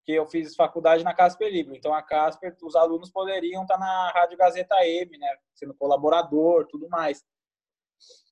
que 0.05 0.13
eu 0.13 0.27
fiz 0.27 0.55
faculdade 0.55 1.03
na 1.03 1.15
Casper 1.15 1.51
Libre. 1.51 1.77
Então 1.77 1.93
a 1.93 2.03
Casper, 2.03 2.55
os 2.63 2.77
alunos 2.77 3.11
poderiam 3.11 3.63
estar 3.63 3.79
tá 3.79 3.81
na 3.81 4.11
Rádio 4.11 4.39
Gazeta 4.39 4.77
M, 4.87 5.19
né? 5.19 5.27
Sendo 5.55 5.75
colaborador, 5.75 6.67
tudo 6.67 6.89
mais. 6.89 7.25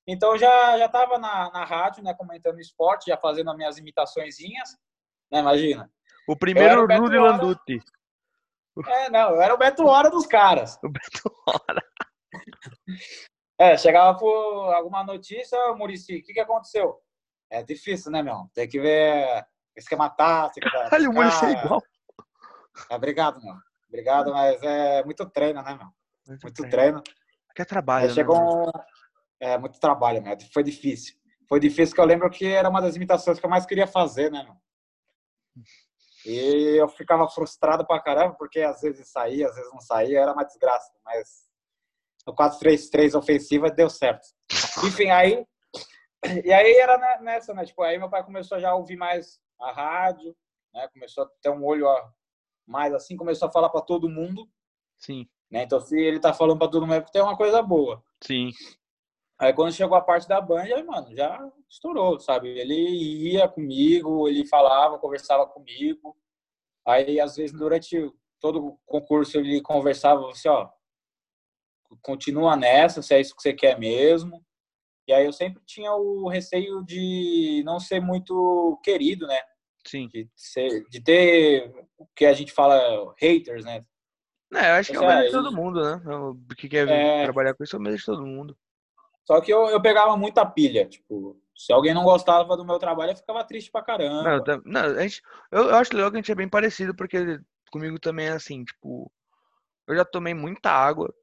Então 0.07 0.37
já 0.37 0.77
já 0.77 0.85
estava 0.85 1.17
na, 1.17 1.51
na 1.51 1.65
rádio, 1.65 2.03
né? 2.03 2.13
Comentando 2.13 2.59
esporte, 2.59 3.07
já 3.07 3.17
fazendo 3.17 3.49
as 3.49 3.57
minhas 3.57 3.77
imitaçõezinhas, 3.77 4.77
né? 5.31 5.39
Imagina. 5.39 5.91
O 6.27 6.37
primeiro 6.37 6.85
Rudy 6.85 7.17
Landucci. 7.17 7.81
É, 8.87 9.09
não, 9.09 9.31
eu 9.31 9.41
era 9.41 9.53
o 9.53 9.57
Beto 9.57 9.85
Hora 9.85 10.09
dos 10.09 10.25
caras. 10.25 10.79
O 10.83 10.89
Beto 10.89 11.31
Hora. 11.47 11.83
É, 13.59 13.77
chegava 13.77 14.17
por 14.17 14.73
alguma 14.73 15.03
notícia, 15.03 15.57
Murici, 15.75 16.17
o 16.17 16.23
que, 16.23 16.33
que 16.33 16.39
aconteceu? 16.39 16.99
É 17.49 17.63
difícil, 17.63 18.11
né, 18.11 18.23
meu? 18.23 18.49
Tem 18.53 18.67
que 18.67 18.79
ver 18.79 19.45
esquema 19.75 20.09
tático. 20.09 20.69
Caralho, 20.69 21.11
o 21.11 21.13
Murici 21.13 21.45
é 21.45 21.51
igual. 21.51 21.81
É, 22.89 22.95
obrigado, 22.95 23.41
meu. 23.41 23.55
Obrigado, 23.87 24.31
mas 24.31 24.61
é 24.63 25.03
muito 25.03 25.29
treino, 25.29 25.61
né, 25.61 25.75
meu? 25.75 25.87
Muito, 26.27 26.43
muito 26.43 26.69
treino. 26.69 27.03
Aqui 27.49 27.61
é 27.61 27.65
trabalho, 27.65 28.07
né, 28.07 28.13
chegou 28.13 28.67
um... 28.67 28.71
É, 29.39 29.57
muito 29.57 29.79
trabalho, 29.79 30.21
meu. 30.23 30.35
Foi 30.51 30.63
difícil. 30.63 31.15
Foi 31.47 31.59
difícil, 31.59 31.93
que 31.93 32.01
eu 32.01 32.05
lembro 32.05 32.29
que 32.29 32.47
era 32.47 32.69
uma 32.69 32.81
das 32.81 32.95
imitações 32.95 33.39
que 33.39 33.45
eu 33.45 33.49
mais 33.49 33.65
queria 33.65 33.85
fazer, 33.85 34.31
né, 34.31 34.43
meu? 34.43 34.55
E 36.25 36.79
eu 36.79 36.87
ficava 36.87 37.27
frustrado 37.29 37.85
pra 37.85 38.01
caramba, 38.01 38.33
porque 38.35 38.61
às 38.61 38.81
vezes 38.81 39.09
saía, 39.09 39.47
às 39.47 39.55
vezes 39.55 39.71
não 39.71 39.79
saía, 39.79 40.21
era 40.21 40.33
uma 40.33 40.45
desgraça. 40.45 40.91
Mas 41.03 41.45
no 42.25 42.33
4-3-3 42.33 43.17
ofensiva 43.17 43.69
deu 43.69 43.89
certo. 43.89 44.27
Enfim, 44.85 45.09
aí. 45.09 45.45
E 46.43 46.53
aí 46.53 46.73
era 46.77 47.19
nessa, 47.19 47.53
né? 47.53 47.65
Tipo, 47.65 47.83
aí 47.83 47.97
meu 47.97 48.09
pai 48.09 48.23
começou 48.23 48.59
já 48.59 48.69
a 48.69 48.75
ouvir 48.75 48.95
mais 48.95 49.39
a 49.59 49.71
rádio, 49.71 50.35
né? 50.73 50.87
Começou 50.93 51.25
a 51.25 51.29
ter 51.41 51.49
um 51.49 51.65
olho 51.65 51.87
mais 52.65 52.93
assim, 52.93 53.17
começou 53.17 53.47
a 53.47 53.51
falar 53.51 53.69
para 53.69 53.81
todo 53.81 54.09
mundo. 54.09 54.49
Sim. 54.97 55.27
Né? 55.51 55.63
Então, 55.63 55.79
se 55.79 55.99
ele 55.99 56.19
tá 56.19 56.33
falando 56.33 56.57
para 56.57 56.69
todo 56.69 56.83
mundo, 56.83 56.95
é 56.95 57.01
porque 57.01 57.11
tem 57.11 57.21
uma 57.21 57.37
coisa 57.37 57.61
boa. 57.61 58.01
Sim. 58.23 58.49
Aí 59.39 59.51
quando 59.53 59.73
chegou 59.73 59.97
a 59.97 60.01
parte 60.01 60.27
da 60.27 60.39
Band, 60.39 60.63
aí, 60.63 60.83
mano, 60.83 61.13
já 61.15 61.51
estourou, 61.69 62.19
sabe? 62.19 62.47
Ele 62.57 63.33
ia 63.33 63.47
comigo, 63.47 64.27
ele 64.27 64.47
falava, 64.47 64.97
conversava 64.97 65.45
comigo. 65.45 66.15
Aí, 66.87 67.19
às 67.19 67.35
vezes, 67.35 67.51
durante 67.57 68.11
todo 68.39 68.65
o 68.65 68.79
concurso, 68.85 69.37
ele 69.37 69.61
conversava 69.61 70.29
assim, 70.29 70.47
ó, 70.47 70.69
continua 72.01 72.55
nessa, 72.55 73.01
se 73.01 73.13
é 73.13 73.21
isso 73.21 73.35
que 73.35 73.41
você 73.41 73.53
quer 73.53 73.77
mesmo. 73.77 74.43
E 75.07 75.13
aí 75.13 75.25
eu 75.25 75.33
sempre 75.33 75.61
tinha 75.65 75.93
o 75.93 76.29
receio 76.29 76.83
de 76.83 77.61
não 77.65 77.79
ser 77.79 77.99
muito 77.99 78.79
querido, 78.83 79.27
né? 79.27 79.39
Sim. 79.85 80.07
De, 80.07 80.29
ser, 80.35 80.85
de 80.89 81.01
ter 81.01 81.73
o 81.97 82.07
que 82.15 82.25
a 82.25 82.33
gente 82.33 82.53
fala 82.53 83.13
haters, 83.19 83.65
né? 83.65 83.83
É, 84.53 84.69
eu 84.69 84.73
acho 84.75 84.91
que 84.91 84.97
é 84.97 85.01
o 85.01 85.07
medo 85.07 85.25
de 85.25 85.31
todo 85.31 85.55
mundo, 85.55 85.83
né? 85.83 86.01
O 86.15 86.55
que 86.55 86.69
quer 86.69 86.87
é... 86.87 87.23
trabalhar 87.23 87.53
com 87.53 87.63
isso 87.63 87.75
é 87.75 87.79
o 87.79 87.81
medo 87.81 87.97
de 87.97 88.05
todo 88.05 88.25
mundo. 88.25 88.57
Só 89.25 89.41
que 89.41 89.51
eu, 89.51 89.67
eu 89.67 89.81
pegava 89.81 90.15
muita 90.15 90.45
pilha, 90.45 90.85
tipo, 90.85 91.41
se 91.55 91.71
alguém 91.71 91.93
não 91.93 92.03
gostava 92.03 92.57
do 92.57 92.65
meu 92.65 92.77
trabalho, 92.77 93.11
eu 93.11 93.15
ficava 93.15 93.43
triste 93.43 93.71
pra 93.71 93.81
caramba. 93.81 94.43
Não, 94.45 94.61
não 94.65 94.81
a 94.81 95.01
gente, 95.01 95.21
eu, 95.51 95.69
eu 95.69 95.75
acho 95.75 95.95
legal 95.95 96.11
que 96.11 96.17
a 96.17 96.19
gente 96.19 96.31
é 96.31 96.35
bem 96.35 96.49
parecido, 96.49 96.95
porque 96.95 97.39
comigo 97.71 97.99
também 97.99 98.27
é 98.27 98.31
assim, 98.31 98.63
tipo, 98.63 99.11
eu 99.87 99.95
já 99.95 100.05
tomei 100.05 100.33
muita 100.33 100.69
água, 100.69 101.13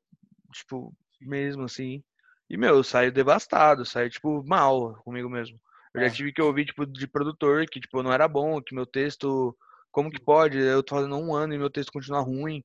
tipo, 0.53 0.95
mesmo 1.21 1.65
assim. 1.65 2.03
E, 2.49 2.57
meu, 2.57 2.77
eu 2.77 2.85
saio 2.85 3.13
devastado, 3.13 3.85
saio, 3.87 4.11
tipo, 4.11 4.43
mal 4.45 4.95
comigo 5.05 5.29
mesmo. 5.29 5.59
Eu 5.95 6.01
já 6.03 6.07
É. 6.09 6.11
tive 6.11 6.33
que 6.33 6.43
ouvir, 6.43 6.65
tipo, 6.67 6.87
de 6.87 7.07
produtor 7.07 7.67
que, 7.67 7.81
tipo, 7.81 8.03
não 8.03 8.13
era 8.13 8.27
bom, 8.29 8.61
que 8.63 8.75
meu 8.75 8.87
texto. 8.87 9.57
Como 9.93 10.11
que 10.11 10.21
pode? 10.21 10.59
Eu 10.59 10.83
tô 10.83 10.97
fazendo 10.97 11.17
um 11.17 11.35
ano 11.35 11.55
e 11.55 11.59
meu 11.59 11.71
texto 11.71 11.93
continua 11.93 12.21
ruim. 12.21 12.63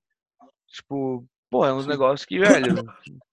Tipo, 0.68 1.26
pô, 1.50 1.66
é 1.66 1.74
uns 1.74 1.88
negócios 1.88 2.26
que, 2.26 2.40
velho. 2.40 2.68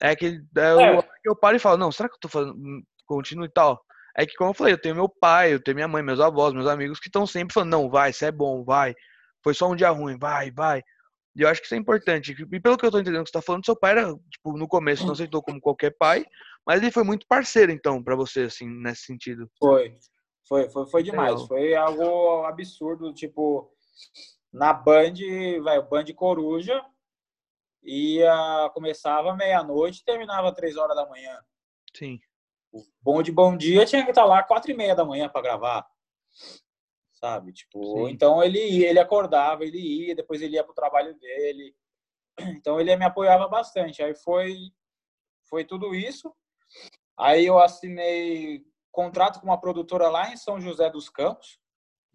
É 0.00 0.14
que 0.14 0.26
é, 0.56 0.72
eu, 0.72 0.80
É. 0.80 1.08
eu 1.24 1.36
paro 1.36 1.56
e 1.56 1.60
falo, 1.60 1.76
não, 1.76 1.90
será 1.90 2.08
que 2.08 2.14
eu 2.14 2.20
tô 2.20 2.28
fazendo. 2.28 2.54
hum, 2.56 2.82
Continuo 3.06 3.46
e 3.46 3.50
tal. 3.50 3.82
É 4.16 4.26
que, 4.26 4.34
como 4.34 4.50
eu 4.50 4.54
falei, 4.54 4.74
eu 4.74 4.80
tenho 4.80 4.94
meu 4.94 5.08
pai, 5.08 5.54
eu 5.54 5.62
tenho 5.62 5.74
minha 5.76 5.88
mãe, 5.88 6.02
meus 6.02 6.20
avós, 6.20 6.52
meus 6.52 6.66
amigos 6.66 7.00
que 7.00 7.08
estão 7.08 7.26
sempre 7.26 7.54
falando, 7.54 7.70
não, 7.70 7.88
vai, 7.88 8.10
isso 8.10 8.24
é 8.24 8.30
bom, 8.30 8.62
vai. 8.64 8.94
Foi 9.42 9.54
só 9.54 9.68
um 9.70 9.74
dia 9.76 9.88
ruim, 9.90 10.18
vai, 10.18 10.50
vai. 10.50 10.82
E 11.38 11.42
eu 11.42 11.48
acho 11.48 11.60
que 11.60 11.66
isso 11.66 11.74
é 11.76 11.78
importante. 11.78 12.32
E 12.32 12.60
pelo 12.60 12.76
que 12.76 12.84
eu 12.84 12.90
tô 12.90 12.98
entendendo 12.98 13.22
que 13.22 13.30
você 13.30 13.38
tá 13.38 13.40
falando, 13.40 13.64
seu 13.64 13.76
pai 13.76 13.92
era, 13.92 14.12
tipo, 14.28 14.58
no 14.58 14.66
começo 14.66 15.06
não 15.06 15.12
aceitou 15.12 15.40
como 15.40 15.60
qualquer 15.60 15.96
pai, 15.96 16.26
mas 16.66 16.82
ele 16.82 16.90
foi 16.90 17.04
muito 17.04 17.28
parceiro, 17.28 17.70
então, 17.70 18.02
pra 18.02 18.16
você, 18.16 18.42
assim, 18.42 18.68
nesse 18.68 19.02
sentido. 19.02 19.48
Foi. 19.56 19.94
Foi, 20.48 20.68
foi, 20.68 20.86
foi 20.90 21.02
demais. 21.04 21.34
Legal. 21.34 21.46
Foi 21.46 21.74
algo 21.76 22.44
absurdo, 22.44 23.14
tipo, 23.14 23.72
na 24.52 24.72
Band, 24.72 25.14
vai, 25.62 25.80
Band 25.80 26.06
Coruja, 26.16 26.84
ia, 27.84 28.70
começava 28.74 29.36
meia-noite 29.36 30.00
e 30.00 30.04
terminava 30.04 30.52
três 30.52 30.76
horas 30.76 30.96
da 30.96 31.08
manhã. 31.08 31.38
Sim, 31.94 32.18
O 32.72 32.82
Bom 33.00 33.22
de 33.22 33.30
Bom 33.30 33.56
Dia 33.56 33.86
tinha 33.86 34.02
que 34.04 34.10
estar 34.10 34.24
lá 34.24 34.42
quatro 34.42 34.72
e 34.72 34.74
meia 34.74 34.96
da 34.96 35.04
manhã 35.04 35.28
para 35.28 35.42
gravar. 35.42 35.86
Sabe? 37.18 37.52
Tipo, 37.52 38.06
Sim. 38.06 38.12
então 38.12 38.42
ele 38.42 38.64
ia, 38.64 38.90
ele 38.90 39.00
acordava, 39.00 39.64
ele 39.64 39.78
ia, 39.78 40.14
depois 40.14 40.40
ele 40.40 40.54
ia 40.54 40.62
pro 40.62 40.74
trabalho 40.74 41.14
dele. 41.18 41.74
Então 42.56 42.80
ele 42.80 42.94
me 42.96 43.04
apoiava 43.04 43.48
bastante. 43.48 44.00
Aí 44.00 44.14
foi 44.14 44.54
foi 45.48 45.64
tudo 45.64 45.94
isso. 45.94 46.32
Aí 47.18 47.44
eu 47.46 47.58
assinei 47.58 48.62
contrato 48.92 49.40
com 49.40 49.46
uma 49.46 49.60
produtora 49.60 50.08
lá 50.08 50.32
em 50.32 50.36
São 50.36 50.60
José 50.60 50.88
dos 50.90 51.08
Campos, 51.08 51.58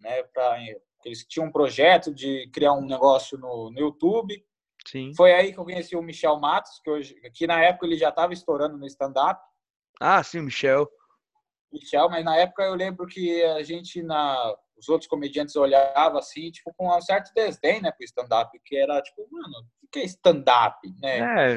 né, 0.00 0.22
para 0.22 0.58
eles 1.04 1.26
tinham 1.26 1.48
um 1.48 1.52
projeto 1.52 2.14
de 2.14 2.48
criar 2.50 2.72
um 2.72 2.86
negócio 2.86 3.36
no, 3.36 3.70
no 3.70 3.78
YouTube. 3.78 4.42
sim. 4.86 5.12
Foi 5.14 5.34
aí 5.34 5.52
que 5.52 5.58
eu 5.58 5.64
conheci 5.64 5.94
o 5.94 6.02
Michel 6.02 6.38
Matos, 6.38 6.80
que 6.82 6.90
hoje 6.90 7.14
que 7.34 7.46
na 7.46 7.62
época 7.62 7.86
ele 7.86 7.98
já 7.98 8.08
estava 8.08 8.32
estourando 8.32 8.78
no 8.78 8.86
stand 8.86 9.14
up. 9.16 9.40
Ah, 10.00 10.22
sim, 10.22 10.40
Michel. 10.40 10.90
Michel, 11.74 12.08
mas 12.08 12.24
na 12.24 12.36
época 12.36 12.62
eu 12.62 12.74
lembro 12.74 13.06
que 13.06 13.42
a 13.42 13.62
gente, 13.62 14.02
na, 14.02 14.54
os 14.76 14.88
outros 14.88 15.08
comediantes 15.08 15.56
olhavam 15.56 16.18
assim, 16.18 16.50
tipo, 16.50 16.72
com 16.76 16.88
um 16.96 17.00
certo 17.00 17.32
desdém, 17.34 17.82
né, 17.82 17.90
pro 17.92 18.04
stand-up, 18.04 18.50
que 18.64 18.76
era 18.76 19.02
tipo, 19.02 19.26
mano, 19.30 19.66
o 19.82 19.88
que 19.90 20.00
é 20.00 20.04
stand-up, 20.04 20.78
né? 21.00 21.56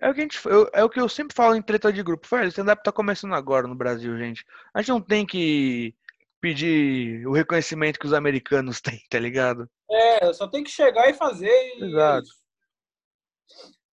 É 0.00 0.08
o 0.10 0.14
que 0.14 0.20
a 0.20 0.22
gente, 0.22 0.46
eu- 0.46 0.70
é 0.72 0.84
o 0.84 0.88
que 0.88 1.00
eu 1.00 1.08
sempre 1.08 1.34
falo 1.34 1.54
em 1.56 1.62
treta 1.62 1.92
de 1.92 2.02
grupo. 2.02 2.26
Foi, 2.26 2.42
o 2.44 2.48
stand-up 2.48 2.82
tá 2.84 2.92
começando 2.92 3.34
agora 3.34 3.66
no 3.66 3.74
Brasil, 3.74 4.16
gente. 4.16 4.44
A 4.72 4.80
gente 4.80 4.90
não 4.90 5.00
tem 5.00 5.26
que 5.26 5.94
pedir 6.40 7.26
o 7.26 7.32
reconhecimento 7.32 7.98
que 7.98 8.06
os 8.06 8.12
americanos 8.12 8.80
têm, 9.00 9.02
tá 9.10 9.18
ligado? 9.18 9.68
É, 9.90 10.32
só 10.32 10.48
tem 10.48 10.62
que 10.64 10.70
chegar 10.70 11.08
e 11.08 11.14
fazer 11.14 11.48
e 11.48 11.82
é 11.82 11.86
Exato. 11.86 12.28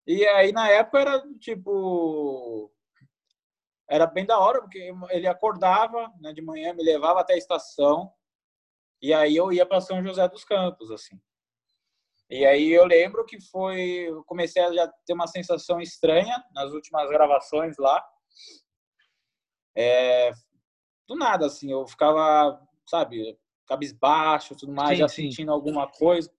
E 0.07 0.27
aí, 0.27 0.53
na 0.53 0.69
época, 0.71 1.01
era 1.01 1.23
tipo. 1.39 2.73
Era 3.89 4.07
bem 4.07 4.27
da 4.27 4.39
hora, 4.39 4.61
porque 4.61 4.93
ele 5.11 5.27
acordava 5.27 6.13
né, 6.21 6.33
de 6.33 6.43
manhã, 6.43 6.75
me 6.75 6.83
levava 6.83 7.21
até 7.21 7.35
a 7.35 7.39
estação, 7.39 8.13
e 9.01 9.15
aí 9.15 9.37
eu 9.37 9.53
ia 9.53 9.65
para 9.65 9.81
São 9.81 10.03
José 10.03 10.29
dos 10.29 10.45
Campos, 10.45 10.91
assim. 10.91 11.19
E 12.31 12.45
aí 12.45 12.71
eu 12.71 12.85
lembro 12.85 13.25
que 13.25 13.41
foi. 13.41 13.81
Eu 14.09 14.23
comecei 14.25 14.63
a 14.63 14.73
já 14.73 14.89
ter 15.07 15.15
uma 15.15 15.27
sensação 15.27 15.81
estranha 15.81 16.45
nas 16.53 16.71
últimas 16.73 17.09
gravações 17.09 17.77
lá. 17.79 18.05
É, 19.75 20.31
do 21.07 21.17
nada, 21.17 21.47
assim, 21.47 21.71
eu 21.71 21.87
ficava, 21.87 22.61
sabe, 22.87 23.39
cabisbaixo 23.67 24.57
tudo 24.57 24.73
mais, 24.73 24.91
Sim, 24.91 24.97
já 24.97 25.09
sim. 25.09 25.23
sentindo 25.23 25.53
alguma 25.53 25.91
coisa. 25.91 26.31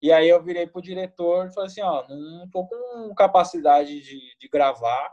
E 0.00 0.12
aí 0.12 0.28
eu 0.28 0.40
virei 0.42 0.66
pro 0.66 0.80
diretor 0.80 1.46
e 1.46 1.52
falei 1.52 1.66
assim, 1.66 1.80
ó, 1.80 2.06
não 2.08 2.48
tô 2.48 2.64
com 2.66 3.12
capacidade 3.16 4.00
de, 4.00 4.36
de 4.38 4.48
gravar, 4.48 5.12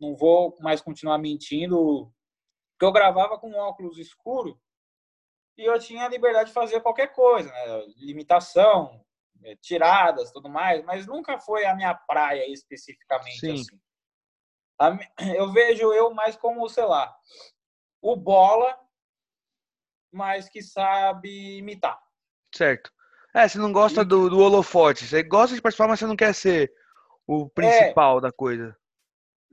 não 0.00 0.14
vou 0.14 0.56
mais 0.60 0.80
continuar 0.80 1.18
mentindo, 1.18 2.12
porque 2.72 2.84
eu 2.84 2.92
gravava 2.92 3.38
com 3.38 3.52
óculos 3.52 3.98
escuro 3.98 4.60
e 5.56 5.64
eu 5.64 5.78
tinha 5.78 6.04
a 6.04 6.08
liberdade 6.08 6.48
de 6.48 6.54
fazer 6.54 6.80
qualquer 6.80 7.12
coisa, 7.14 7.50
né? 7.50 7.86
limitação, 7.96 9.04
eh, 9.42 9.56
tiradas, 9.56 10.30
tudo 10.30 10.48
mais, 10.48 10.84
mas 10.84 11.06
nunca 11.06 11.38
foi 11.38 11.64
a 11.64 11.74
minha 11.74 11.94
praia 11.94 12.46
especificamente 12.50 13.40
Sim. 13.40 13.52
assim. 13.52 13.80
A 14.78 14.90
Eu 15.34 15.50
vejo 15.52 15.92
eu 15.92 16.12
mais 16.12 16.36
como, 16.36 16.68
sei 16.68 16.84
lá, 16.84 17.16
o 18.02 18.14
bola, 18.14 18.78
mas 20.12 20.48
que 20.48 20.62
sabe 20.62 21.58
imitar. 21.58 21.98
Certo. 22.54 22.92
É, 23.34 23.46
você 23.46 23.58
não 23.58 23.72
gosta 23.72 24.04
do, 24.04 24.30
do 24.30 24.38
holofote. 24.38 25.06
Você 25.06 25.22
gosta 25.22 25.54
de 25.54 25.60
participar, 25.60 25.88
mas 25.88 25.98
você 25.98 26.06
não 26.06 26.16
quer 26.16 26.34
ser 26.34 26.72
o 27.26 27.48
principal 27.48 28.20
da 28.20 28.32
coisa. 28.32 28.74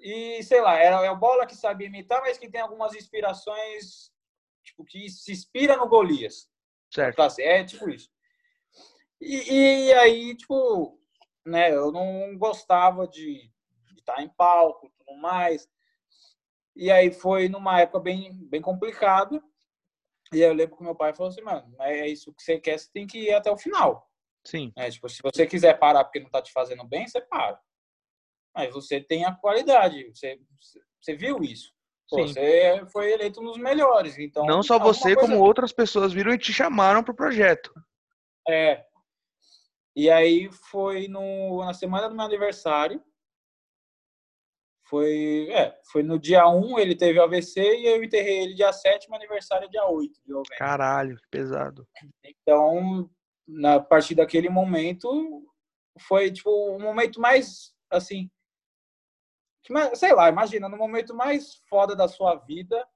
E, 0.04 0.44
sei 0.44 0.60
lá, 0.60 0.78
é, 0.78 0.88
é 0.88 1.12
o 1.12 1.16
Bola 1.16 1.46
que 1.46 1.56
sabe 1.56 1.86
imitar, 1.86 2.20
mas 2.22 2.38
que 2.38 2.50
tem 2.50 2.60
algumas 2.60 2.94
inspirações, 2.94 4.12
tipo, 4.62 4.84
que 4.84 5.10
se 5.10 5.32
inspira 5.32 5.78
no 5.78 5.88
Golias. 5.88 6.52
Certo. 6.92 7.22
É 7.40 7.64
tipo 7.64 7.90
isso. 7.90 8.12
E, 9.22 9.88
e 9.88 9.94
aí, 9.94 10.36
tipo, 10.36 11.00
né, 11.46 11.74
eu 11.74 11.90
não 11.90 12.38
gostava 12.38 13.08
de 13.08 13.50
estar 13.98 14.22
em 14.22 14.28
palco 14.28 14.88
e 14.88 14.92
tudo 14.92 15.18
mais. 15.22 15.70
E 16.76 16.92
aí 16.92 17.10
foi 17.10 17.48
numa 17.48 17.80
época 17.80 18.02
bem, 18.02 18.34
bem 18.50 18.62
complicada. 18.62 19.42
E 20.34 20.44
aí 20.44 20.50
eu 20.50 20.54
lembro 20.54 20.76
que 20.76 20.84
meu 20.84 20.96
pai 20.96 21.14
falou 21.14 21.32
assim, 21.32 21.42
mano, 21.42 21.74
é 21.80 22.10
isso 22.10 22.34
que 22.34 22.44
você 22.44 22.60
quer, 22.60 22.78
você 22.78 22.92
tem 22.92 23.08
que 23.08 23.20
ir 23.20 23.34
até 23.34 23.50
o 23.50 23.58
final. 23.58 24.12
Sim, 24.44 24.74
É, 24.76 24.90
tipo, 24.90 25.08
se 25.08 25.22
você 25.24 25.48
quiser 25.48 25.80
parar 25.80 26.04
porque 26.04 26.20
não 26.20 26.30
tá 26.30 26.42
te 26.42 26.52
fazendo 26.52 26.84
bem, 26.84 27.08
você 27.08 27.22
para. 27.22 27.58
Mas 28.56 28.74
você 28.74 29.02
tem 29.02 29.26
a 29.26 29.34
qualidade, 29.34 30.08
você, 30.14 30.40
você 31.02 31.16
viu 31.16 31.44
isso. 31.44 31.74
Pô, 32.10 32.28
você 32.28 32.86
foi 32.92 33.12
eleito 33.12 33.42
um 33.42 33.46
dos 33.46 33.58
melhores, 33.58 34.18
então... 34.20 34.46
Não 34.46 34.62
só 34.62 34.76
alguma 34.76 34.94
você, 34.94 35.16
coisa- 35.16 35.20
como 35.22 35.44
outras 35.44 35.72
pessoas 35.72 36.14
viram 36.14 36.34
e 36.34 36.38
te 36.38 36.54
chamaram 36.54 37.04
pro 37.04 37.16
projeto. 37.16 37.74
É. 38.48 38.86
E 39.96 40.10
aí 40.10 40.52
foi 40.52 41.08
no, 41.08 41.64
na 41.66 41.74
semana 41.74 42.08
do 42.08 42.16
meu 42.16 42.26
aniversário. 42.26 43.04
Foi, 44.86 45.48
é, 45.50 45.80
foi 45.92 46.04
no 46.04 46.20
dia 46.20 46.48
1, 46.48 46.78
ele 46.78 46.96
teve 46.96 47.20
AVC 47.20 47.62
e 47.62 47.86
eu 47.88 48.04
enterrei 48.04 48.42
ele 48.42 48.54
dia 48.54 48.72
7, 48.72 49.10
meu 49.10 49.18
aniversário 49.18 49.66
é 49.66 49.70
dia 49.70 49.86
8 49.86 50.22
de 50.24 50.30
novembro. 50.30 50.58
Caralho, 50.58 51.16
que 51.18 51.28
pesado. 51.32 51.88
Então, 52.24 53.10
na 53.48 53.76
a 53.76 53.80
partir 53.80 54.14
daquele 54.14 54.50
momento, 54.50 55.44
foi 56.02 56.32
tipo 56.32 56.50
o 56.50 56.80
momento 56.80 57.20
mais 57.20 57.74
assim, 57.90 58.30
sei 59.96 60.14
lá, 60.14 60.30
imagina, 60.30 60.68
no 60.70 60.78
momento 60.78 61.14
mais 61.16 61.56
foda 61.70 61.96
da 61.96 62.08
sua 62.08 62.36
vida, 62.36 62.88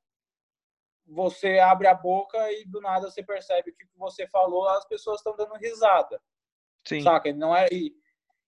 você 1.05 1.59
abre 1.59 1.87
a 1.87 1.93
boca 1.93 2.51
e 2.51 2.65
do 2.65 2.81
nada 2.81 3.09
você 3.09 3.23
percebe 3.23 3.71
que 3.71 3.83
o 3.85 3.87
que 3.87 3.97
você 3.97 4.27
falou, 4.27 4.67
as 4.69 4.85
pessoas 4.85 5.19
estão 5.19 5.35
dando 5.35 5.53
risada. 5.55 6.21
Sim, 6.85 7.01
Saca? 7.01 7.31
Não 7.33 7.55
era, 7.55 7.73
e, 7.73 7.95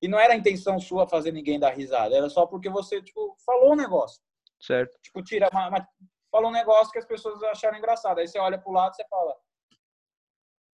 e 0.01 0.07
não 0.07 0.19
era 0.19 0.33
a 0.33 0.37
intenção 0.37 0.79
sua 0.79 1.07
fazer 1.07 1.31
ninguém 1.31 1.59
dar 1.59 1.71
risada, 1.73 2.15
era 2.15 2.29
só 2.29 2.45
porque 2.45 2.69
você, 2.69 3.01
tipo, 3.01 3.35
falou 3.45 3.73
um 3.73 3.75
negócio. 3.75 4.21
certo. 4.59 4.97
Tipo, 5.01 5.23
tira 5.23 5.49
uma, 5.51 5.69
uma- 5.69 5.89
falou 6.31 6.49
um 6.49 6.53
negócio 6.53 6.91
que 6.91 6.99
as 6.99 7.05
pessoas 7.05 7.41
acharam 7.43 7.77
engraçado. 7.77 8.19
Aí 8.19 8.27
você 8.27 8.37
olha 8.37 8.59
pro 8.59 8.71
lado 8.71 8.93
e 8.93 8.95
você 8.97 9.07
fala, 9.07 9.35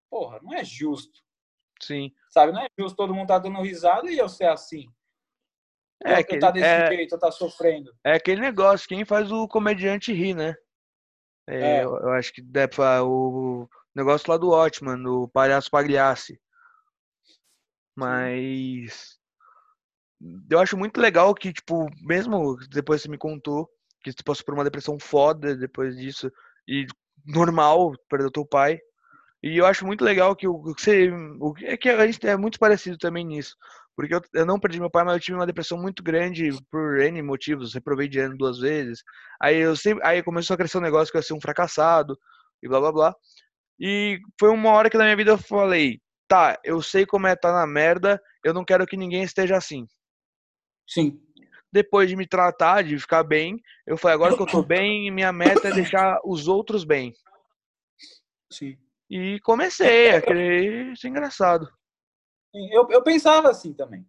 porra, 0.10 0.40
não 0.42 0.54
é 0.54 0.64
justo. 0.64 1.24
Sim. 1.82 2.14
Sabe? 2.30 2.52
Não 2.52 2.62
é 2.62 2.68
justo 2.78 2.96
todo 2.96 3.14
mundo 3.14 3.28
tá 3.28 3.38
dando 3.38 3.62
risada 3.62 4.10
e 4.12 4.18
eu 4.18 4.28
ser 4.30 4.48
assim. 4.48 4.92
É, 6.04 6.24
que, 6.24 6.38
tá 6.38 6.52
desse 6.52 6.66
é, 6.66 6.88
jeito, 6.88 7.18
tá 7.18 7.32
sofrendo. 7.32 7.92
é 8.04 8.14
aquele 8.14 8.42
negócio, 8.42 8.88
quem 8.88 9.06
faz 9.06 9.32
o 9.32 9.48
comediante 9.48 10.14
rir, 10.14 10.36
né? 10.36 10.56
É, 11.48 11.78
É. 11.78 11.84
Eu, 11.84 11.96
eu 11.98 12.10
acho 12.12 12.34
que 12.34 12.42
deve 12.42 12.74
fa- 12.76 13.04
o 13.04 13.68
negócio 13.94 14.30
lá 14.30 14.38
do 14.38 14.50
Watchman, 14.50 15.02
do 15.02 15.28
Palhaço 15.30 15.72
Pagliassi. 15.72 16.40
Mas 17.96 19.18
eu 20.50 20.60
acho 20.60 20.78
muito 20.78 21.00
legal 21.00 21.34
que, 21.34 21.54
tipo, 21.54 21.88
mesmo 22.02 22.58
depois 22.70 23.02
você 23.02 23.10
me 23.10 23.18
contou 23.18 23.70
que 24.04 24.12
você 24.12 24.24
passou 24.24 24.46
por 24.46 24.54
uma 24.54 24.64
depressão 24.64 25.00
foda 25.00 25.56
depois 25.56 25.98
disso, 25.98 26.32
e 26.68 26.86
normal, 27.26 27.94
perdeu 28.08 28.30
teu 28.30 28.46
pai. 28.46 28.80
E 29.42 29.58
eu 29.58 29.66
acho 29.66 29.86
muito 29.86 30.04
legal 30.04 30.36
que 30.36 30.48
o 30.48 30.74
que 30.76 30.82
você. 30.82 31.10
O, 31.40 31.54
é 31.64 31.76
que 31.76 31.90
a 31.90 32.06
gente 32.06 32.26
é 32.28 32.38
muito 32.38 32.60
parecido 32.60 32.98
também 32.98 33.26
nisso. 33.26 33.56
Porque 33.96 34.14
eu, 34.14 34.22
eu 34.34 34.46
não 34.46 34.60
perdi 34.60 34.80
meu 34.80 34.90
pai, 34.90 35.04
mas 35.06 35.14
eu 35.16 35.20
tive 35.20 35.38
uma 35.38 35.46
depressão 35.46 35.78
muito 35.78 36.04
grande 36.04 36.50
por 36.70 37.00
N 37.00 37.22
motivos. 37.22 37.74
Reprovei 37.74 38.08
de 38.08 38.20
ano 38.20 38.38
duas 38.38 38.60
vezes. 38.60 39.02
Aí 39.42 39.58
eu 39.58 39.76
sempre. 39.76 40.06
Aí 40.06 40.22
começou 40.22 40.54
a 40.54 40.58
crescer 40.58 40.78
um 40.78 40.82
negócio 40.82 41.12
que 41.12 41.18
eu 41.18 41.20
ia 41.20 41.24
ser 41.24 41.34
um 41.34 41.42
fracassado 41.42 42.18
e 42.62 42.68
blá 42.68 42.80
blá 42.80 42.92
blá. 42.92 43.16
E 43.80 44.20
foi 44.40 44.50
uma 44.50 44.72
hora 44.72 44.90
que 44.90 44.98
na 44.98 45.04
minha 45.06 45.16
vida 45.16 45.32
eu 45.32 45.38
falei, 45.38 46.00
tá, 46.28 46.60
eu 46.64 46.82
sei 46.82 47.06
como 47.06 47.28
é 47.28 47.34
estar 47.34 47.54
na 47.54 47.68
merda, 47.68 48.22
eu 48.44 48.54
não 48.54 48.66
quero 48.66 48.86
que 48.86 48.98
ninguém 48.98 49.24
esteja 49.24 49.58
assim. 49.58 49.86
Sim. 50.88 51.20
Depois 51.72 52.08
de 52.08 52.16
me 52.16 52.28
tratar, 52.28 52.84
de 52.84 52.98
ficar 52.98 53.24
bem, 53.24 53.60
eu 53.86 53.98
falei, 53.98 54.16
agora 54.16 54.36
que 54.36 54.42
eu 54.42 54.48
tô 54.48 54.64
bem, 54.64 55.12
minha 55.12 55.32
meta 55.34 55.68
é 55.68 55.74
deixar 55.74 56.20
os 56.24 56.48
outros 56.48 56.86
bem. 56.86 57.14
Sim. 58.52 58.78
E 59.10 59.40
comecei 59.42 60.12
a 60.12 60.22
querer 60.22 60.96
ser 60.98 61.10
engraçado. 61.10 61.68
Eu, 62.72 62.90
eu 62.90 63.04
pensava 63.04 63.50
assim 63.50 63.74
também. 63.74 64.08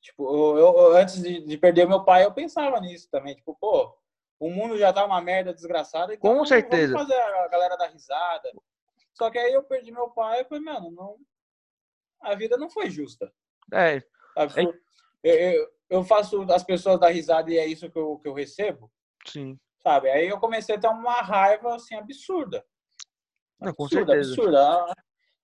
Tipo, 0.00 0.56
eu, 0.58 0.96
antes 0.96 1.20
de, 1.20 1.40
de, 1.44 1.58
perder 1.58 1.88
meu 1.88 2.04
pai, 2.04 2.24
eu 2.24 2.32
pensava 2.32 2.80
nisso 2.80 3.08
também. 3.10 3.34
Tipo, 3.34 3.56
pô, 3.56 3.96
o 4.38 4.50
mundo 4.50 4.78
já 4.78 4.92
tá 4.92 5.04
uma 5.04 5.20
merda 5.20 5.52
desgraçada. 5.52 6.14
Então 6.14 6.36
Com 6.36 6.44
certeza. 6.44 6.92
Vamos 6.92 7.08
fazer 7.08 7.20
a 7.20 7.48
galera 7.48 7.76
dar 7.76 7.88
risada. 7.88 8.48
Só 9.12 9.30
que 9.30 9.38
aí 9.38 9.52
eu 9.52 9.64
perdi 9.64 9.90
meu 9.90 10.10
pai 10.10 10.42
e 10.42 10.44
falei, 10.44 10.62
mano, 10.62 10.90
não, 10.90 11.16
a 12.20 12.34
vida 12.34 12.56
não 12.56 12.68
foi 12.68 12.90
justa. 12.90 13.32
É. 13.72 14.02
Eu, 15.22 15.34
eu, 15.34 15.72
eu, 15.88 16.04
faço 16.04 16.42
as 16.52 16.62
pessoas 16.62 17.00
dar 17.00 17.08
risada 17.08 17.50
e 17.50 17.56
é 17.56 17.66
isso 17.66 17.90
que 17.90 17.98
eu, 17.98 18.18
que 18.18 18.28
eu 18.28 18.34
recebo. 18.34 18.92
Sim. 19.26 19.58
Sabe? 19.82 20.10
Aí 20.10 20.28
eu 20.28 20.38
comecei 20.38 20.76
a 20.76 20.78
ter 20.78 20.88
uma 20.88 21.22
raiva 21.22 21.74
assim 21.74 21.94
absurda. 21.94 22.64
Não, 23.58 23.72
com 23.72 23.84
absurda, 23.84 24.12
certeza. 24.12 24.32
absurda. 24.32 24.94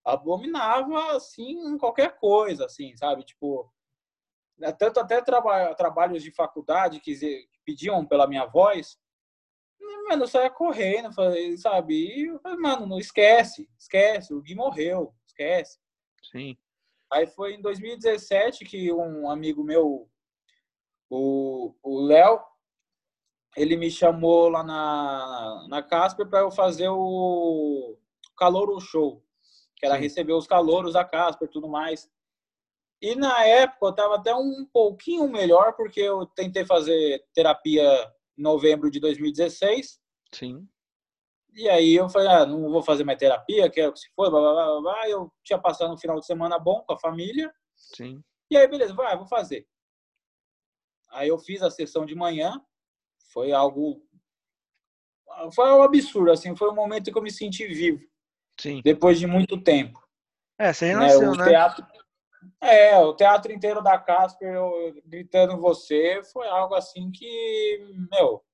Abominava 0.05 1.17
assim 1.17 1.79
qualquer 1.79 2.17
coisa, 2.17 2.67
assim, 2.67 2.97
sabe? 2.97 3.25
Tipo, 3.25 3.73
né, 4.59 4.73
tanto 4.73 4.99
até 5.01 5.21
traba 5.23 5.75
trabalhos 5.75 6.23
de 6.23 6.33
faculdade 6.33 7.01
que 7.01 7.49
pediam 7.65 8.05
pela 8.05 8.27
minha 8.27 8.47
voz, 8.47 8.99
mano, 10.09 10.25
eu 10.25 10.29
saia 10.29 10.51
correndo, 10.51 11.11
sabe? 11.57 11.95
E 11.95 12.57
mano, 12.59 12.87
não 12.87 12.99
esquece, 12.99 13.69
esquece, 13.79 14.35
o 14.35 14.43
Gui 14.43 14.55
morreu, 14.55 15.15
esquece. 15.27 15.79
Sim. 16.31 16.57
Aí 17.11 17.27
foi 17.27 17.55
em 17.55 17.61
2017 17.61 18.65
que 18.65 18.93
um 18.93 19.31
amigo 19.31 19.63
meu, 19.63 20.09
o 21.11 22.01
Léo, 22.07 22.41
ele 23.57 23.77
me 23.77 23.91
chamou 23.91 24.49
lá 24.49 24.63
na, 24.63 25.67
na 25.69 25.83
Casper 25.83 26.27
para 26.27 26.41
eu 26.41 26.51
fazer 26.51 26.89
o 26.89 27.99
Calouro 28.37 28.81
Show, 28.81 29.23
que 29.83 29.87
era 29.87 29.97
Sim. 29.97 30.03
receber 30.03 30.33
os 30.33 30.47
calouros 30.47 30.93
da 30.93 31.05
Casper 31.05 31.49
e 31.49 31.51
tudo 31.51 31.69
mais. 31.69 32.09
E 33.01 33.17
na 33.17 33.45
época 33.45 33.87
eu 33.87 33.91
estava 33.91 34.15
até 34.15 34.33
um 34.33 34.65
pouquinho 34.73 35.29
melhor, 35.29 35.75
porque 35.75 36.01
eu 36.01 36.25
tentei 36.25 36.65
fazer 36.65 37.21
terapia 37.35 37.83
em 38.39 38.43
novembro 38.43 38.89
de 38.89 39.01
2016. 39.01 40.01
Sim. 40.33 40.69
E 41.53 41.69
aí 41.69 41.97
eu 41.97 42.09
falei, 42.09 42.29
ah, 42.29 42.47
não 42.47 42.71
vou 42.71 42.81
fazer 42.81 43.03
mais 43.03 43.19
terapia, 43.19 43.69
quero 43.69 43.93
que 43.93 43.99
se 43.99 44.09
for, 44.15 44.31
blá, 44.31 44.41
blá, 44.41 44.53
blá, 44.53 44.81
blá. 44.81 45.09
Eu 45.09 45.33
tinha 45.43 45.59
passado 45.59 45.93
um 45.93 45.99
final 45.99 46.21
de 46.21 46.27
semana 46.27 46.61
bom 46.61 46.81
com 46.83 46.95
a 46.95 46.99
família. 46.99 47.53
Sim. 47.75 48.23
E 48.49 48.57
aí, 48.57 48.69
beleza, 48.69 48.95
vai, 48.95 49.17
vou 49.17 49.27
fazer. 49.27 49.67
Aí 51.11 51.29
eu 51.29 51.39
fiz 51.39 51.61
a 51.61 51.71
sessão 51.71 52.07
de 52.07 52.15
manhã, 52.15 52.65
foi 53.33 53.51
algo 53.51 54.01
foi 55.55 55.67
algo 55.67 55.83
absurdo, 55.83 56.31
assim, 56.31 56.55
foi 56.55 56.71
um 56.71 56.75
momento 56.75 57.11
que 57.11 57.19
eu 57.19 57.23
me 57.23 57.31
senti 57.31 57.67
vivo. 57.67 58.12
Sim. 58.61 58.81
Depois 58.83 59.19
de 59.19 59.27
muito 59.27 59.61
tempo. 59.61 60.03
É, 60.59 60.73
você 60.73 60.87
renasceu, 60.87 61.21
né? 61.21 61.29
O 61.29 61.37
né? 61.37 61.45
Teatro, 61.49 61.87
é, 62.61 62.99
o 62.99 63.15
teatro 63.15 63.53
inteiro 63.53 63.83
da 63.83 63.99
Casper 63.99 64.55
eu, 64.55 64.95
gritando 65.07 65.61
você 65.61 66.23
foi 66.33 66.49
algo 66.49 66.75
assim 66.75 67.11
que, 67.11 67.81
meu, 68.11 68.45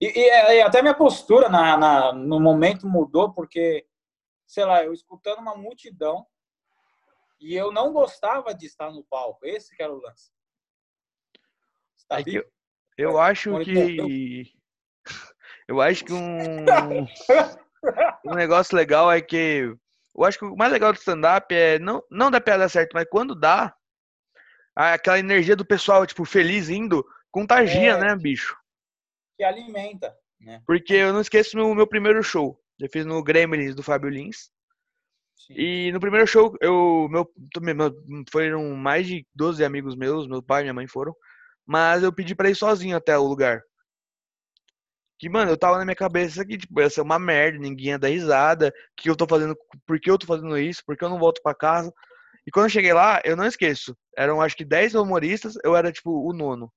e, 0.00 0.06
e, 0.06 0.28
e 0.28 0.62
até 0.62 0.82
minha 0.82 0.94
postura 0.94 1.48
na, 1.48 1.76
na, 1.76 2.12
no 2.12 2.38
momento 2.38 2.86
mudou, 2.86 3.32
porque, 3.32 3.86
sei 4.46 4.64
lá, 4.64 4.84
eu 4.84 4.92
escutando 4.92 5.38
uma 5.38 5.56
multidão 5.56 6.26
e 7.40 7.54
eu 7.54 7.72
não 7.72 7.92
gostava 7.92 8.54
de 8.54 8.66
estar 8.66 8.90
no 8.90 9.04
palco. 9.04 9.46
Esse 9.46 9.74
que 9.74 9.82
era 9.82 9.92
o 9.92 10.00
lance. 10.00 10.30
Tá 12.08 12.20
é 12.20 12.24
eu, 12.26 12.44
eu 12.96 13.18
acho 13.18 13.58
que. 13.60 14.54
Eu 15.68 15.80
acho 15.80 16.04
que 16.04 16.12
um, 16.12 16.36
um 18.24 18.34
negócio 18.34 18.76
legal 18.76 19.10
é 19.10 19.20
que. 19.20 19.74
Eu 20.16 20.24
acho 20.24 20.38
que 20.38 20.44
o 20.44 20.56
mais 20.56 20.72
legal 20.72 20.92
do 20.92 20.98
stand-up 20.98 21.54
é 21.54 21.78
não, 21.78 22.02
não 22.10 22.30
dar 22.30 22.40
piada 22.40 22.68
certo, 22.68 22.92
mas 22.94 23.06
quando 23.10 23.34
dá, 23.34 23.74
aquela 24.74 25.18
energia 25.18 25.54
do 25.54 25.64
pessoal, 25.64 26.06
tipo, 26.06 26.24
feliz 26.24 26.70
indo, 26.70 27.04
contagia, 27.30 27.92
é, 27.92 28.00
né, 28.00 28.16
bicho? 28.16 28.56
que 29.36 29.44
alimenta. 29.44 30.16
Né? 30.40 30.62
Porque 30.66 30.94
eu 30.94 31.12
não 31.12 31.20
esqueço 31.20 31.58
o 31.58 31.74
meu 31.74 31.86
primeiro 31.86 32.22
show. 32.22 32.58
Eu 32.78 32.88
fiz 32.90 33.06
no 33.06 33.22
Gremlins 33.22 33.74
do 33.74 33.82
Fábio 33.82 34.10
Lins. 34.10 34.50
Sim. 35.36 35.54
E 35.56 35.92
no 35.92 36.00
primeiro 36.00 36.26
show, 36.26 36.56
eu, 36.60 37.08
meu, 37.10 37.30
meu, 37.62 38.24
foram 38.30 38.74
mais 38.74 39.06
de 39.06 39.26
12 39.34 39.64
amigos 39.64 39.94
meus, 39.94 40.26
meu 40.26 40.42
pai 40.42 40.62
e 40.62 40.64
minha 40.64 40.74
mãe 40.74 40.86
foram. 40.86 41.14
Mas 41.64 42.02
eu 42.02 42.12
pedi 42.12 42.34
pra 42.34 42.50
ir 42.50 42.54
sozinho 42.54 42.96
até 42.96 43.16
o 43.18 43.26
lugar. 43.26 43.62
Que, 45.18 45.28
mano, 45.30 45.50
eu 45.50 45.56
tava 45.56 45.78
na 45.78 45.84
minha 45.84 45.96
cabeça 45.96 46.44
que, 46.44 46.58
tipo, 46.58 46.80
ia 46.80 46.90
ser 46.90 47.00
uma 47.00 47.18
merda, 47.18 47.58
ninguém 47.58 47.88
ia 47.88 47.98
dar 47.98 48.08
risada. 48.08 48.72
Que 48.96 49.08
eu 49.08 49.16
tô 49.16 49.26
fazendo, 49.26 49.56
por 49.86 49.98
que 49.98 50.10
eu 50.10 50.18
tô 50.18 50.26
fazendo 50.26 50.58
isso? 50.58 50.82
Por 50.84 50.96
que 50.96 51.04
eu 51.04 51.08
não 51.08 51.18
volto 51.18 51.40
pra 51.42 51.54
casa? 51.54 51.92
E 52.46 52.50
quando 52.50 52.66
eu 52.66 52.70
cheguei 52.70 52.92
lá, 52.92 53.20
eu 53.24 53.36
não 53.36 53.46
esqueço. 53.46 53.96
Eram 54.16 54.40
acho 54.42 54.56
que 54.56 54.64
10 54.64 54.94
humoristas, 54.94 55.54
eu 55.64 55.74
era, 55.74 55.90
tipo, 55.90 56.10
o 56.10 56.32
nono. 56.32 56.70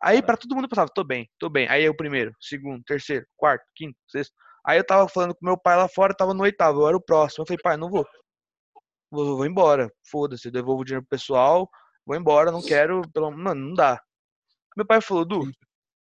Aí 0.00 0.22
para 0.22 0.36
todo 0.36 0.54
mundo 0.54 0.68
passava, 0.68 0.90
tô 0.94 1.02
bem, 1.02 1.28
tô 1.38 1.48
bem. 1.50 1.68
Aí 1.68 1.84
eu 1.84 1.94
primeiro, 1.94 2.32
segundo, 2.40 2.82
terceiro, 2.84 3.26
quarto, 3.36 3.64
quinto, 3.74 3.96
sexto. 4.08 4.32
Aí 4.64 4.78
eu 4.78 4.86
tava 4.86 5.08
falando 5.08 5.34
com 5.34 5.44
meu 5.44 5.58
pai 5.58 5.76
lá 5.76 5.88
fora, 5.88 6.14
tava 6.14 6.34
no 6.34 6.42
oitavo, 6.42 6.82
eu 6.82 6.88
era 6.88 6.96
o 6.96 7.00
próximo. 7.02 7.42
Eu 7.42 7.46
falei, 7.46 7.60
pai, 7.62 7.76
não 7.76 7.90
vou. 7.90 8.06
Vou, 9.10 9.36
vou 9.38 9.46
embora. 9.46 9.90
Foda-se, 10.10 10.50
devolvo 10.50 10.82
o 10.82 10.84
dinheiro 10.84 11.04
pro 11.04 11.18
pessoal, 11.18 11.68
vou 12.06 12.16
embora, 12.16 12.52
não 12.52 12.62
quero, 12.62 13.02
pelo 13.12 13.30
mano, 13.30 13.68
não 13.68 13.74
dá. 13.74 14.00
Meu 14.76 14.86
pai 14.86 15.00
falou, 15.00 15.24
Du, 15.24 15.50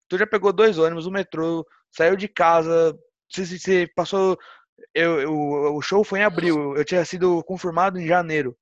tu 0.07 0.17
já 0.17 0.25
pegou 0.27 0.53
dois 0.53 0.77
ônibus, 0.77 1.05
o 1.05 1.11
metrô, 1.11 1.65
saiu 1.91 2.15
de 2.15 2.27
casa, 2.27 2.97
você, 3.31 3.87
passou. 3.95 4.37
Eu, 4.93 5.19
eu, 5.19 5.33
o 5.75 5.81
show 5.81 6.03
foi 6.03 6.19
em 6.19 6.23
abril, 6.23 6.75
eu 6.75 6.85
tinha 6.85 7.03
sido 7.03 7.43
confirmado 7.43 7.99
em 7.99 8.07
janeiro. 8.07 8.55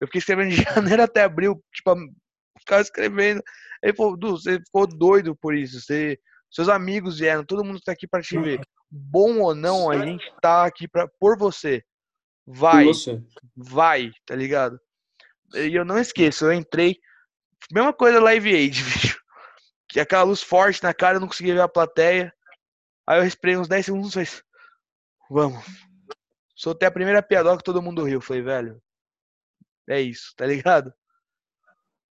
Eu 0.00 0.08
fiquei 0.08 0.18
escrevendo 0.18 0.50
de 0.50 0.56
janeiro 0.74 1.02
até 1.02 1.22
abril, 1.22 1.62
tipo, 1.72 1.94
ficava 2.58 2.82
escrevendo. 2.82 3.42
Ele 3.82 3.94
falou, 3.94 4.16
Du, 4.16 4.32
você 4.32 4.58
ficou 4.58 4.86
doido 4.86 5.36
por 5.36 5.54
isso. 5.54 5.80
Você, 5.80 6.18
seus 6.50 6.68
amigos 6.68 7.18
vieram, 7.18 7.44
todo 7.44 7.64
mundo 7.64 7.78
está 7.78 7.92
aqui 7.92 8.06
para 8.06 8.22
te 8.22 8.38
ver. 8.38 8.60
Bom 8.90 9.38
ou 9.40 9.54
não, 9.54 9.90
a 9.90 10.04
gente 10.04 10.24
tá 10.40 10.66
aqui 10.66 10.86
pra, 10.88 11.08
por 11.18 11.38
você. 11.38 11.82
Vai, 12.46 12.84
você. 12.86 13.22
vai, 13.56 14.10
tá 14.26 14.34
ligado? 14.34 14.78
E 15.54 15.74
eu 15.74 15.84
não 15.84 15.98
esqueço, 15.98 16.46
eu 16.46 16.52
entrei. 16.52 16.96
Mesma 17.70 17.92
coisa 17.92 18.20
Live 18.20 18.54
Aid, 18.54 18.82
bicho. 18.82 19.21
Que 19.92 20.00
aquela 20.00 20.22
luz 20.22 20.42
forte 20.42 20.82
na 20.82 20.94
cara, 20.94 21.16
eu 21.16 21.20
não 21.20 21.28
conseguia 21.28 21.54
ver 21.54 21.60
a 21.60 21.68
plateia. 21.68 22.32
Aí 23.06 23.18
eu 23.18 23.22
respirei 23.22 23.56
uns 23.56 23.68
10 23.68 23.84
segundos 23.84 24.16
e 24.16 24.24
falei, 24.24 24.42
vamos. 25.30 25.64
Soltei 26.56 26.88
a 26.88 26.92
primeira 26.92 27.22
piadoca 27.22 27.58
que 27.58 27.64
todo 27.64 27.82
mundo 27.82 28.04
riu. 28.04 28.20
Falei, 28.20 28.42
velho, 28.42 28.82
é 29.88 30.00
isso, 30.00 30.32
tá 30.36 30.46
ligado? 30.46 30.92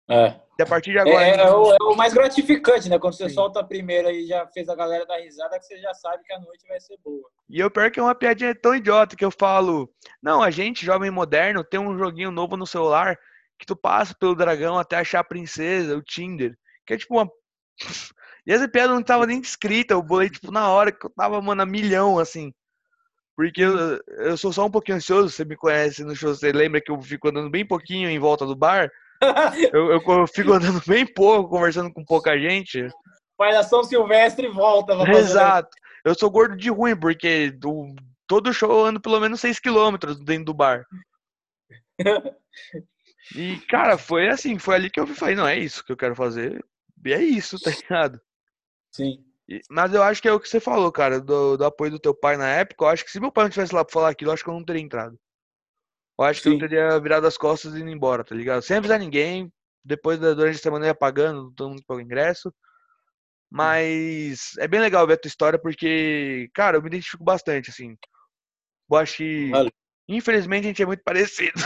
É. 0.08 0.40
E 0.58 0.62
a 0.62 0.66
partir 0.66 0.92
de 0.92 0.98
agora. 0.98 1.24
É, 1.24 1.36
é, 1.36 1.50
o, 1.50 1.72
é 1.72 1.76
o, 1.82 1.96
mais 1.96 2.12
gratificante, 2.12 2.88
né? 2.88 2.98
Quando 2.98 3.16
você 3.16 3.28
Sim. 3.28 3.34
solta 3.34 3.60
a 3.60 3.64
primeira 3.64 4.12
e 4.12 4.26
já 4.26 4.46
fez 4.48 4.68
a 4.68 4.74
galera 4.74 5.06
dar 5.06 5.18
risada, 5.18 5.58
que 5.58 5.64
você 5.64 5.78
já 5.78 5.94
sabe 5.94 6.22
que 6.22 6.32
a 6.32 6.38
noite 6.38 6.66
vai 6.68 6.78
ser 6.78 6.98
boa. 7.02 7.28
E 7.48 7.64
o 7.64 7.70
pior 7.70 7.86
é 7.86 7.90
que 7.90 7.98
é 7.98 8.02
uma 8.02 8.14
piadinha 8.14 8.54
tão 8.54 8.74
idiota 8.74 9.16
que 9.16 9.24
eu 9.24 9.30
falo: 9.30 9.92
Não, 10.22 10.42
a 10.42 10.50
gente, 10.50 10.84
jovem 10.84 11.10
moderno, 11.10 11.64
tem 11.64 11.80
um 11.80 11.98
joguinho 11.98 12.30
novo 12.30 12.56
no 12.56 12.66
celular 12.66 13.18
que 13.58 13.66
tu 13.66 13.74
passa 13.74 14.14
pelo 14.14 14.34
dragão 14.34 14.78
até 14.78 14.96
achar 14.96 15.20
a 15.20 15.24
princesa, 15.24 15.96
o 15.96 16.02
Tinder. 16.02 16.56
Que 16.86 16.94
é 16.94 16.98
tipo 16.98 17.14
uma. 17.14 17.30
E 18.46 18.52
essa 18.52 18.68
piada 18.68 18.92
não 18.92 19.02
tava 19.02 19.26
nem 19.26 19.40
escrita, 19.40 19.94
eu 19.94 20.02
bolei 20.02 20.28
tipo 20.28 20.50
na 20.50 20.68
hora 20.68 20.90
que 20.90 21.06
eu 21.06 21.10
tava, 21.10 21.40
mano, 21.40 21.62
a 21.62 21.66
milhão, 21.66 22.18
assim. 22.18 22.52
Porque 23.36 23.62
eu, 23.62 24.00
eu 24.18 24.36
sou 24.36 24.52
só 24.52 24.66
um 24.66 24.70
pouquinho 24.70 24.96
ansioso, 24.96 25.30
você 25.30 25.44
me 25.44 25.56
conhece 25.56 26.04
no 26.04 26.14
show, 26.14 26.34
você 26.34 26.52
lembra 26.52 26.80
que 26.80 26.90
eu 26.90 27.00
fico 27.00 27.28
andando 27.28 27.50
bem 27.50 27.66
pouquinho 27.66 28.10
em 28.10 28.18
volta 28.18 28.44
do 28.44 28.56
bar 28.56 28.90
eu, 29.72 29.92
eu, 29.92 30.26
fico 30.26 30.52
andando 30.52 30.82
bem 30.86 31.06
pouco, 31.06 31.50
conversando 31.50 31.92
com 31.92 32.04
pouca 32.04 32.38
gente. 32.38 32.88
Faz 33.36 33.56
a 33.56 33.62
São 33.62 33.84
Silvestre 33.84 34.46
e 34.46 34.50
volta. 34.50 34.94
Exato. 35.10 35.70
Eu 36.04 36.14
sou 36.14 36.30
gordo 36.30 36.56
de 36.56 36.70
ruim, 36.70 36.96
porque 36.96 37.50
do, 37.50 37.94
todo 38.26 38.52
show 38.52 38.70
eu 38.70 38.86
ando 38.86 39.00
pelo 39.00 39.20
menos 39.20 39.40
6 39.40 39.60
quilômetros 39.60 40.18
dentro 40.18 40.46
do 40.46 40.54
bar. 40.54 40.84
E, 43.36 43.56
cara, 43.68 43.96
foi 43.96 44.28
assim, 44.28 44.58
foi 44.58 44.74
ali 44.74 44.90
que 44.90 45.00
eu 45.00 45.06
falei, 45.06 45.34
não, 45.34 45.46
é 45.46 45.56
isso 45.56 45.82
que 45.84 45.92
eu 45.92 45.96
quero 45.96 46.14
fazer. 46.14 46.62
E 47.04 47.12
é 47.12 47.22
isso, 47.22 47.58
tá 47.58 47.70
ligado? 47.70 48.20
Sim. 48.92 49.24
Mas 49.68 49.92
eu 49.92 50.02
acho 50.02 50.22
que 50.22 50.28
é 50.28 50.32
o 50.32 50.40
que 50.40 50.48
você 50.48 50.60
falou, 50.60 50.90
cara, 50.92 51.20
do, 51.20 51.56
do 51.56 51.64
apoio 51.64 51.90
do 51.90 51.98
teu 51.98 52.14
pai 52.14 52.36
na 52.36 52.48
época. 52.48 52.84
Eu 52.84 52.88
acho 52.88 53.04
que 53.04 53.10
se 53.10 53.20
meu 53.20 53.32
pai 53.32 53.44
não 53.44 53.50
tivesse 53.50 53.74
lá 53.74 53.84
pra 53.84 53.92
falar 53.92 54.08
aquilo, 54.10 54.30
eu 54.30 54.34
acho 54.34 54.44
que 54.44 54.50
eu 54.50 54.54
não 54.54 54.64
teria 54.64 54.82
entrado. 54.82 55.18
Eu 56.18 56.24
acho 56.24 56.40
Sim. 56.42 56.50
que 56.50 56.64
eu 56.64 56.68
teria 56.68 57.00
virado 57.00 57.26
as 57.26 57.36
costas 57.36 57.74
e 57.74 57.80
ido 57.80 57.88
embora, 57.88 58.24
tá 58.24 58.34
ligado? 58.34 58.62
Sem 58.62 58.76
avisar 58.76 58.98
ninguém. 58.98 59.52
Depois, 59.84 60.18
durante 60.18 60.56
a 60.56 60.62
semana, 60.62 60.84
eu 60.84 60.88
ia 60.88 60.94
pagando 60.94 61.52
todo 61.52 61.70
mundo 61.70 61.82
pagou 61.86 62.00
ingresso. 62.00 62.54
Mas 63.50 64.56
é 64.58 64.66
bem 64.66 64.80
legal 64.80 65.06
ver 65.06 65.14
a 65.14 65.18
tua 65.18 65.28
história, 65.28 65.58
porque, 65.58 66.48
cara, 66.54 66.76
eu 66.78 66.82
me 66.82 66.88
identifico 66.88 67.24
bastante, 67.24 67.68
assim. 67.68 67.96
Eu 68.90 68.96
acho 68.96 69.16
que, 69.18 69.50
vale. 69.50 69.72
infelizmente, 70.08 70.64
a 70.64 70.68
gente 70.68 70.82
é 70.82 70.86
muito 70.86 71.02
parecido. 71.02 71.60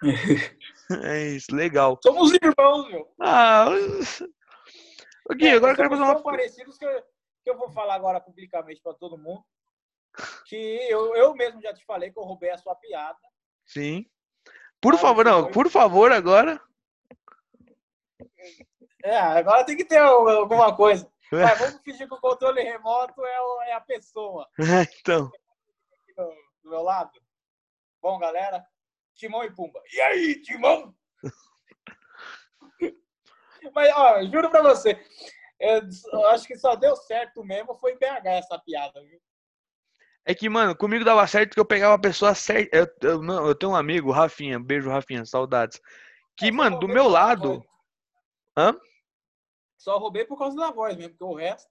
É 1.04 1.28
isso, 1.28 1.54
legal. 1.54 1.98
Somos 2.02 2.32
irmãos, 2.32 2.88
meu. 2.88 3.10
Ah, 3.20 3.66
ô, 5.30 5.34
Gui, 5.34 5.46
É, 5.48 5.52
agora 5.52 5.72
eu 5.72 5.76
quero 5.76 5.90
fazer 5.90 6.02
uma. 6.02 6.22
parecidos 6.22 6.76
que 6.78 6.84
eu, 6.84 7.02
que 7.42 7.50
eu 7.50 7.56
vou 7.58 7.70
falar 7.70 7.94
agora 7.94 8.20
publicamente 8.20 8.80
para 8.82 8.94
todo 8.94 9.16
mundo. 9.18 9.42
Que 10.46 10.56
eu, 10.90 11.14
eu 11.16 11.34
mesmo 11.34 11.60
já 11.60 11.72
te 11.74 11.84
falei 11.84 12.12
que 12.12 12.18
eu 12.18 12.22
roubei 12.22 12.50
a 12.50 12.58
sua 12.58 12.74
piada. 12.76 13.18
Sim. 13.66 14.06
Por 14.80 14.94
Ah, 14.94 14.98
favor, 14.98 15.24
não, 15.24 15.50
por 15.50 15.70
favor, 15.70 16.12
agora. 16.12 16.60
É, 19.02 19.16
agora 19.16 19.64
tem 19.64 19.76
que 19.76 19.84
ter 19.84 19.98
alguma 19.98 20.74
coisa. 20.76 21.10
Mas 21.32 21.58
vamos 21.58 21.80
fingir 21.82 22.06
que 22.06 22.14
o 22.14 22.20
controle 22.20 22.62
remoto 22.62 23.24
é, 23.24 23.40
o- 23.40 23.62
é 23.62 23.72
a 23.72 23.80
pessoa 23.80 24.46
então, 25.00 25.30
aqui 25.94 26.14
do, 26.14 26.26
do 26.62 26.70
meu 26.70 26.82
lado. 26.82 27.10
Bom, 28.00 28.18
galera, 28.18 28.64
Timão 29.14 29.44
e 29.44 29.54
Pumba. 29.54 29.80
E 29.92 30.00
aí, 30.00 30.42
Timão? 30.42 30.94
Mas, 33.74 33.92
ó, 33.94 34.22
juro 34.24 34.50
pra 34.50 34.62
você, 34.62 34.98
eu, 35.58 35.82
eu 36.12 36.26
acho 36.28 36.46
que 36.46 36.56
só 36.56 36.74
deu 36.74 36.96
certo 36.96 37.44
mesmo 37.44 37.74
foi 37.74 37.92
em 37.92 37.98
BH 37.98 38.26
essa 38.26 38.58
piada, 38.58 39.02
viu? 39.02 39.20
é 40.26 40.34
que, 40.34 40.48
mano, 40.48 40.74
comigo 40.74 41.04
dava 41.04 41.26
certo 41.26 41.52
que 41.52 41.60
eu 41.60 41.66
pegava 41.66 41.94
a 41.94 41.98
pessoa 41.98 42.34
certa. 42.34 42.76
Eu, 42.76 42.88
eu, 43.02 43.22
não, 43.22 43.46
eu 43.46 43.54
tenho 43.54 43.72
um 43.72 43.76
amigo, 43.76 44.10
Rafinha, 44.10 44.58
beijo, 44.58 44.88
Rafinha, 44.88 45.24
saudades. 45.26 45.80
Que, 46.36 46.48
É, 46.48 46.50
mano, 46.50 46.78
do 46.78 46.88
meu 46.88 47.08
lado. 47.08 47.62
Hã? 48.56 48.74
Só 49.76 49.98
roubei 49.98 50.24
por 50.24 50.38
causa 50.38 50.56
da 50.56 50.70
voz 50.70 50.96
mesmo, 50.96 51.10
porque 51.10 51.24
o 51.24 51.36
resto. 51.36 51.70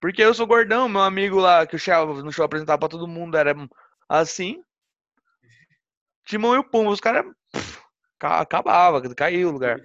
Porque 0.00 0.22
eu 0.22 0.32
sou 0.32 0.46
gordão, 0.46 0.88
meu 0.88 1.02
amigo 1.02 1.38
lá 1.38 1.66
que 1.66 1.74
eu 1.74 1.78
chegava 1.78 2.22
no 2.22 2.32
show 2.32 2.44
apresentava 2.44 2.78
pra 2.78 2.88
todo 2.88 3.08
mundo 3.08 3.36
era 3.36 3.54
assim. 4.08 4.62
Timão 6.30 6.54
e 6.54 6.58
o 6.58 6.64
Pumba, 6.64 6.90
os 6.90 7.00
caras 7.00 7.26
acabava, 8.20 9.02
caiu 9.14 9.48
o 9.48 9.52
lugar. 9.52 9.80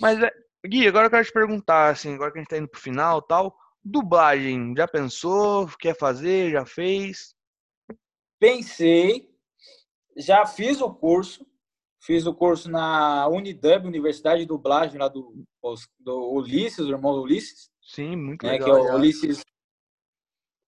Mas, 0.00 0.22
é, 0.22 0.30
Gui, 0.64 0.86
agora 0.86 1.06
eu 1.06 1.10
quero 1.10 1.24
te 1.24 1.32
perguntar, 1.32 1.90
assim, 1.90 2.14
agora 2.14 2.30
que 2.30 2.38
a 2.38 2.40
gente 2.40 2.48
tá 2.48 2.56
indo 2.56 2.68
pro 2.68 2.80
final 2.80 3.18
e 3.18 3.26
tal, 3.26 3.56
dublagem, 3.84 4.72
já 4.76 4.86
pensou? 4.86 5.66
Quer 5.80 5.98
fazer? 5.98 6.52
Já 6.52 6.64
fez? 6.64 7.34
Pensei, 8.38 9.28
já 10.16 10.46
fiz 10.46 10.80
o 10.80 10.94
curso, 10.94 11.44
fiz 12.00 12.24
o 12.24 12.32
curso 12.32 12.70
na 12.70 13.26
Unidub, 13.26 13.86
Universidade 13.86 14.42
de 14.42 14.46
Dublagem, 14.46 14.96
lá 14.96 15.08
do, 15.08 15.44
do 15.98 16.32
Ulisses, 16.32 16.86
o 16.86 16.90
irmão 16.90 17.14
do 17.14 17.22
Ulisses, 17.22 17.68
Sim, 17.82 18.14
muito 18.14 18.46
né, 18.46 18.52
legal. 18.52 18.80
que 18.80 18.88
é 18.88 18.92
o. 18.92 18.96
Ulisses, 18.96 19.42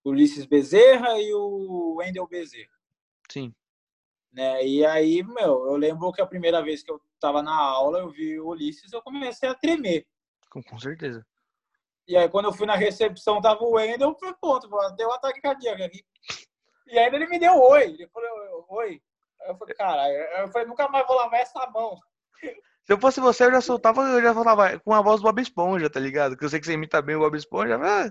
Ulisses 0.05 0.47
Bezerra 0.47 1.21
e 1.21 1.33
o 1.33 1.95
Wendel 1.99 2.27
Bezerra. 2.27 2.73
Sim, 3.31 3.55
Né? 4.33 4.65
E 4.67 4.87
aí, 4.87 5.23
meu, 5.23 5.67
eu 5.67 5.77
lembro 5.77 6.11
que 6.13 6.23
a 6.23 6.27
primeira 6.27 6.63
vez 6.63 6.83
que 6.83 6.91
eu 6.91 7.01
estava 7.15 7.43
na 7.43 7.55
aula, 7.55 7.99
eu 7.99 8.11
vi 8.11 8.41
o 8.41 8.49
Ulisses, 8.49 8.93
eu 8.93 9.03
comecei 9.03 9.49
a 9.49 9.55
tremer. 9.55 10.07
com, 10.51 10.63
com 10.63 10.79
certeza. 10.79 11.25
E 12.09 12.17
aí, 12.17 12.29
quando 12.29 12.47
eu 12.47 12.53
fui 12.53 12.67
na 12.67 12.75
recepção, 12.75 13.41
tava 13.41 13.63
o 13.63 13.73
Wendel, 13.73 14.11
eu 14.11 14.19
falei, 14.19 14.35
ponto, 14.41 14.69
deu 14.97 15.09
um 15.09 15.13
ataque 15.13 15.41
cardíaco 15.41 15.83
aqui. 15.83 16.03
E 16.87 16.99
ainda 16.99 17.17
ele 17.17 17.27
me 17.27 17.39
deu 17.39 17.55
oi. 17.55 17.85
Ele 17.85 18.09
falou, 18.09 18.67
oi. 18.71 19.01
Aí 19.43 19.51
eu 19.51 19.57
falei, 19.57 19.75
cara, 19.75 20.09
eu 20.41 20.49
falei, 20.49 20.67
nunca 20.67 20.89
mais 20.89 21.07
vou 21.07 21.17
lavar 21.17 21.41
essa 21.41 21.67
mão. 21.71 21.99
Se 22.85 22.93
eu 22.93 22.99
fosse 22.99 23.21
você, 23.21 23.45
eu 23.45 23.53
já 23.53 23.61
soltava, 23.61 24.03
eu 24.03 24.21
já 24.21 24.35
falava 24.35 24.79
com 24.81 24.93
a 24.93 25.01
voz 25.01 25.21
do 25.21 25.25
Bob 25.25 25.41
Esponja, 25.41 25.89
tá 25.89 26.01
ligado? 26.01 26.37
Que 26.37 26.45
eu 26.45 26.49
sei 26.49 26.59
que 26.59 26.67
você 26.67 26.73
imita 26.73 27.01
bem 27.01 27.15
o 27.15 27.21
Bob 27.21 27.37
Esponja. 27.37 27.77
Ah, 27.77 28.11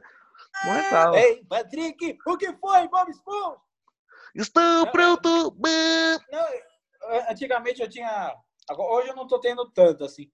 começava. 0.64 1.20
Ei, 1.20 1.44
Patrick, 1.46 2.18
o 2.26 2.38
que 2.38 2.54
foi, 2.54 2.88
Bob 2.88 3.10
Esponja? 3.10 3.58
Estou 4.36 4.92
pronto! 4.92 5.58
Não, 6.32 6.46
antigamente 7.30 7.82
eu 7.82 7.90
tinha. 7.90 8.36
Hoje 8.78 9.10
eu 9.10 9.16
não 9.16 9.28
tô 9.28 9.40
tendo 9.40 9.70
tanto, 9.72 10.04
assim. 10.04 10.30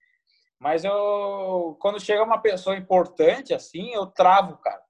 Mas 0.59 0.83
eu. 0.83 1.77
Quando 1.79 1.99
chega 1.99 2.23
uma 2.23 2.41
pessoa 2.41 2.75
importante, 2.75 3.53
assim, 3.53 3.93
eu 3.93 4.07
travo, 4.07 4.57
cara. 4.57 4.81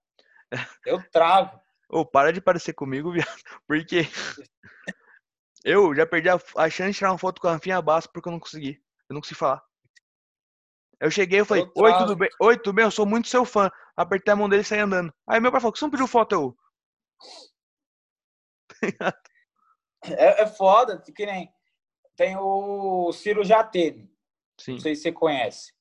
Eu 0.86 1.04
travo. 1.12 1.60
Ô, 1.90 2.06
para 2.06 2.32
de 2.32 2.40
parecer 2.40 2.72
comigo, 2.74 3.12
viado. 3.14 3.28
Porque 3.68 4.04
eu 5.66 5.94
já 5.94 6.06
perdi 6.06 6.30
a, 6.30 6.36
a 6.56 6.70
chance 6.70 6.92
de 6.92 6.98
tirar 6.98 7.12
uma 7.12 7.18
foto 7.18 7.42
com 7.42 7.50
a 7.50 7.54
Rafinha 7.54 7.82
Basso 7.82 8.10
porque 8.12 8.30
eu 8.30 8.32
não 8.32 8.40
consegui. 8.40 8.82
Eu 9.10 9.14
não 9.14 9.22
consegui 9.22 9.40
falar. 9.40 9.62
Eu 11.00 11.12
cheguei 11.12 11.42
e 11.42 11.46
falei, 11.46 11.64
Eu 11.64 11.84
oi, 11.84 11.98
tudo 11.98 12.16
bem? 12.16 12.30
Oi, 12.42 12.58
tudo 12.58 12.74
bem? 12.74 12.86
Eu 12.86 12.92
sou 12.92 13.06
muito 13.06 13.28
seu 13.28 13.46
fã. 13.46 13.70
Apertei 13.96 14.34
a 14.34 14.36
mão 14.36 14.50
dele 14.50 14.62
e 14.62 14.66
saí 14.66 14.80
andando. 14.80 15.14
Aí 15.28 15.40
meu 15.40 15.52
pai 15.52 15.60
falou, 15.60 15.74
que 15.74 15.80
você 15.80 15.86
não 15.86 15.92
pediu 15.92 16.08
foto? 16.08 16.34
Eu, 16.34 16.58
É, 20.04 20.44
é 20.44 20.48
foda, 20.48 21.02
que 21.02 21.26
nem. 21.26 21.52
Tem 22.16 22.38
o 22.38 23.12
Ciro 23.12 23.44
Jatene. 23.44 24.10
sim. 24.60 24.74
Não 24.74 24.80
sei 24.80 24.96
se 24.96 25.02
você 25.02 25.12
conhece. 25.12 25.74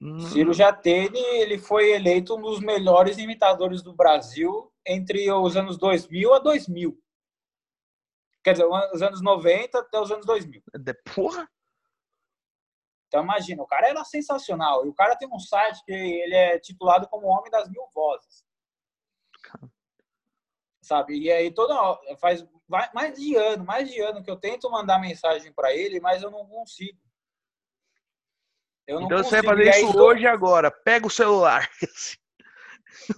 Hum, 0.00 0.18
Ciro 0.20 0.52
Jatene, 0.54 1.18
ele 1.18 1.58
foi 1.58 1.90
eleito 1.92 2.34
um 2.36 2.40
dos 2.40 2.60
melhores 2.60 3.18
imitadores 3.18 3.82
do 3.82 3.94
Brasil 3.94 4.72
entre 4.86 5.30
os 5.30 5.56
anos 5.56 5.76
2000 5.76 6.32
a 6.34 6.38
2000. 6.38 6.98
Quer 8.42 8.52
dizer, 8.52 8.64
os 8.66 9.02
anos 9.02 9.20
90 9.20 9.78
até 9.80 10.00
os 10.00 10.10
anos 10.10 10.24
2000. 10.24 10.62
de- 10.74 10.94
Porra! 11.14 11.48
Então, 13.06 13.22
imagina, 13.22 13.62
o 13.62 13.66
cara 13.66 13.88
era 13.88 14.04
sensacional. 14.04 14.86
E 14.86 14.88
o 14.88 14.94
cara 14.94 15.14
tem 15.16 15.28
um 15.32 15.38
site 15.38 15.82
que 15.84 15.92
ele 15.92 16.34
é 16.34 16.58
titulado 16.58 17.06
como 17.08 17.26
Homem 17.26 17.50
das 17.50 17.68
Mil 17.70 17.86
Vozes. 17.94 18.44
Sabe? 20.88 21.18
E 21.18 21.30
aí, 21.30 21.50
toda 21.50 21.74
faz 22.18 22.42
vai- 22.66 22.88
mais 22.94 23.12
de 23.18 23.36
ano, 23.36 23.62
mais 23.62 23.90
de 23.90 24.00
ano 24.00 24.22
que 24.22 24.30
eu 24.30 24.36
tento 24.36 24.70
mandar 24.70 24.98
mensagem 24.98 25.52
para 25.52 25.70
ele, 25.74 26.00
mas 26.00 26.22
eu 26.22 26.30
não 26.30 26.46
consigo. 26.46 26.98
Eu 28.86 29.00
não 29.00 29.04
Então 29.06 29.18
você 29.22 29.42
vai 29.42 29.54
consigo. 29.54 29.70
fazer 29.70 29.84
isso 29.84 29.92
to- 29.92 30.02
hoje 30.02 30.22
e 30.22 30.26
agora. 30.26 30.70
Pega 30.70 31.06
o 31.06 31.10
celular. 31.10 31.68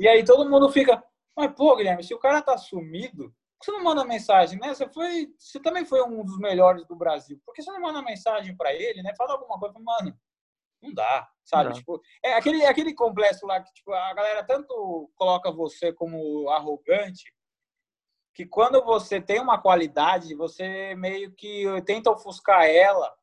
E 0.00 0.06
aí 0.06 0.24
todo 0.24 0.48
mundo 0.50 0.68
fica, 0.70 1.02
mas 1.36 1.52
pô, 1.54 1.74
Guilherme, 1.76 2.02
se 2.02 2.12
o 2.12 2.18
cara 2.18 2.42
tá 2.42 2.58
sumido, 2.58 3.28
por 3.30 3.60
que 3.60 3.64
você 3.66 3.72
não 3.72 3.82
manda 3.84 4.04
mensagem, 4.04 4.58
né? 4.58 4.74
Você 4.74 4.86
foi, 4.88 5.28
você 5.38 5.58
também 5.60 5.86
foi 5.86 6.02
um 6.02 6.24
dos 6.24 6.38
melhores 6.38 6.84
do 6.86 6.94
Brasil. 6.96 7.40
Por 7.46 7.54
que 7.54 7.62
você 7.62 7.70
não 7.72 7.80
manda 7.80 8.02
mensagem 8.02 8.54
para 8.56 8.74
ele, 8.74 9.00
né? 9.02 9.14
Fala 9.16 9.32
alguma 9.32 9.58
coisa, 9.58 9.78
mano. 9.78 10.14
Não 10.82 10.92
dá, 10.92 11.28
sabe? 11.44 11.70
Não. 11.70 11.76
Tipo, 11.76 12.00
é 12.22 12.34
aquele, 12.34 12.64
aquele 12.66 12.92
complexo 12.94 13.46
lá 13.46 13.60
que 13.60 13.72
tipo, 13.72 13.92
a 13.92 14.12
galera 14.12 14.44
tanto 14.44 15.10
coloca 15.14 15.50
você 15.52 15.92
como 15.92 16.48
arrogante 16.50 17.32
que 18.40 18.46
quando 18.46 18.82
você 18.82 19.20
tem 19.20 19.38
uma 19.38 19.60
qualidade, 19.60 20.34
você 20.34 20.94
meio 20.94 21.30
que 21.32 21.66
tenta 21.84 22.10
ofuscar 22.10 22.64
ela 22.64 23.14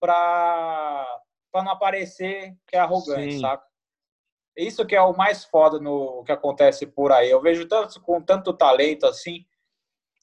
para 0.00 1.22
não 1.54 1.70
aparecer 1.70 2.56
que 2.66 2.74
é 2.74 2.80
arrogante, 2.80 3.34
Sim. 3.34 3.40
saca? 3.40 3.64
Isso 4.56 4.84
que 4.84 4.96
é 4.96 5.00
o 5.00 5.16
mais 5.16 5.44
foda 5.44 5.78
no 5.78 6.24
que 6.24 6.32
acontece 6.32 6.88
por 6.88 7.12
aí. 7.12 7.30
Eu 7.30 7.40
vejo 7.40 7.68
tanto 7.68 8.00
com 8.00 8.20
tanto 8.20 8.52
talento 8.52 9.06
assim, 9.06 9.46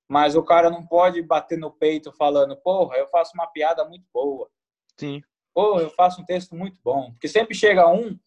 mas 0.06 0.36
o 0.36 0.44
cara 0.44 0.70
não 0.70 0.86
pode 0.86 1.22
bater 1.22 1.58
no 1.58 1.72
peito 1.72 2.12
falando, 2.12 2.58
porra, 2.58 2.98
eu 2.98 3.08
faço 3.08 3.32
uma 3.36 3.48
piada 3.48 3.86
muito 3.86 4.06
boa. 4.14 4.52
Sim. 5.00 5.22
Porra, 5.54 5.84
eu 5.84 5.90
faço 5.92 6.22
um 6.22 6.26
texto 6.26 6.54
muito 6.56 6.78
bom. 6.84 7.14
Porque 7.14 7.30
sempre 7.30 7.56
chega 7.56 7.88
um 7.88 8.20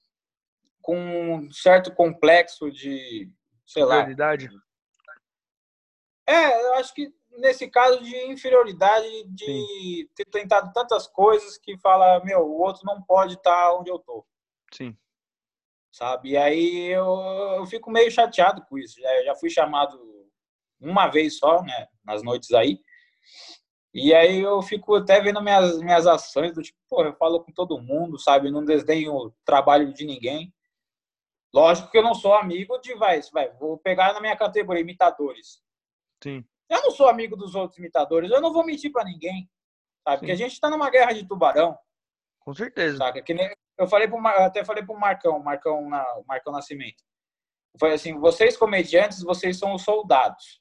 com 0.81 0.97
um 0.97 1.51
certo 1.51 1.95
complexo 1.95 2.71
de, 2.71 3.31
sei 3.67 3.85
lá, 3.85 4.03
Verdade. 4.03 4.49
É, 6.27 6.67
eu 6.67 6.75
acho 6.75 6.93
que 6.93 7.13
nesse 7.39 7.69
caso 7.69 8.03
de 8.03 8.17
inferioridade, 8.27 9.07
de 9.29 10.09
ter 10.15 10.25
tentado 10.27 10.73
tantas 10.73 11.07
coisas 11.07 11.59
que 11.59 11.79
fala, 11.79 12.23
meu, 12.25 12.41
o 12.41 12.61
outro 12.61 12.83
não 12.85 13.03
pode 13.03 13.35
estar 13.35 13.75
onde 13.75 13.91
eu 13.91 13.99
tô, 13.99 14.27
Sim. 14.73 14.97
sabe? 15.93 16.31
E 16.31 16.37
aí 16.37 16.87
eu, 16.89 17.07
eu 17.57 17.67
fico 17.67 17.91
meio 17.91 18.11
chateado 18.11 18.65
com 18.69 18.79
isso. 18.79 19.01
Já, 19.01 19.25
já 19.25 19.35
fui 19.35 19.51
chamado 19.51 20.01
uma 20.81 21.09
vez 21.09 21.39
só, 21.39 21.63
né, 21.63 21.87
nas 22.05 22.23
noites 22.23 22.53
aí. 22.53 22.81
E 23.95 24.15
aí 24.15 24.41
eu 24.41 24.61
fico 24.61 24.95
até 24.95 25.21
vendo 25.21 25.41
minhas, 25.41 25.81
minhas 25.81 26.07
ações 26.07 26.53
do 26.53 26.63
tipo, 26.63 26.79
pô, 26.89 27.03
eu 27.03 27.15
falo 27.15 27.43
com 27.43 27.53
todo 27.53 27.81
mundo, 27.81 28.19
sabe? 28.19 28.51
Não 28.51 28.65
desdenho 28.65 29.15
o 29.15 29.33
trabalho 29.45 29.93
de 29.93 30.05
ninguém. 30.05 30.53
Lógico 31.55 31.91
que 31.91 31.97
eu 31.97 32.03
não 32.03 32.15
sou 32.15 32.35
amigo 32.35 32.77
de, 32.79 32.95
vai, 32.95 33.21
vai, 33.33 33.51
vou 33.55 33.79
pegar 33.79 34.13
na 34.13 34.21
minha 34.21 34.37
categoria, 34.37 34.83
imitadores. 34.83 35.63
Sim. 36.23 36.45
Eu 36.69 36.83
não 36.83 36.91
sou 36.91 37.09
amigo 37.09 37.37
dos 37.37 37.55
outros 37.55 37.79
imitadores, 37.79 38.31
eu 38.31 38.41
não 38.41 38.53
vou 38.53 38.65
mentir 38.65 38.91
para 38.91 39.05
ninguém, 39.05 39.49
sabe? 40.03 40.19
Porque 40.19 40.33
a 40.33 40.37
gente 40.37 40.59
tá 40.59 40.69
numa 40.69 40.91
guerra 40.91 41.13
de 41.13 41.27
tubarão, 41.27 41.79
Com 42.41 42.55
certeza. 42.55 43.13
Que 43.23 43.35
nem, 43.35 43.55
eu 43.79 43.87
falei 43.87 44.09
pro, 44.09 44.19
eu 44.19 44.45
até 44.45 44.65
falei 44.65 44.85
pro 44.85 44.99
Marcão, 44.99 45.39
Marcão, 45.39 45.89
na, 45.89 46.05
Marcão 46.27 46.53
Nascimento. 46.53 47.05
Eu 47.75 47.79
falei 47.79 47.95
assim, 47.95 48.19
vocês 48.19 48.57
comediantes, 48.57 49.23
vocês 49.23 49.59
são 49.59 49.75
os 49.75 49.83
soldados. 49.83 50.61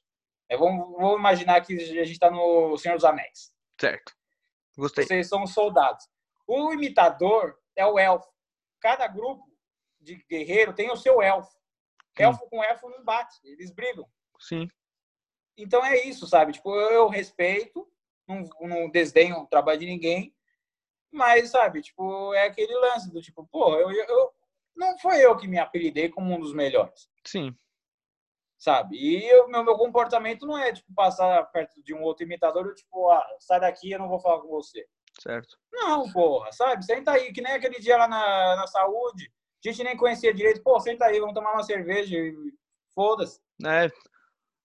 Vamos, 0.50 0.90
vamos 0.92 1.18
imaginar 1.18 1.60
que 1.60 1.74
a 1.74 2.04
gente 2.04 2.18
tá 2.18 2.30
no 2.30 2.76
Senhor 2.76 2.94
dos 2.94 3.04
Anéis. 3.04 3.52
Certo. 3.80 4.12
Gostei. 4.76 5.04
Vocês 5.04 5.28
são 5.28 5.42
os 5.42 5.52
soldados. 5.52 6.06
O 6.46 6.72
imitador 6.72 7.58
é 7.74 7.84
o 7.84 7.98
elfo. 7.98 8.28
Cada 8.80 9.08
grupo 9.08 9.44
de 10.00 10.16
guerreiro 10.30 10.72
tem 10.72 10.90
o 10.90 10.96
seu 10.96 11.20
elfo. 11.20 11.50
Sim. 12.16 12.24
Elfo 12.24 12.48
com 12.48 12.62
elfo 12.62 12.88
não 12.88 13.02
bate, 13.02 13.36
eles 13.44 13.70
brigam. 13.70 14.08
Sim. 14.38 14.68
Então 15.56 15.84
é 15.84 16.04
isso, 16.04 16.26
sabe? 16.26 16.52
Tipo, 16.52 16.74
eu 16.74 17.08
respeito, 17.08 17.88
não, 18.26 18.44
não 18.60 18.90
desdenho 18.90 19.38
o 19.38 19.46
trabalho 19.46 19.80
de 19.80 19.86
ninguém, 19.86 20.34
mas, 21.10 21.50
sabe, 21.50 21.80
tipo, 21.80 22.34
é 22.34 22.46
aquele 22.46 22.74
lance 22.74 23.10
do 23.10 23.22
tipo, 23.22 23.46
pô, 23.50 23.74
eu, 23.76 23.90
eu, 23.90 24.30
não 24.76 24.98
foi 24.98 25.24
eu 25.24 25.36
que 25.36 25.48
me 25.48 25.58
apelidei 25.58 26.08
como 26.08 26.34
um 26.34 26.40
dos 26.40 26.52
melhores. 26.52 27.08
Sim. 27.24 27.56
Sabe? 28.58 28.96
E 28.96 29.40
o 29.40 29.48
meu, 29.48 29.64
meu 29.64 29.76
comportamento 29.76 30.46
não 30.46 30.58
é, 30.58 30.72
tipo, 30.72 30.92
passar 30.94 31.42
perto 31.46 31.82
de 31.82 31.94
um 31.94 32.02
outro 32.02 32.24
imitador, 32.24 32.74
tipo, 32.74 33.10
ah, 33.10 33.26
sai 33.38 33.60
daqui, 33.60 33.90
eu 33.90 33.98
não 33.98 34.08
vou 34.08 34.18
falar 34.18 34.40
com 34.40 34.48
você. 34.48 34.86
Certo. 35.20 35.56
Não, 35.72 36.10
porra, 36.12 36.52
sabe? 36.52 36.84
Senta 36.84 37.12
aí, 37.12 37.32
que 37.32 37.40
nem 37.40 37.52
aquele 37.52 37.80
dia 37.80 37.96
lá 37.96 38.06
na, 38.06 38.56
na 38.56 38.66
saúde, 38.66 39.32
a 39.64 39.70
gente 39.70 39.84
nem 39.84 39.96
conhecia 39.96 40.34
direito, 40.34 40.62
pô, 40.62 40.78
senta 40.80 41.06
aí, 41.06 41.18
vamos 41.18 41.34
tomar 41.34 41.52
uma 41.52 41.62
cerveja 41.62 42.16
e 42.16 42.34
foda-se. 42.94 43.40
É, 43.64 43.90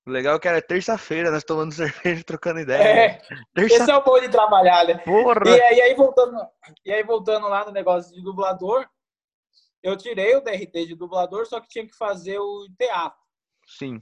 o 0.05 0.09
legal 0.09 0.35
é 0.35 0.39
que 0.39 0.47
era 0.47 0.61
terça-feira, 0.61 1.31
nós 1.31 1.43
tomando 1.43 1.73
cerveja, 1.73 2.23
trocando 2.23 2.59
ideia. 2.59 2.83
É, 2.83 3.21
esse 3.57 3.89
é 3.89 3.95
o 3.95 4.03
bom 4.03 4.19
de 4.19 4.29
trabalhar, 4.29 4.85
né? 4.85 4.97
Porra! 4.99 5.41
E, 5.47 5.75
e, 5.75 5.81
aí, 5.81 5.95
voltando, 5.95 6.37
e 6.85 6.91
aí, 6.91 7.03
voltando 7.03 7.47
lá 7.47 7.65
no 7.65 7.71
negócio 7.71 8.13
de 8.13 8.23
dublador, 8.23 8.87
eu 9.83 9.97
tirei 9.97 10.35
o 10.35 10.41
DRT 10.41 10.87
de 10.87 10.95
dublador, 10.95 11.45
só 11.45 11.59
que 11.59 11.67
tinha 11.67 11.85
que 11.85 11.95
fazer 11.95 12.39
o 12.39 12.67
teatro. 12.77 13.19
Sim. 13.65 13.99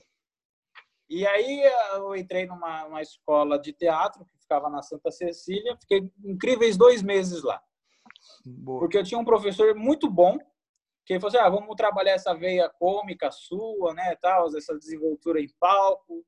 E 1.10 1.26
aí 1.26 1.64
eu 1.94 2.16
entrei 2.16 2.46
numa, 2.46 2.84
numa 2.84 3.02
escola 3.02 3.58
de 3.58 3.74
teatro, 3.74 4.24
que 4.26 4.38
ficava 4.40 4.70
na 4.70 4.82
Santa 4.84 5.10
Cecília, 5.10 5.76
fiquei 5.82 6.12
incríveis 6.24 6.78
dois 6.78 7.02
meses 7.02 7.42
lá. 7.42 7.60
Boa. 8.46 8.80
Porque 8.80 8.98
eu 8.98 9.04
tinha 9.04 9.20
um 9.20 9.26
professor 9.26 9.74
muito 9.76 10.10
bom, 10.10 10.38
que 11.10 11.14
ele 11.14 11.20
falou 11.20 11.36
assim, 11.36 11.44
ah, 11.44 11.50
vamos 11.50 11.76
trabalhar 11.76 12.12
essa 12.12 12.36
veia 12.36 12.70
cômica 12.70 13.32
sua, 13.32 13.96
né, 13.96 14.16
tal, 14.18 14.56
essa 14.56 14.78
desenvoltura 14.78 15.42
em 15.42 15.50
palco. 15.60 16.24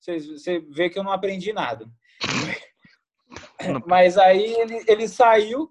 Você, 0.00 0.18
você 0.18 0.60
vê 0.60 0.88
que 0.88 0.98
eu 0.98 1.02
não 1.02 1.12
aprendi 1.12 1.52
nada. 1.52 1.86
Mas 3.86 4.16
aí 4.16 4.54
ele, 4.54 4.82
ele 4.88 5.06
saiu 5.06 5.68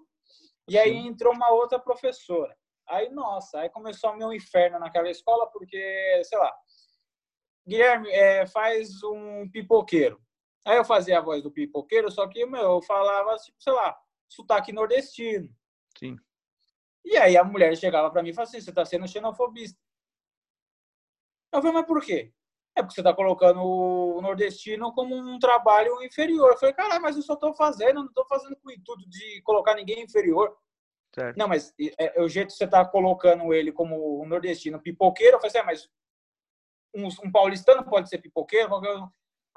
e 0.68 0.78
aí 0.78 0.96
entrou 0.96 1.34
uma 1.34 1.50
outra 1.50 1.80
professora. 1.80 2.56
Aí, 2.88 3.10
nossa, 3.10 3.58
aí 3.58 3.70
começou 3.70 4.12
o 4.12 4.16
meu 4.16 4.32
inferno 4.32 4.78
naquela 4.78 5.10
escola, 5.10 5.50
porque, 5.50 6.22
sei 6.22 6.38
lá, 6.38 6.54
Guilherme, 7.66 8.08
é, 8.12 8.46
faz 8.46 9.02
um 9.02 9.50
pipoqueiro. 9.50 10.22
Aí 10.64 10.76
eu 10.76 10.84
fazia 10.84 11.18
a 11.18 11.22
voz 11.22 11.42
do 11.42 11.50
pipoqueiro, 11.50 12.08
só 12.08 12.28
que, 12.28 12.46
meu, 12.46 12.62
eu 12.62 12.82
falava, 12.82 13.34
tipo, 13.38 13.60
sei 13.60 13.72
lá, 13.72 13.98
sotaque 14.28 14.72
nordestino. 14.72 15.52
Sim. 15.98 16.16
E 17.08 17.16
aí 17.16 17.38
a 17.38 17.42
mulher 17.42 17.74
chegava 17.74 18.10
para 18.10 18.22
mim 18.22 18.28
e 18.28 18.34
falava 18.34 18.50
assim, 18.50 18.60
você 18.60 18.68
está 18.68 18.84
sendo 18.84 19.08
xenofobista. 19.08 19.78
Eu 21.50 21.62
falei, 21.62 21.72
mas 21.72 21.86
por 21.86 22.04
quê? 22.04 22.34
É 22.76 22.82
porque 22.82 22.94
você 22.94 23.00
está 23.00 23.14
colocando 23.14 23.62
o 23.62 24.20
nordestino 24.20 24.92
como 24.92 25.16
um 25.16 25.38
trabalho 25.38 26.02
inferior. 26.02 26.52
Eu 26.52 26.58
falei, 26.58 26.74
caralho, 26.74 27.00
mas 27.00 27.16
eu 27.16 27.22
só 27.22 27.32
estou 27.32 27.54
fazendo, 27.54 28.00
não 28.00 28.08
estou 28.08 28.26
fazendo 28.26 28.54
com 28.56 28.68
o 28.68 28.72
intuito 28.72 29.08
de 29.08 29.40
colocar 29.40 29.74
ninguém 29.74 30.02
inferior. 30.02 30.54
Certo. 31.14 31.38
Não, 31.38 31.48
mas 31.48 31.72
é, 31.98 32.20
é, 32.20 32.22
o 32.22 32.28
jeito 32.28 32.48
que 32.48 32.54
você 32.54 32.64
está 32.64 32.84
colocando 32.84 33.54
ele 33.54 33.72
como 33.72 34.22
um 34.22 34.28
nordestino 34.28 34.78
pipoqueiro, 34.78 35.36
eu 35.36 35.40
falei 35.40 35.48
assim, 35.48 35.58
é, 35.58 35.62
mas 35.62 35.90
um, 36.94 37.08
um, 37.26 37.32
paulistano 37.32 37.82
pode 37.84 38.10
ser 38.10 38.18
pipoqueiro? 38.18 38.68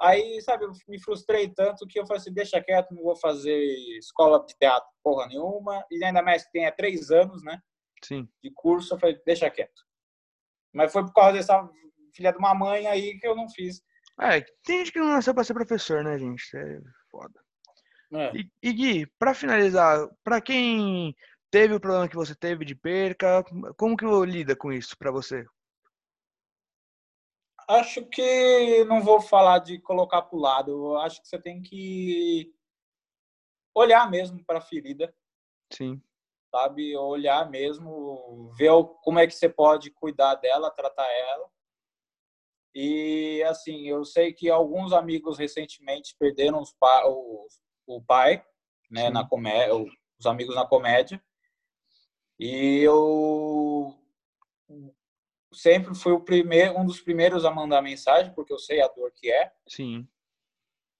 Aí, 0.02 0.40
sabe, 0.42 0.64
eu 0.64 0.72
me 0.88 1.00
frustrei 1.00 1.48
tanto 1.48 1.86
que 1.86 1.98
eu 1.98 2.04
falei 2.04 2.20
assim, 2.20 2.32
deixa 2.32 2.60
quieto, 2.60 2.92
não 2.92 3.04
vou 3.04 3.14
fazer 3.14 3.56
escola 3.98 4.44
de 4.44 4.52
teatro 4.58 4.88
porra 5.00 5.28
nenhuma. 5.28 5.84
E 5.90 6.04
ainda 6.04 6.20
mais 6.20 6.44
que 6.44 6.50
tem 6.50 6.66
há 6.66 6.72
três 6.72 7.12
anos, 7.12 7.40
né? 7.44 7.60
Sim. 8.04 8.28
De 8.42 8.50
curso, 8.52 8.94
eu 8.94 8.98
falei, 8.98 9.16
deixa 9.24 9.48
quieto. 9.48 9.80
Mas 10.74 10.92
foi 10.92 11.04
por 11.04 11.12
causa 11.12 11.34
dessa 11.34 11.68
filha 12.16 12.32
de 12.32 12.38
uma 12.38 12.52
mãe 12.52 12.86
aí 12.88 13.16
que 13.20 13.26
eu 13.26 13.36
não 13.36 13.48
fiz. 13.48 13.80
É, 14.20 14.40
tem 14.64 14.78
gente 14.78 14.92
que 14.92 14.98
não 14.98 15.06
nasceu 15.08 15.32
pra 15.32 15.44
ser 15.44 15.54
professor, 15.54 16.02
né, 16.02 16.18
gente? 16.18 16.44
É 16.56 16.80
foda. 17.08 17.40
É. 18.12 18.32
E, 18.36 18.50
e 18.60 18.72
Gui, 18.72 19.06
pra 19.20 19.34
finalizar, 19.34 20.08
pra 20.24 20.40
quem 20.40 21.14
teve 21.48 21.74
o 21.74 21.80
problema 21.80 22.08
que 22.08 22.16
você 22.16 22.34
teve 22.34 22.64
de 22.64 22.74
perca, 22.74 23.44
como 23.76 23.96
que 23.96 24.04
lida 24.26 24.56
com 24.56 24.72
isso 24.72 24.98
pra 24.98 25.12
você? 25.12 25.46
Acho 27.68 28.04
que 28.06 28.84
não 28.84 29.02
vou 29.02 29.20
falar 29.20 29.58
de 29.58 29.78
colocar 29.78 30.22
para 30.22 30.36
o 30.36 30.40
lado. 30.40 30.96
Acho 30.98 31.20
que 31.20 31.28
você 31.28 31.38
tem 31.38 31.62
que 31.62 32.52
olhar 33.74 34.10
mesmo 34.10 34.44
para 34.44 34.58
a 34.58 34.62
ferida. 34.62 35.14
Sim. 35.72 36.02
Sabe? 36.50 36.96
Olhar 36.96 37.48
mesmo, 37.50 38.52
ver 38.56 38.70
como 39.02 39.18
é 39.18 39.26
que 39.26 39.32
você 39.32 39.48
pode 39.48 39.90
cuidar 39.90 40.34
dela, 40.36 40.70
tratar 40.70 41.10
ela. 41.10 41.50
E, 42.74 43.42
assim, 43.44 43.86
eu 43.86 44.04
sei 44.04 44.32
que 44.32 44.48
alguns 44.48 44.92
amigos 44.92 45.38
recentemente 45.38 46.16
perderam 46.18 46.60
os 46.60 46.72
pa 46.72 47.06
o, 47.06 47.46
o 47.86 48.02
pai, 48.02 48.44
né, 48.90 49.06
Sim. 49.06 49.12
na 49.12 49.28
comédia, 49.28 49.74
os 50.18 50.26
amigos 50.26 50.54
na 50.54 50.66
comédia. 50.66 51.22
E 52.38 52.80
eu 52.80 53.94
sempre 55.52 55.94
fui 55.94 56.12
o 56.12 56.20
primeiro, 56.20 56.78
um 56.78 56.84
dos 56.84 57.00
primeiros 57.00 57.44
a 57.44 57.50
mandar 57.50 57.82
mensagem, 57.82 58.32
porque 58.34 58.52
eu 58.52 58.58
sei 58.58 58.80
a 58.80 58.88
dor 58.88 59.12
que 59.12 59.30
é. 59.30 59.52
Sim. 59.68 60.08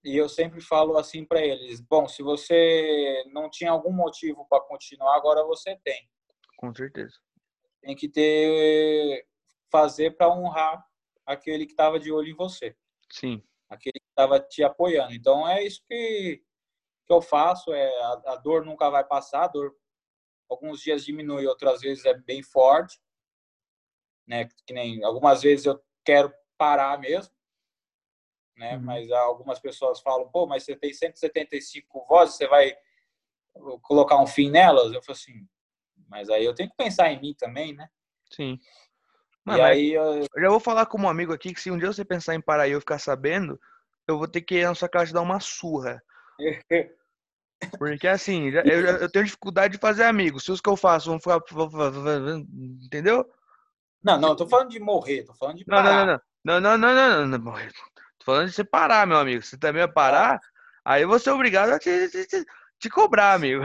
E 0.04 0.16
eu 0.16 0.28
sempre 0.28 0.60
falo 0.60 0.96
assim 0.96 1.24
para 1.24 1.44
eles: 1.44 1.80
bom, 1.80 2.08
se 2.08 2.22
você 2.22 3.24
não 3.32 3.48
tinha 3.48 3.70
algum 3.70 3.92
motivo 3.92 4.46
para 4.48 4.62
continuar, 4.62 5.16
agora 5.16 5.44
você 5.44 5.76
tem. 5.84 6.08
Com 6.56 6.74
certeza. 6.74 7.18
Tem 7.80 7.94
que 7.96 8.08
ter 8.08 9.26
fazer 9.70 10.16
para 10.16 10.32
honrar 10.32 10.84
aquele 11.26 11.66
que 11.66 11.72
estava 11.72 11.98
de 11.98 12.12
olho 12.12 12.28
em 12.28 12.36
você. 12.36 12.76
Sim. 13.10 13.42
Aquele 13.68 13.98
que 13.98 14.08
estava 14.08 14.38
te 14.38 14.62
apoiando. 14.62 15.14
Então 15.14 15.48
é 15.48 15.64
isso 15.64 15.82
que, 15.88 16.42
que 17.06 17.12
eu 17.12 17.22
faço. 17.22 17.72
É 17.72 17.88
a, 18.02 18.22
a 18.26 18.36
dor 18.36 18.64
nunca 18.64 18.90
vai 18.90 19.04
passar. 19.04 19.44
A 19.44 19.48
dor 19.48 19.74
alguns 20.48 20.80
dias 20.80 21.04
diminui, 21.04 21.46
outras 21.46 21.80
vezes 21.80 22.04
é 22.04 22.14
bem 22.14 22.42
forte 22.42 23.00
né? 24.26 24.48
Que 24.66 24.72
nem 24.72 25.02
algumas 25.04 25.42
vezes 25.42 25.66
eu 25.66 25.82
quero 26.04 26.32
parar 26.56 26.98
mesmo, 26.98 27.32
né? 28.56 28.76
Uhum. 28.76 28.82
Mas 28.82 29.10
algumas 29.10 29.58
pessoas 29.58 30.00
falam, 30.00 30.28
pô, 30.28 30.46
mas 30.46 30.64
você 30.64 30.76
tem 30.76 30.92
175 30.92 32.04
vozes, 32.06 32.36
você 32.36 32.46
vai 32.46 32.76
colocar 33.82 34.20
um 34.20 34.26
fim 34.26 34.50
nelas? 34.50 34.92
Eu 34.92 35.02
falo 35.02 35.16
assim, 35.16 35.46
mas 36.08 36.28
aí 36.28 36.44
eu 36.44 36.54
tenho 36.54 36.70
que 36.70 36.76
pensar 36.76 37.10
em 37.10 37.20
mim 37.20 37.34
também, 37.34 37.74
né? 37.74 37.88
Sim. 38.30 38.58
Mano, 39.44 39.58
e 39.58 39.62
aí 39.62 39.92
eu... 39.92 40.18
eu... 40.18 40.26
já 40.38 40.48
vou 40.48 40.60
falar 40.60 40.86
com 40.86 40.98
um 40.98 41.08
amigo 41.08 41.32
aqui 41.32 41.52
que 41.52 41.60
se 41.60 41.70
um 41.70 41.78
dia 41.78 41.92
você 41.92 42.04
pensar 42.04 42.34
em 42.34 42.40
parar 42.40 42.68
e 42.68 42.72
eu 42.72 42.80
ficar 42.80 42.98
sabendo, 42.98 43.60
eu 44.06 44.18
vou 44.18 44.28
ter 44.28 44.40
que 44.40 44.56
ir 44.56 44.64
na 44.66 44.74
sua 44.74 44.88
casa 44.88 45.12
dar 45.12 45.20
uma 45.20 45.40
surra. 45.40 46.02
Porque 47.78 48.08
assim, 48.08 48.48
eu, 48.48 48.86
eu, 48.86 49.10
tenho 49.10 49.24
dificuldade 49.24 49.74
de 49.74 49.80
fazer 49.80 50.04
amigos. 50.04 50.44
Se 50.44 50.50
os 50.50 50.60
que 50.60 50.68
eu 50.68 50.76
faço 50.76 51.10
vão 51.10 51.20
ficar. 51.20 51.40
Entendeu? 52.82 53.24
Não, 54.02 54.18
não, 54.18 54.34
tô 54.34 54.46
falando 54.46 54.70
de 54.70 54.80
morrer, 54.80 55.24
tô 55.24 55.34
falando 55.34 55.58
de 55.58 55.64
parar. 55.64 56.06
Não, 56.44 56.60
não, 56.60 56.60
não, 56.60 56.60
não, 56.60 56.78
não, 56.78 56.94
não, 56.94 57.20
não, 57.20 57.26
não, 57.28 57.38
morrer. 57.38 57.72
Tô 58.18 58.24
falando 58.24 58.48
de 58.48 58.54
você 58.54 58.64
parar, 58.64 59.06
meu 59.06 59.16
amigo. 59.16 59.42
Você 59.42 59.56
também 59.56 59.82
vai 59.82 59.92
parar, 59.92 60.40
aí 60.84 61.04
vou 61.04 61.18
ser 61.18 61.30
obrigado 61.30 61.70
a 61.70 61.78
te, 61.78 62.08
te, 62.08 62.26
te, 62.26 62.44
te 62.78 62.90
cobrar, 62.90 63.34
amigo. 63.34 63.64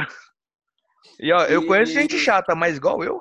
E 1.19 1.31
ó, 1.31 1.43
eu 1.45 1.65
conheço 1.65 1.93
gente 1.93 2.17
chata, 2.19 2.53
mas 2.53 2.77
igual 2.77 3.03
eu. 3.03 3.19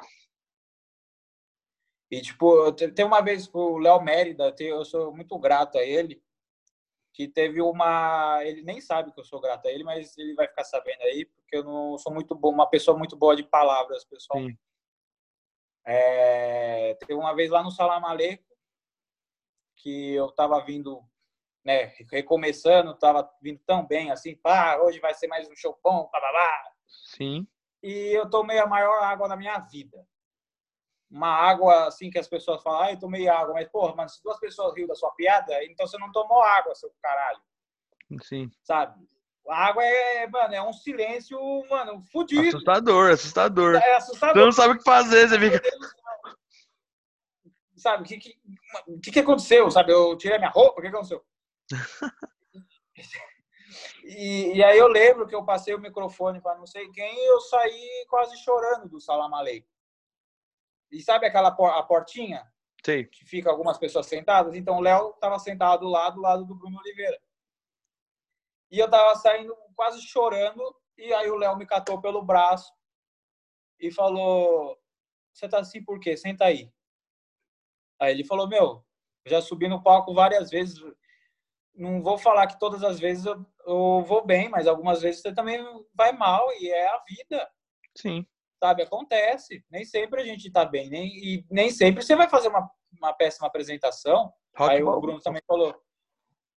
E 2.11 2.21
tipo, 2.21 2.73
tem 2.73 3.05
uma 3.05 3.21
vez 3.21 3.49
o 3.53 3.79
Léo 3.79 4.01
Mérida, 4.01 4.55
eu 4.61 4.85
sou 4.85 5.15
muito 5.15 5.37
grato 5.39 5.79
a 5.79 5.83
ele, 5.83 6.23
que 7.13 7.27
teve 7.27 7.61
uma. 7.61 8.41
Ele 8.45 8.63
nem 8.63 8.81
sabe 8.81 9.13
que 9.13 9.19
eu 9.19 9.25
sou 9.25 9.41
grato 9.41 9.67
a 9.67 9.71
ele, 9.71 9.83
mas 9.83 10.17
ele 10.19 10.35
vai 10.35 10.47
ficar 10.47 10.65
sabendo 10.65 11.03
aí, 11.03 11.25
porque 11.25 11.57
eu 11.57 11.65
não 11.65 11.99
sou 11.99 12.13
muito 12.13 12.35
bom, 12.35 12.51
uma 12.51 12.69
pessoa 12.69 12.97
muito 12.97 13.17
boa 13.17 13.35
de 13.35 13.43
palavras, 13.43 14.05
pessoal. 14.05 14.41
Sim. 14.41 14.57
É, 15.87 16.95
teve 16.95 17.15
uma 17.15 17.35
vez 17.35 17.51
lá 17.51 17.63
no 17.63 17.71
Salamaleco 17.71 18.45
que 19.77 20.15
eu 20.15 20.27
estava 20.27 20.61
vindo, 20.65 21.01
né, 21.65 21.95
recomeçando, 22.11 22.91
estava 22.91 23.31
vindo 23.41 23.61
tão 23.65 23.87
bem 23.87 24.11
assim, 24.11 24.35
pá, 24.35 24.79
hoje 24.79 24.99
vai 24.99 25.15
ser 25.15 25.29
mais 25.29 25.49
um 25.49 25.55
show 25.55 25.79
bom, 25.85 26.09
blá, 26.11 26.21
blá, 26.21 26.33
blá. 26.33 26.73
Sim. 26.89 27.47
E 27.83 28.11
eu 28.19 28.29
tomei 28.29 28.59
a 28.59 28.67
maior 28.67 29.01
água 29.03 29.29
da 29.29 29.37
minha 29.37 29.59
vida. 29.61 30.05
Uma 31.09 31.29
água 31.29 31.87
assim 31.87 32.11
que 32.11 32.19
as 32.19 32.27
pessoas 32.27 32.63
falam, 32.65 32.81
ah, 32.81 32.93
eu 32.93 32.99
tomei 32.99 33.29
água, 33.29 33.55
mas 33.55 33.69
porra, 33.69 33.95
mano, 33.95 34.09
se 34.09 34.21
duas 34.25 34.41
pessoas 34.41 34.75
riam 34.75 34.89
da 34.89 34.95
sua 34.97 35.13
piada, 35.13 35.65
então 35.65 35.87
você 35.87 35.97
não 35.99 36.11
tomou 36.11 36.43
água, 36.43 36.75
seu 36.75 36.93
caralho. 37.01 37.41
Sim. 38.23 38.51
Sabe? 38.65 39.09
A 39.49 39.67
água 39.67 39.85
é, 39.85 40.27
mano, 40.27 40.55
é 40.55 40.63
um 40.63 40.73
silêncio, 40.73 41.39
mano, 41.71 42.03
fudido. 42.11 42.49
Assustador, 42.49 43.11
assustador. 43.13 43.75
É 43.77 43.97
assustador. 43.97 44.35
Você 44.35 44.45
não 44.45 44.53
sabe 44.53 44.75
o 44.75 44.79
que 44.79 44.85
fazer, 44.85 45.29
você 45.29 45.39
fica. 45.39 45.63
Sabe, 47.77 48.03
o 48.03 48.07
que, 48.07 48.17
que, 48.17 48.35
que, 49.03 49.13
que 49.13 49.21
aconteceu? 49.21 49.71
Sabe, 49.71 49.93
eu 49.93 50.17
tirei 50.17 50.39
minha 50.39 50.51
roupa, 50.51 50.81
o 50.81 50.83
que, 50.83 50.89
aconteceu? 50.89 51.23
e, 54.03 54.55
e, 54.57 54.65
aí 54.65 54.79
eu 54.79 54.89
lembro 54.89 55.27
que 55.27 55.35
eu 55.35 55.45
passei 55.45 55.75
o 55.75 55.81
microfone 55.81 56.41
para 56.41 56.59
não 56.59 56.67
sei 56.67 56.91
quem 56.91 57.15
e 57.15 57.31
eu 57.31 57.41
saí 57.43 58.07
quase 58.09 58.37
chorando 58.39 58.89
do 58.89 58.99
Salam 58.99 59.33
Aleikum. 59.33 59.69
E 60.91 61.03
sabe 61.03 61.27
aquela 61.27 61.49
a 61.49 61.83
portinha? 61.83 62.51
Sim. 62.85 63.05
Que 63.05 63.25
fica 63.27 63.51
algumas 63.51 63.79
pessoas 63.79 64.07
sentadas? 64.07 64.55
Então 64.55 64.79
o 64.79 64.81
Léo 64.81 65.11
estava 65.11 65.39
sentado 65.39 65.87
lá 65.87 66.09
do 66.09 66.21
lado 66.21 66.45
do 66.45 66.55
Bruno 66.55 66.79
Oliveira. 66.79 67.21
E 68.71 68.79
eu 68.79 68.91
tava 68.91 69.15
saindo 69.17 69.57
quase 69.75 70.01
chorando, 70.03 70.63
e 70.97 71.13
aí 71.13 71.31
o 71.31 71.37
Léo 71.37 71.57
me 71.57 71.67
catou 71.67 72.01
pelo 72.01 72.23
braço 72.23 72.73
e 73.79 73.91
falou: 73.91 74.77
Você 75.33 75.49
tá 75.49 75.61
assim 75.61 75.85
por 75.85 76.01
quê? 76.01 76.17
Senta 76.17 76.47
aí. 76.47 76.71
Aí 78.01 78.13
ele 78.13 78.25
falou: 78.25 78.49
Meu, 78.49 78.85
já 79.27 79.41
subi 79.41 79.69
no 79.69 79.83
palco 79.83 80.15
várias 80.15 80.51
vezes. 80.51 80.81
Não 81.75 82.03
vou 82.03 82.17
falar 82.17 82.47
que 82.47 82.59
todas 82.59 82.83
as 82.83 82.99
vezes 82.99 83.27
eu, 83.27 83.45
eu 83.67 84.03
vou 84.03 84.25
bem, 84.25 84.49
mas 84.49 84.67
algumas 84.67 85.03
vezes 85.03 85.21
você 85.21 85.35
também 85.35 85.63
vai 85.95 86.13
mal 86.13 86.49
e 86.59 86.71
é 86.71 86.89
a 86.89 87.03
vida. 87.07 87.51
Sim. 87.97 88.27
Sabe? 88.63 88.83
Acontece. 88.83 89.63
Nem 89.71 89.85
sempre 89.85 90.23
a 90.23 90.25
gente 90.25 90.51
tá 90.51 90.65
bem. 90.65 90.89
Nem, 90.89 91.07
e 91.09 91.47
nem 91.51 91.71
sempre 91.71 92.03
você 92.03 92.17
vai 92.17 92.31
fazer 92.31 92.49
uma, 92.49 92.71
uma 92.99 93.13
péssima 93.13 93.47
apresentação. 93.47 94.33
Rock 94.57 94.73
aí 94.73 94.83
o 94.83 95.01
Bruno 95.01 95.21
também 95.21 95.43
falou: 95.47 95.79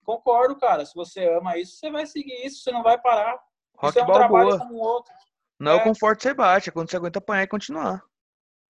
Concordo, 0.09 0.55
cara. 0.55 0.83
Se 0.83 0.95
você 0.95 1.29
ama 1.29 1.55
isso, 1.55 1.77
você 1.77 1.91
vai 1.91 2.03
seguir 2.07 2.43
isso, 2.43 2.63
você 2.63 2.71
não 2.71 2.81
vai 2.81 2.99
parar. 2.99 3.39
Rock 3.77 3.91
isso 3.91 3.99
é 3.99 4.03
um 4.03 4.11
trabalho 4.11 4.57
como 4.57 4.73
o 4.73 4.79
outro. 4.79 5.13
Não 5.59 5.73
é, 5.73 5.75
é 5.75 5.77
o 5.77 5.83
conforto 5.83 6.23
você 6.23 6.33
bate, 6.33 6.69
é 6.69 6.71
quando 6.71 6.89
você 6.89 6.97
aguenta 6.97 7.19
apanhar 7.19 7.43
e 7.43 7.47
continuar. 7.47 8.03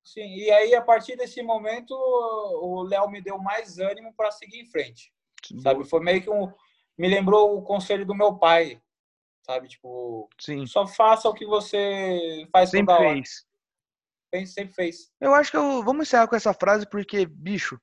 Sim, 0.03 0.35
e 0.35 0.51
aí 0.51 0.75
a 0.75 0.81
partir 0.81 1.15
desse 1.15 1.41
momento 1.41 1.93
o 1.93 2.83
Léo 2.83 3.09
me 3.09 3.21
deu 3.21 3.37
mais 3.37 3.79
ânimo 3.79 4.13
para 4.17 4.31
seguir 4.31 4.59
em 4.59 4.65
frente. 4.65 5.13
Boa. 5.49 5.61
Sabe? 5.61 5.85
Foi 5.85 6.01
meio 6.01 6.21
que 6.21 6.29
um. 6.29 6.51
Me 6.97 7.07
lembrou 7.07 7.57
o 7.57 7.61
conselho 7.61 8.05
do 8.05 8.13
meu 8.13 8.37
pai. 8.37 8.81
Sabe? 9.45 9.69
Tipo, 9.69 10.29
Sim. 10.37 10.65
só 10.65 10.85
faça 10.85 11.29
o 11.29 11.33
que 11.33 11.45
você 11.45 12.45
faz 12.51 12.69
sempre 12.69 12.93
toda 12.93 13.11
fez. 13.13 13.45
hora. 14.35 14.45
Sempre 14.45 14.73
fez. 14.73 15.09
Eu 15.21 15.33
acho 15.33 15.51
que 15.51 15.57
eu, 15.57 15.81
vamos 15.85 16.05
encerrar 16.05 16.27
com 16.27 16.35
essa 16.35 16.53
frase, 16.53 16.85
porque, 16.85 17.25
bicho, 17.25 17.79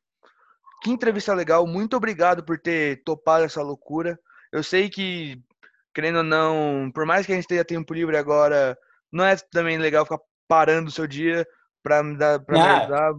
que 0.83 0.91
entrevista 0.91 1.35
legal. 1.35 1.67
Muito 1.67 1.97
obrigado 1.97 2.45
por 2.45 2.59
ter 2.59 3.03
topado 3.05 3.45
essa 3.45 3.63
loucura. 3.63 4.19
Eu 4.53 4.63
sei 4.63 4.89
que, 4.89 5.43
querendo 5.95 6.19
ou 6.19 6.25
não, 6.25 6.91
por 6.95 7.05
mais 7.05 7.27
que 7.27 7.33
a 7.33 7.35
gente 7.35 7.49
tenha 7.49 7.65
tempo 7.65 7.95
livre 7.95 8.17
agora, 8.17 8.79
não 9.13 9.25
é 9.25 9.37
também 9.37 9.79
legal 9.79 10.05
ficar 10.05 10.21
parando 10.49 10.89
o 10.89 10.93
seu 10.93 11.07
dia 11.07 11.47
para 11.83 12.03
me 12.03 12.17
dar, 12.17 12.41
pra 12.41 12.59
me 12.59 12.65
ajudar. 12.65 13.13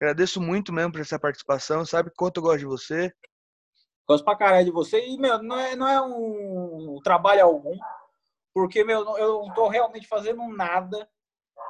Agradeço 0.00 0.40
muito 0.40 0.72
mesmo 0.72 0.92
por 0.92 1.00
essa 1.00 1.18
participação. 1.18 1.84
Sabe 1.84 2.10
quanto 2.16 2.38
eu 2.38 2.42
gosto 2.42 2.60
de 2.60 2.66
você. 2.66 3.12
Gosto 4.08 4.24
pra 4.24 4.36
caralho 4.36 4.64
de 4.64 4.70
você. 4.70 5.04
E, 5.06 5.18
meu, 5.18 5.42
não 5.42 5.58
é, 5.58 5.76
não 5.76 5.88
é 5.88 6.00
um 6.00 7.00
trabalho 7.02 7.42
algum. 7.42 7.76
Porque, 8.54 8.82
meu, 8.82 9.00
eu 9.18 9.42
não 9.44 9.54
tô 9.54 9.68
realmente 9.68 10.06
fazendo 10.08 10.46
nada 10.48 11.08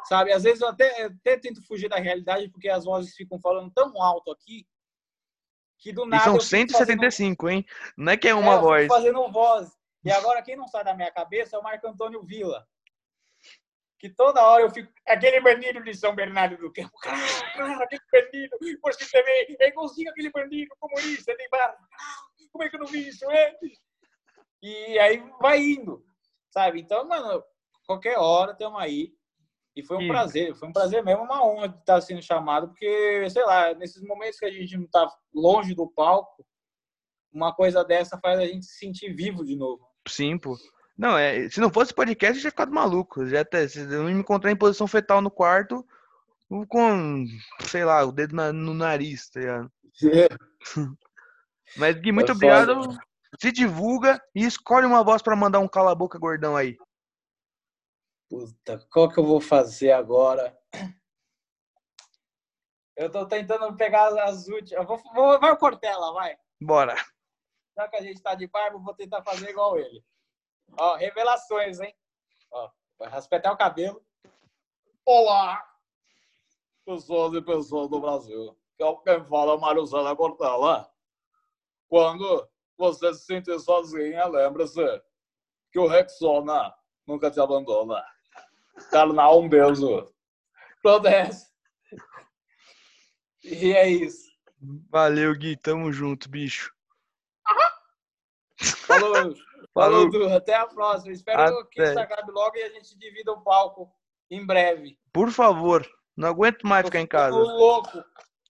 sabe? 0.04 0.32
Às 0.32 0.42
vezes 0.42 0.60
eu 0.60 0.68
até, 0.68 1.04
até 1.04 1.36
tento 1.38 1.62
fugir 1.66 1.88
da 1.88 1.96
realidade 1.96 2.48
porque 2.48 2.68
as 2.68 2.84
vozes 2.84 3.14
ficam 3.14 3.40
falando 3.40 3.70
tão 3.72 4.00
alto 4.00 4.30
aqui 4.30 4.66
que 5.78 5.92
do 5.92 6.04
nada. 6.04 6.22
E 6.22 6.24
são 6.24 6.40
175, 6.40 7.46
fazendo... 7.46 7.56
hein? 7.56 7.66
Não 7.96 8.12
é 8.12 8.16
que 8.16 8.28
é 8.28 8.34
uma 8.34 8.54
é, 8.54 8.58
voz. 8.58 8.86
fazendo 8.88 9.30
voz. 9.30 9.70
E 10.04 10.10
agora 10.10 10.42
quem 10.42 10.56
não 10.56 10.66
sai 10.66 10.84
da 10.84 10.94
minha 10.94 11.10
cabeça 11.10 11.56
é 11.56 11.58
o 11.58 11.62
Marco 11.62 11.86
Antônio 11.86 12.22
Vila. 12.22 12.66
Que 13.98 14.08
toda 14.08 14.44
hora 14.44 14.62
eu 14.62 14.70
fico. 14.70 14.92
Aquele 15.06 15.40
bandido 15.40 15.82
de 15.82 15.92
São 15.94 16.14
Bernardo 16.14 16.56
do 16.56 16.72
Campo. 16.72 16.96
Cara, 17.02 17.84
aquele 17.84 18.02
bandido. 18.12 18.56
Você 18.82 19.10
também. 19.10 19.56
É 19.60 19.68
igualzinho 19.68 20.10
aquele 20.10 20.30
bandido 20.30 20.74
comunista 20.78 21.36
de 21.36 21.48
barra. 21.48 21.76
Como 22.52 22.64
é 22.64 22.68
que 22.68 22.76
eu 22.76 22.80
não 22.80 22.86
vi 22.86 23.08
isso 23.08 23.28
antes? 23.28 23.80
E 24.62 24.98
aí 24.98 25.22
vai 25.40 25.60
indo. 25.60 26.04
Sabe? 26.50 26.80
Então, 26.80 27.06
mano, 27.06 27.42
qualquer 27.86 28.18
hora 28.18 28.52
estamos 28.52 28.80
aí. 28.80 29.12
E 29.78 29.82
foi 29.84 29.96
um 29.96 30.00
Sim. 30.00 30.08
prazer, 30.08 30.56
foi 30.56 30.68
um 30.68 30.72
prazer 30.72 31.04
mesmo, 31.04 31.22
uma 31.22 31.46
honra 31.46 31.68
de 31.68 31.78
estar 31.78 32.00
sendo 32.00 32.20
chamado, 32.20 32.66
porque, 32.66 33.30
sei 33.30 33.44
lá, 33.44 33.72
nesses 33.74 34.02
momentos 34.02 34.36
que 34.36 34.44
a 34.44 34.50
gente 34.50 34.76
não 34.76 34.86
está 34.86 35.08
longe 35.32 35.72
do 35.72 35.86
palco, 35.86 36.44
uma 37.32 37.54
coisa 37.54 37.84
dessa 37.84 38.18
faz 38.18 38.40
a 38.40 38.44
gente 38.44 38.66
se 38.66 38.76
sentir 38.76 39.14
vivo 39.14 39.44
de 39.44 39.54
novo. 39.54 39.86
Sim, 40.08 40.36
pô. 40.36 40.58
Não, 40.98 41.16
é, 41.16 41.48
se 41.48 41.60
não 41.60 41.70
fosse 41.70 41.94
podcast, 41.94 42.34
eu 42.34 42.40
tinha 42.40 42.50
ficado 42.50 42.72
maluco. 42.72 43.24
Já 43.28 43.42
até, 43.42 43.68
eu 43.88 44.02
me 44.02 44.10
encontrei 44.10 44.52
em 44.52 44.58
posição 44.58 44.88
fetal 44.88 45.22
no 45.22 45.30
quarto, 45.30 45.86
com, 46.66 47.24
sei 47.60 47.84
lá, 47.84 48.04
o 48.04 48.10
dedo 48.10 48.34
na, 48.34 48.52
no 48.52 48.74
nariz, 48.74 49.30
tá 49.30 49.38
ligado? 49.38 49.72
É. 50.02 50.28
Mas, 51.76 51.94
Gui, 52.00 52.10
muito 52.10 52.32
é 52.32 52.34
obrigado. 52.34 52.82
Foda, 52.82 52.98
se 53.40 53.52
divulga 53.52 54.20
e 54.34 54.44
escolhe 54.44 54.86
uma 54.86 55.04
voz 55.04 55.22
para 55.22 55.36
mandar 55.36 55.60
um 55.60 55.68
cala-boca 55.68 56.18
gordão 56.18 56.56
aí. 56.56 56.76
Puta, 58.28 58.86
qual 58.90 59.08
que 59.08 59.18
eu 59.18 59.24
vou 59.24 59.40
fazer 59.40 59.90
agora? 59.92 60.56
Eu 62.94 63.10
tô 63.10 63.26
tentando 63.26 63.74
pegar 63.76 64.08
as 64.24 64.48
últimas. 64.48 64.86
Vou, 64.86 64.98
vou, 65.14 65.40
vai 65.40 65.52
o 65.52 65.56
Cortella, 65.56 66.12
vai. 66.12 66.36
Bora. 66.60 66.94
Já 67.76 67.88
que 67.88 67.96
a 67.96 68.02
gente 68.02 68.20
tá 68.20 68.34
de 68.34 68.46
barba, 68.48 68.78
vou 68.78 68.94
tentar 68.94 69.22
fazer 69.22 69.50
igual 69.50 69.78
ele. 69.78 70.04
Ó, 70.78 70.96
revelações, 70.96 71.80
hein? 71.80 71.96
Ó, 72.50 72.70
vai 72.98 73.08
raspetar 73.08 73.52
o 73.52 73.56
cabelo. 73.56 74.04
Olá! 75.06 75.64
Pessoas 76.84 77.34
e 77.34 77.40
pessoas 77.40 77.88
do 77.88 78.00
Brasil. 78.00 78.58
Quem 78.76 79.24
fala 79.24 79.54
é 79.54 79.58
Mariuzana 79.58 80.14
Cortella. 80.14 80.92
Quando 81.88 82.48
você 82.76 83.14
se 83.14 83.24
sentir 83.24 83.58
sozinha, 83.58 84.26
lembre-se 84.26 85.02
que 85.72 85.78
o 85.78 85.86
Rexona 85.86 86.74
nunca 87.06 87.30
te 87.30 87.40
abandona. 87.40 88.04
Carnal, 88.90 89.40
um 89.40 89.48
beijo. 89.48 90.08
Pronto, 90.82 91.06
é 91.06 91.20
essa. 91.20 91.48
E 93.44 93.72
é 93.72 93.88
isso. 93.88 94.28
Valeu, 94.90 95.34
Gui. 95.34 95.56
Tamo 95.56 95.92
junto, 95.92 96.28
bicho. 96.28 96.72
Falou. 98.86 99.34
Falou, 99.72 100.10
Du. 100.10 100.32
Até 100.34 100.54
a 100.54 100.66
próxima. 100.66 101.12
Espero 101.12 101.40
Até. 101.40 101.68
que 101.70 101.82
isso 101.82 101.98
acabe 101.98 102.30
logo 102.32 102.56
e 102.56 102.62
a 102.62 102.70
gente 102.70 102.98
divida 102.98 103.32
o 103.32 103.40
palco 103.42 103.90
em 104.30 104.44
breve. 104.44 104.98
Por 105.12 105.30
favor. 105.30 105.88
Não 106.16 106.28
aguento 106.28 106.66
mais 106.66 106.84
ficar 106.84 107.00
em 107.00 107.06
casa. 107.06 107.36
Ficando 107.36 107.56
louco. 107.56 108.04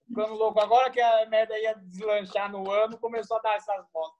Ficando 0.07 0.35
louco. 0.35 0.61
Agora 0.61 0.91
que 0.91 1.01
a 1.01 1.26
merda 1.26 1.59
ia 1.59 1.74
deslanchar 1.74 2.51
no 2.51 2.70
ano, 2.70 2.99
começou 2.99 3.37
a 3.37 3.41
dar 3.41 3.57
essas 3.57 3.85
voltas. 3.93 4.18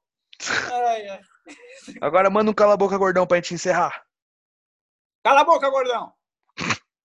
Agora 2.01 2.29
manda 2.29 2.51
um 2.51 2.55
cala-boca 2.55 2.99
gordão 2.99 3.27
pra 3.27 3.39
gente 3.39 3.55
encerrar. 3.55 4.05
Cala 5.23 5.41
a 5.43 5.45
boca, 5.45 5.71
gordão! 5.71 6.18